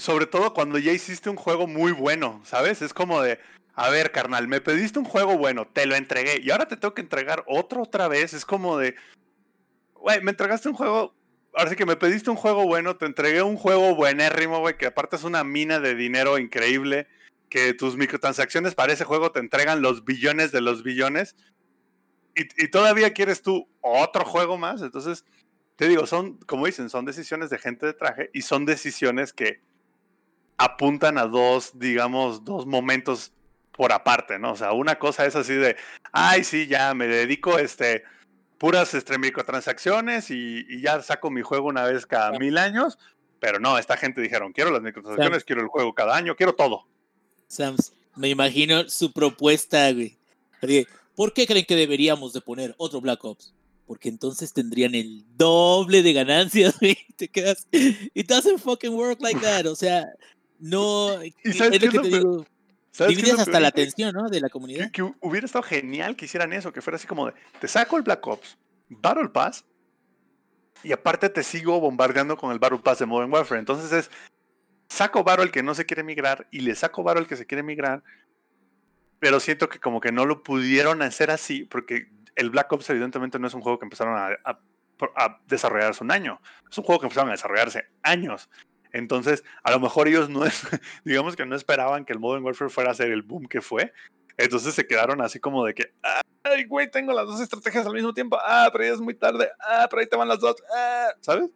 [0.00, 2.82] sobre todo cuando ya hiciste un juego muy bueno, ¿sabes?
[2.82, 3.38] Es como de,
[3.74, 6.94] a ver, carnal, me pediste un juego bueno, te lo entregué y ahora te tengo
[6.94, 8.34] que entregar otro otra vez.
[8.34, 8.96] Es como de,
[9.94, 11.14] güey, me entregaste un juego,
[11.54, 14.86] ahora sí que me pediste un juego bueno, te entregué un juego buenérrimo, güey, que
[14.86, 17.06] aparte es una mina de dinero increíble,
[17.48, 21.36] que tus microtransacciones para ese juego te entregan los billones de los billones.
[22.34, 24.82] Y, y todavía quieres tú otro juego más.
[24.82, 25.24] Entonces,
[25.76, 29.60] te digo, son, como dicen, son decisiones de gente de traje y son decisiones que
[30.60, 33.32] apuntan a dos, digamos, dos momentos
[33.72, 34.52] por aparte, ¿no?
[34.52, 35.74] O sea, una cosa es así de,
[36.12, 38.04] ay, sí, ya me dedico, este,
[38.58, 42.98] puras este, microtransacciones y, ya saco mi juego una vez cada mil años,
[43.40, 46.86] pero no, esta gente dijeron, quiero las microtransacciones, quiero el juego cada año, quiero todo.
[47.46, 50.18] Sams, me imagino su propuesta, güey.
[51.16, 53.54] ¿Por qué creen que deberíamos de poner otro Black Ops?
[53.86, 56.98] Porque entonces tendrían el doble de ganancias, güey.
[57.16, 57.66] Te quedas.
[57.72, 59.64] It doesn't fucking work like that.
[59.66, 60.06] O sea,
[60.60, 61.22] no.
[61.44, 62.46] ¿Y sabes es lo que te digo
[62.92, 64.28] Divides hasta la atención, ¿no?
[64.28, 64.90] De la comunidad.
[64.90, 68.02] Que, hubiera estado genial que hicieran eso, que fuera así como de, te saco el
[68.02, 68.58] Black Ops,
[68.88, 69.64] Battle Pass,
[70.82, 73.60] y aparte te sigo bombardeando con el Battle Pass de Modern Warfare.
[73.60, 74.10] Entonces es,
[74.88, 77.46] saco Battle el que no se quiere migrar y le saco Battle el que se
[77.46, 78.02] quiere migrar,
[79.20, 83.38] pero siento que como que no lo pudieron hacer así, porque el Black Ops evidentemente
[83.38, 84.58] no es un juego que empezaron a, a,
[85.16, 88.48] a desarrollarse un año, es un juego que empezaron a desarrollarse años.
[88.92, 90.42] Entonces, a lo mejor ellos no
[91.04, 93.92] digamos que no esperaban que el Modern Warfare fuera a ser el boom que fue.
[94.36, 95.92] Entonces se quedaron así como de que,
[96.42, 98.38] ay, güey, tengo las dos estrategias al mismo tiempo.
[98.42, 99.50] Ah, pero es muy tarde.
[99.60, 100.56] Ah, pero ahí te van las dos.
[100.74, 101.50] Ah, ¿sabes?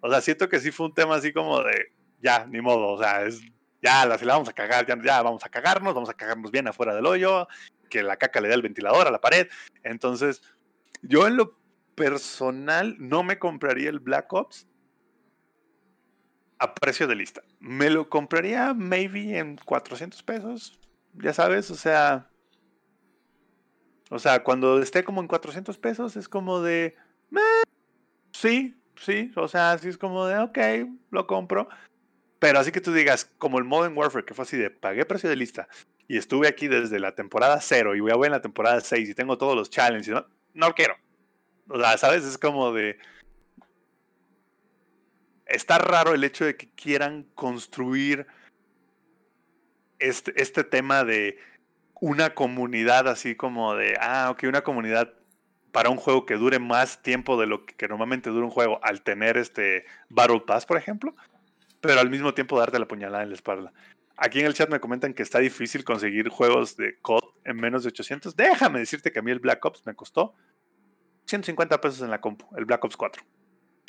[0.00, 2.88] O sea, siento que sí fue un tema así como de, ya, ni modo.
[2.88, 3.40] O sea, es,
[3.80, 6.66] ya, la, la vamos a cagar, ya, ya vamos a cagarnos, vamos a cagarnos bien
[6.66, 7.46] afuera del hoyo,
[7.88, 9.46] que la caca le dé el ventilador a la pared.
[9.84, 10.42] Entonces,
[11.02, 11.56] yo en lo
[11.94, 14.66] personal no me compraría el Black Ops
[16.64, 17.42] a precio de lista.
[17.60, 20.78] Me lo compraría maybe en 400 pesos.
[21.14, 22.28] Ya sabes, o sea.
[24.10, 26.96] O sea, cuando esté como en 400 pesos es como de.
[28.32, 29.32] sí, sí.
[29.36, 30.58] O sea, así es como de, ok,
[31.10, 31.68] lo compro.
[32.38, 35.30] Pero así que tú digas, como el Modern Warfare, que fue así de pagué precio
[35.30, 35.68] de lista
[36.08, 39.08] y estuve aquí desde la temporada 0 y voy a ver en la temporada 6
[39.08, 40.96] y tengo todos los challenges, no, no quiero.
[41.68, 42.24] O sea, ¿sabes?
[42.24, 42.98] Es como de.
[45.46, 48.26] Está raro el hecho de que quieran construir
[49.98, 51.38] este, este tema de
[52.00, 55.12] una comunidad así como de, ah, ok, una comunidad
[55.72, 59.02] para un juego que dure más tiempo de lo que, normalmente dura un juego al
[59.02, 61.16] tener este Battle Pass, por ejemplo,
[61.80, 63.72] pero al mismo tiempo darte la puñalada en la espalda.
[64.16, 67.82] Aquí en el chat me comentan que está difícil conseguir juegos de COD en menos
[67.82, 68.36] de 800.
[68.36, 70.34] Déjame decirte que a mí el Black Ops me costó
[71.24, 73.22] 150 pesos en la compu, el Black Ops 4.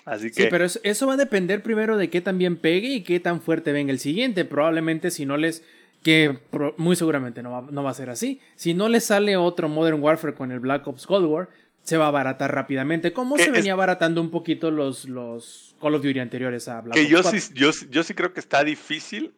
[0.06, 0.44] Así que...
[0.44, 3.42] Sí, pero eso, va a depender primero de qué tan bien pegue y qué tan
[3.42, 4.46] fuerte venga el siguiente.
[4.46, 5.64] Probablemente si no les...
[6.04, 6.38] Que
[6.78, 8.40] muy seguramente no va, no va a ser así.
[8.56, 11.50] Si no les sale otro Modern Warfare con el Black Ops Cold War,
[11.82, 13.12] se va a abaratar rápidamente.
[13.12, 17.10] ¿Cómo se venía abaratando un poquito los, los Call of Duty anteriores a Black Ops
[17.10, 19.34] yo Sí, yo, yo sí creo que está difícil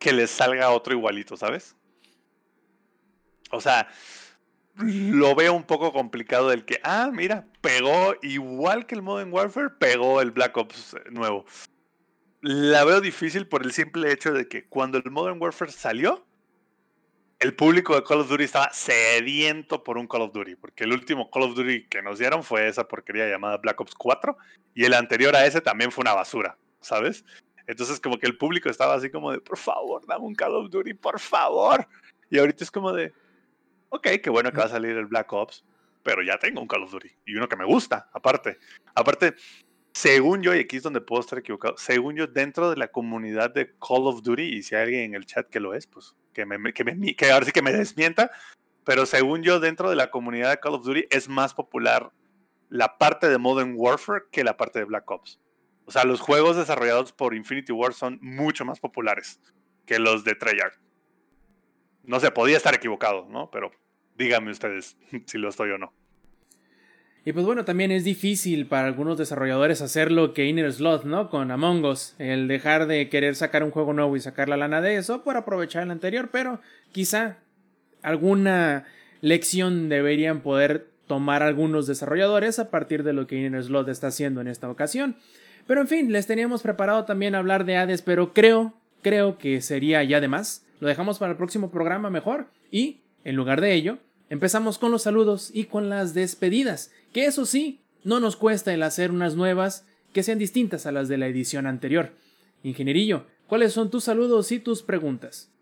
[0.00, 1.76] que les salga otro igualito, ¿sabes?
[3.52, 3.88] O sea,
[4.76, 9.70] lo veo un poco complicado el que, ah, mira, pegó igual que el Modern Warfare,
[9.70, 11.44] pegó el Black Ops nuevo.
[12.40, 16.24] La veo difícil por el simple hecho de que cuando el Modern Warfare salió,
[17.38, 20.92] el público de Call of Duty estaba sediento por un Call of Duty, porque el
[20.92, 24.36] último Call of Duty que nos dieron fue esa porquería llamada Black Ops 4,
[24.74, 27.24] y el anterior a ese también fue una basura, ¿sabes?
[27.66, 30.70] Entonces como que el público estaba así como de, por favor, dame un Call of
[30.70, 31.86] Duty, por favor.
[32.30, 33.12] Y ahorita es como de,
[33.92, 35.64] ok, qué bueno que va a salir el Black Ops,
[36.02, 38.58] pero ya tengo un Call of Duty y uno que me gusta, aparte.
[38.94, 39.34] Aparte,
[39.92, 43.52] según yo, y aquí es donde puedo estar equivocado, según yo, dentro de la comunidad
[43.52, 46.16] de Call of Duty, y si hay alguien en el chat que lo es, pues
[46.32, 48.30] que, me, que, me, que ahora sí que me desmienta,
[48.84, 52.10] pero según yo, dentro de la comunidad de Call of Duty es más popular
[52.70, 55.38] la parte de Modern Warfare que la parte de Black Ops.
[55.84, 59.38] O sea, los juegos desarrollados por Infinity War son mucho más populares
[59.84, 60.80] que los de Treyarch.
[62.04, 63.50] No sé, podía estar equivocado, ¿no?
[63.50, 63.70] Pero
[64.16, 65.92] díganme ustedes si lo estoy o no.
[67.24, 71.30] Y pues bueno, también es difícil para algunos desarrolladores hacer lo que Inner Slot, ¿no?
[71.30, 74.80] Con Among Us, el dejar de querer sacar un juego nuevo y sacar la lana
[74.80, 76.60] de eso por aprovechar el anterior, pero
[76.90, 77.38] quizá
[78.02, 78.86] alguna
[79.20, 84.40] lección deberían poder tomar algunos desarrolladores a partir de lo que Inner Slot está haciendo
[84.40, 85.16] en esta ocasión.
[85.68, 90.02] Pero en fin, les teníamos preparado también hablar de Hades, pero creo, creo que sería
[90.02, 90.66] ya de más.
[90.80, 95.02] Lo dejamos para el próximo programa mejor y, en lugar de ello, empezamos con los
[95.02, 99.84] saludos y con las despedidas, que eso sí, no nos cuesta el hacer unas nuevas
[100.12, 102.12] que sean distintas a las de la edición anterior.
[102.62, 105.52] Ingenierillo, ¿cuáles son tus saludos y tus preguntas?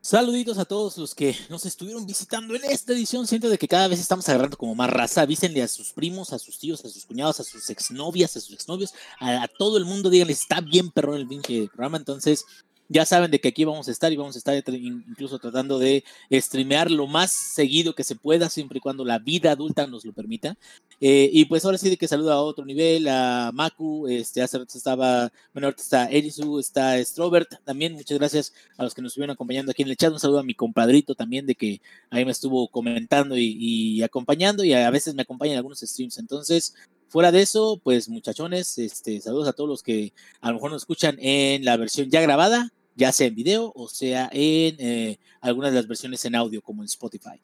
[0.00, 3.26] Saluditos a todos los que nos estuvieron visitando en esta edición.
[3.26, 5.20] Siento de que cada vez estamos agarrando como más raza.
[5.20, 8.54] Avísenle a sus primos, a sus tíos, a sus cuñados, a sus exnovias, a sus
[8.54, 10.08] exnovios, a, todo el mundo.
[10.08, 11.98] Díganle, está bien perrón el pinche programa.
[11.98, 12.46] Entonces,
[12.88, 16.04] ya saben de que aquí vamos a estar y vamos a estar incluso tratando de
[16.32, 20.12] streamear lo más seguido que se pueda, siempre y cuando la vida adulta nos lo
[20.12, 20.56] permita.
[21.00, 24.58] Eh, y pues ahora sí de que saluda a otro nivel, a Maku, este, hace
[24.58, 29.10] rato estaba, bueno, ahorita está Erisu, está Strobert, también muchas gracias a los que nos
[29.10, 32.24] estuvieron acompañando aquí en el chat, un saludo a mi compadrito también de que ahí
[32.24, 36.74] me estuvo comentando y, y acompañando y a veces me acompaña en algunos streams, entonces
[37.10, 40.12] Fuera de eso, pues muchachones, este, saludos a todos los que
[40.42, 43.88] a lo mejor nos escuchan en la versión ya grabada ya sea en video o
[43.88, 47.40] sea en eh, algunas de las versiones en audio como en Spotify.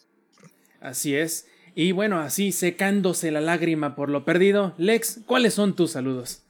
[0.80, 1.46] Así es.
[1.76, 6.42] Y bueno, así secándose la lágrima por lo perdido, Lex, ¿cuáles son tus saludos?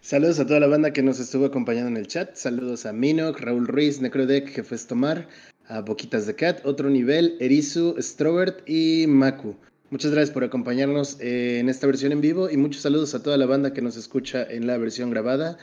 [0.00, 2.34] Saludos a toda la banda que nos estuvo acompañando en el chat.
[2.34, 5.28] Saludos a Minoc, Raúl Ruiz, Necrodec, Jefes Tomar,
[5.66, 9.56] a Boquitas de Cat, Otro Nivel, Erizu, Strobert y Maku.
[9.90, 13.46] Muchas gracias por acompañarnos en esta versión en vivo y muchos saludos a toda la
[13.46, 15.58] banda que nos escucha en la versión grabada.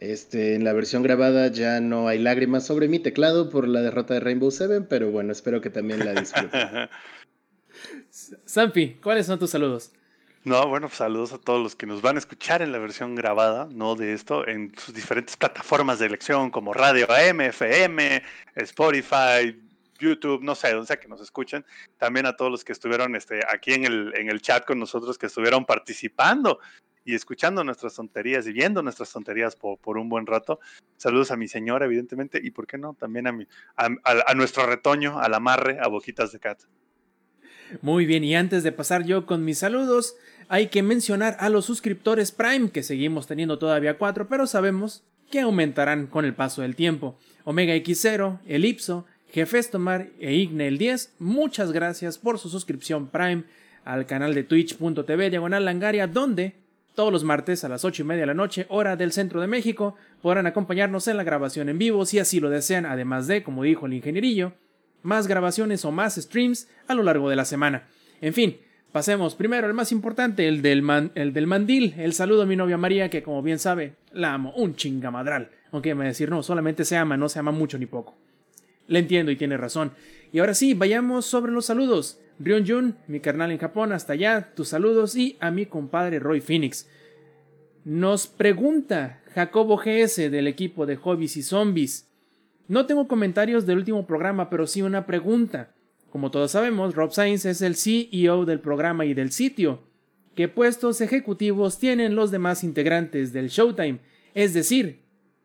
[0.00, 4.14] Este, en la versión grabada ya no hay lágrimas sobre mi teclado por la derrota
[4.14, 6.88] de Rainbow Seven, pero bueno, espero que también la disfruten.
[8.46, 9.92] Sampi, ¿cuáles son tus saludos?
[10.44, 13.68] No, bueno, saludos a todos los que nos van a escuchar en la versión grabada,
[13.72, 13.96] ¿no?
[13.96, 18.22] De esto, en sus diferentes plataformas de elección como Radio AM, FM,
[18.54, 19.60] Spotify,
[19.98, 21.64] YouTube, no sé, donde sea que nos escuchen.
[21.98, 25.18] También a todos los que estuvieron este, aquí en el, en el chat con nosotros,
[25.18, 26.60] que estuvieron participando
[27.08, 30.60] y escuchando nuestras tonterías y viendo nuestras tonterías por, por, un buen rato.
[30.98, 35.18] Saludos a mi señora, evidentemente, y por qué no, también a, mi, a, nuestro retoño,
[35.18, 36.60] al amarre, a Boquitas de Cat.
[37.80, 40.16] Muy bien, y antes de pasar yo con mis saludos,
[40.48, 45.40] hay que mencionar a los suscriptores Prime, que seguimos teniendo todavía cuatro, pero sabemos que
[45.40, 47.18] aumentarán con el paso del tiempo.
[47.44, 53.44] Omega X0, Elipso, Jefestomar e Igne el 10, muchas gracias por su suscripción Prime
[53.86, 56.67] al canal de twitch.tv diagonal langaria, donde
[56.98, 59.46] todos los martes a las 8 y media de la noche, hora del centro de
[59.46, 63.62] México, podrán acompañarnos en la grabación en vivo si así lo desean, además de, como
[63.62, 64.54] dijo el ingenierillo,
[65.04, 67.86] más grabaciones o más streams a lo largo de la semana.
[68.20, 68.56] En fin,
[68.90, 70.82] pasemos primero al más importante, el del,
[71.14, 71.94] el del mandil.
[71.98, 75.50] El saludo a mi novia María, que como bien sabe, la amo, un chingamadral.
[75.70, 78.16] Aunque me decir, no, solamente se ama, no se ama mucho ni poco.
[78.88, 79.92] Le entiendo y tiene razón.
[80.32, 82.18] Y ahora sí, vayamos sobre los saludos.
[82.38, 86.40] Rion Jun, mi carnal en Japón, hasta allá, tus saludos y a mi compadre Roy
[86.40, 86.88] Phoenix.
[87.84, 92.08] Nos pregunta Jacobo GS del equipo de Hobbies y Zombies.
[92.68, 95.74] No tengo comentarios del último programa, pero sí una pregunta.
[96.10, 99.82] Como todos sabemos, Rob Sainz es el CEO del programa y del sitio.
[100.34, 103.98] ¿Qué puestos ejecutivos tienen los demás integrantes del Showtime?
[104.34, 105.02] Es decir,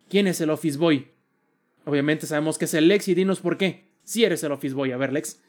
[0.10, 1.08] ¿quién es el Office Boy?
[1.86, 3.90] Obviamente sabemos que es el Lex y dinos por qué.
[4.04, 5.42] Si eres el Office Boy, a ver, Lex.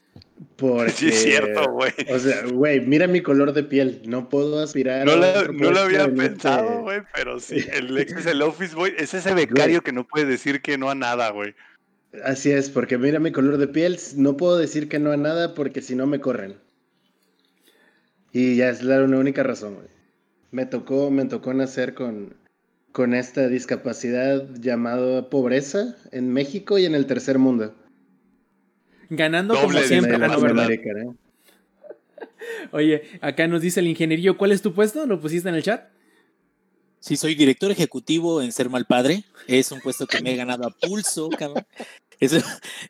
[0.55, 1.91] Porque, sí, es cierto, güey.
[2.09, 4.01] O sea, güey, mira mi color de piel.
[4.05, 5.05] No puedo aspirar.
[5.05, 7.65] No, a no lo había pensado, güey, pero sí.
[7.73, 8.93] El Lex es el Office Boy.
[8.97, 11.55] Es ese becario que no puede decir que no a nada, güey.
[12.23, 13.99] Así es, porque mira mi color de piel.
[14.15, 16.55] No puedo decir que no a nada porque si no me corren.
[18.31, 19.87] Y ya es la única razón, güey.
[20.51, 22.33] Me tocó, me tocó nacer con,
[22.93, 27.75] con esta discapacidad llamada pobreza en México y en el tercer mundo.
[29.09, 30.71] Ganando como siempre, la verdad.
[30.71, 31.13] ¿eh?
[32.71, 35.05] Oye, acá nos dice el ingenierillo, ¿cuál es tu puesto?
[35.05, 35.89] ¿Lo pusiste en el chat?
[36.99, 39.23] Sí, soy director ejecutivo en Ser Mal Padre.
[39.47, 41.65] Es un puesto que me he ganado a pulso, cabrón.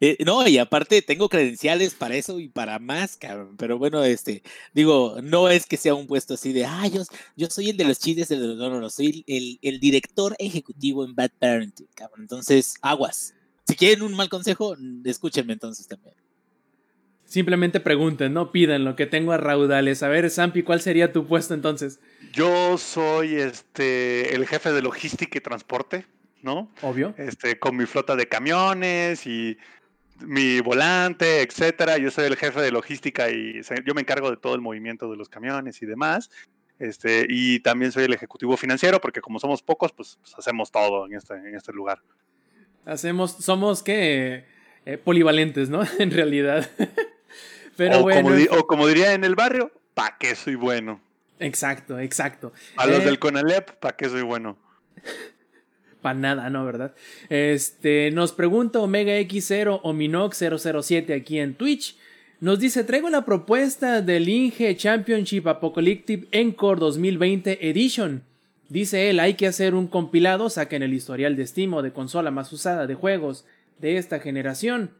[0.01, 3.55] Eh, no, y aparte tengo credenciales para eso y para más, cabrón.
[3.57, 6.87] Pero bueno, este, digo, no es que sea un puesto así de, ah,
[7.35, 11.15] yo, soy el de los chistes, no, no, no, soy el, el, director ejecutivo en
[11.15, 12.21] Bad Parenting, cabrón.
[12.21, 13.33] Entonces, aguas.
[13.67, 16.15] Si quieren un mal consejo, escúchenme entonces también.
[17.25, 20.03] Simplemente pregunten, no pidan lo que tengo a raudales.
[20.03, 21.99] A ver, Sampi, ¿cuál sería tu puesto entonces?
[22.31, 26.05] Yo soy este el jefe de logística y transporte,
[26.43, 26.71] ¿no?
[26.83, 27.15] Obvio.
[27.17, 29.57] Este, con mi flota de camiones y
[30.19, 31.97] mi volante, etcétera.
[31.97, 35.17] Yo soy el jefe de logística y yo me encargo de todo el movimiento de
[35.17, 36.29] los camiones y demás.
[36.77, 41.07] Este, y también soy el ejecutivo financiero, porque como somos pocos, pues, pues hacemos todo
[41.07, 42.01] en este, en este lugar.
[42.85, 44.45] Hacemos, somos que
[44.85, 45.81] eh, polivalentes, ¿no?
[45.99, 46.69] en realidad.
[47.77, 48.29] Pero o, bueno.
[48.29, 51.01] Como o como diría en el barrio, ¿pa' qué soy bueno?
[51.39, 52.53] Exacto, exacto.
[52.77, 54.57] A los eh, del Conalep, ¿pa' qué soy bueno?
[56.01, 56.63] Pa' nada, ¿no?
[56.63, 56.93] ¿Verdad?
[57.29, 61.97] Este, nos pregunta Omega X0 o Minox007 aquí en Twitch.
[62.39, 68.23] Nos dice, traigo la propuesta del Inge Championship Apocalyptic Encore 2020 Edition.
[68.69, 72.31] Dice él, hay que hacer un compilado, saquen el historial de Steam o de consola
[72.31, 73.45] más usada de juegos
[73.79, 74.91] de esta generación.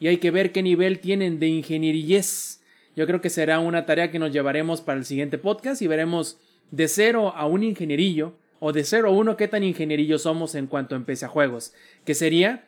[0.00, 2.62] Y hay que ver qué nivel tienen de ingenierías.
[2.96, 6.38] Yo creo que será una tarea que nos llevaremos para el siguiente podcast y veremos
[6.70, 10.66] de cero a un ingenierillo o de cero a uno qué tan ingenierillo somos en
[10.66, 11.74] cuanto empiece a juegos.
[12.06, 12.64] Que sería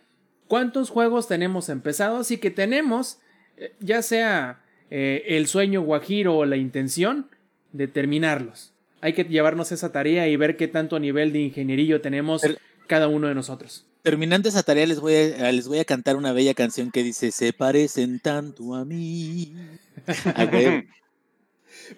[0.47, 3.19] cuántos juegos tenemos empezados y que tenemos,
[3.57, 7.31] eh, ya sea eh, el sueño guajiro o la intención,
[7.73, 8.74] de terminarlos
[9.05, 12.41] hay que llevarnos esa tarea y ver qué tanto nivel de ingenierillo tenemos
[12.87, 13.85] cada uno de nosotros.
[14.01, 17.31] Terminando esa tarea les voy a, les voy a cantar una bella canción que dice
[17.31, 19.55] Se parecen tanto a mí.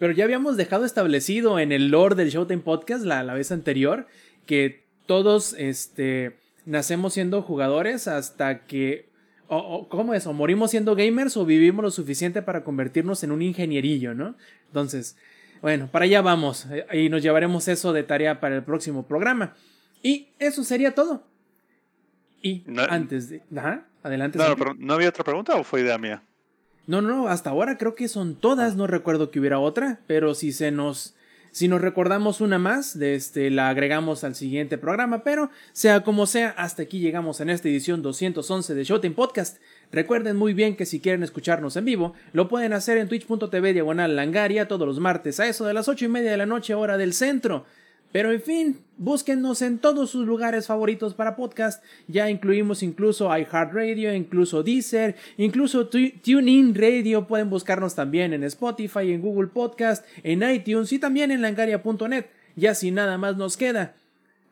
[0.01, 4.09] Pero ya habíamos dejado establecido en el lore del Showtime Podcast la, la vez anterior
[4.45, 9.07] que todos este, nacemos siendo jugadores hasta que
[9.47, 10.27] o, ¿Cómo es?
[10.27, 14.35] O morimos siendo gamers o vivimos lo suficiente para convertirnos en un ingenierillo, ¿no?
[14.67, 15.17] Entonces,
[15.63, 19.55] bueno, para allá vamos eh, y nos llevaremos eso de tarea para el próximo programa.
[20.03, 21.25] Y eso sería todo.
[22.43, 23.43] Y antes de...
[23.57, 24.39] Ajá, adelante.
[24.39, 26.23] No, pero ¿no había otra pregunta o fue idea mía?
[26.87, 30.53] No, no, hasta ahora creo que son todas, no recuerdo que hubiera otra, pero si
[30.53, 31.16] se nos...
[31.57, 36.27] Si nos recordamos una más, de este, la agregamos al siguiente programa, pero sea como
[36.27, 39.57] sea, hasta aquí llegamos en esta edición 211 de Showtime Podcast.
[39.91, 44.17] Recuerden muy bien que si quieren escucharnos en vivo, lo pueden hacer en twitch.tv diagonal
[44.17, 46.99] langaria todos los martes a eso de las 8 y media de la noche hora
[46.99, 47.65] del centro.
[48.17, 51.85] Pero en fin, búsquennos en todos sus lugares favoritos para podcast.
[52.09, 57.27] Ya incluimos incluso iHeartRadio, incluso Deezer, incluso TuneIn Radio.
[57.27, 62.25] Pueden buscarnos también en Spotify, en Google Podcast, en iTunes y también en langaria.net.
[62.55, 63.95] Ya sin nada más nos queda.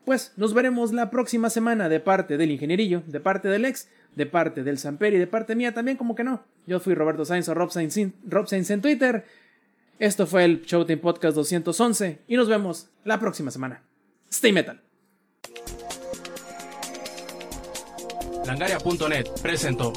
[0.05, 4.27] Pues nos veremos la próxima semana de parte del ingenierillo, de parte del ex, de
[4.27, 6.43] parte del Samper y de parte mía también, como que no.
[6.67, 7.97] Yo fui Roberto Sainz o Rob Sainz,
[8.27, 9.25] Rob Sainz en Twitter.
[9.99, 13.81] Esto fue el Showtime Podcast 211 y nos vemos la próxima semana.
[14.29, 14.81] Stay metal.
[18.45, 19.93] Langaria.net presentó.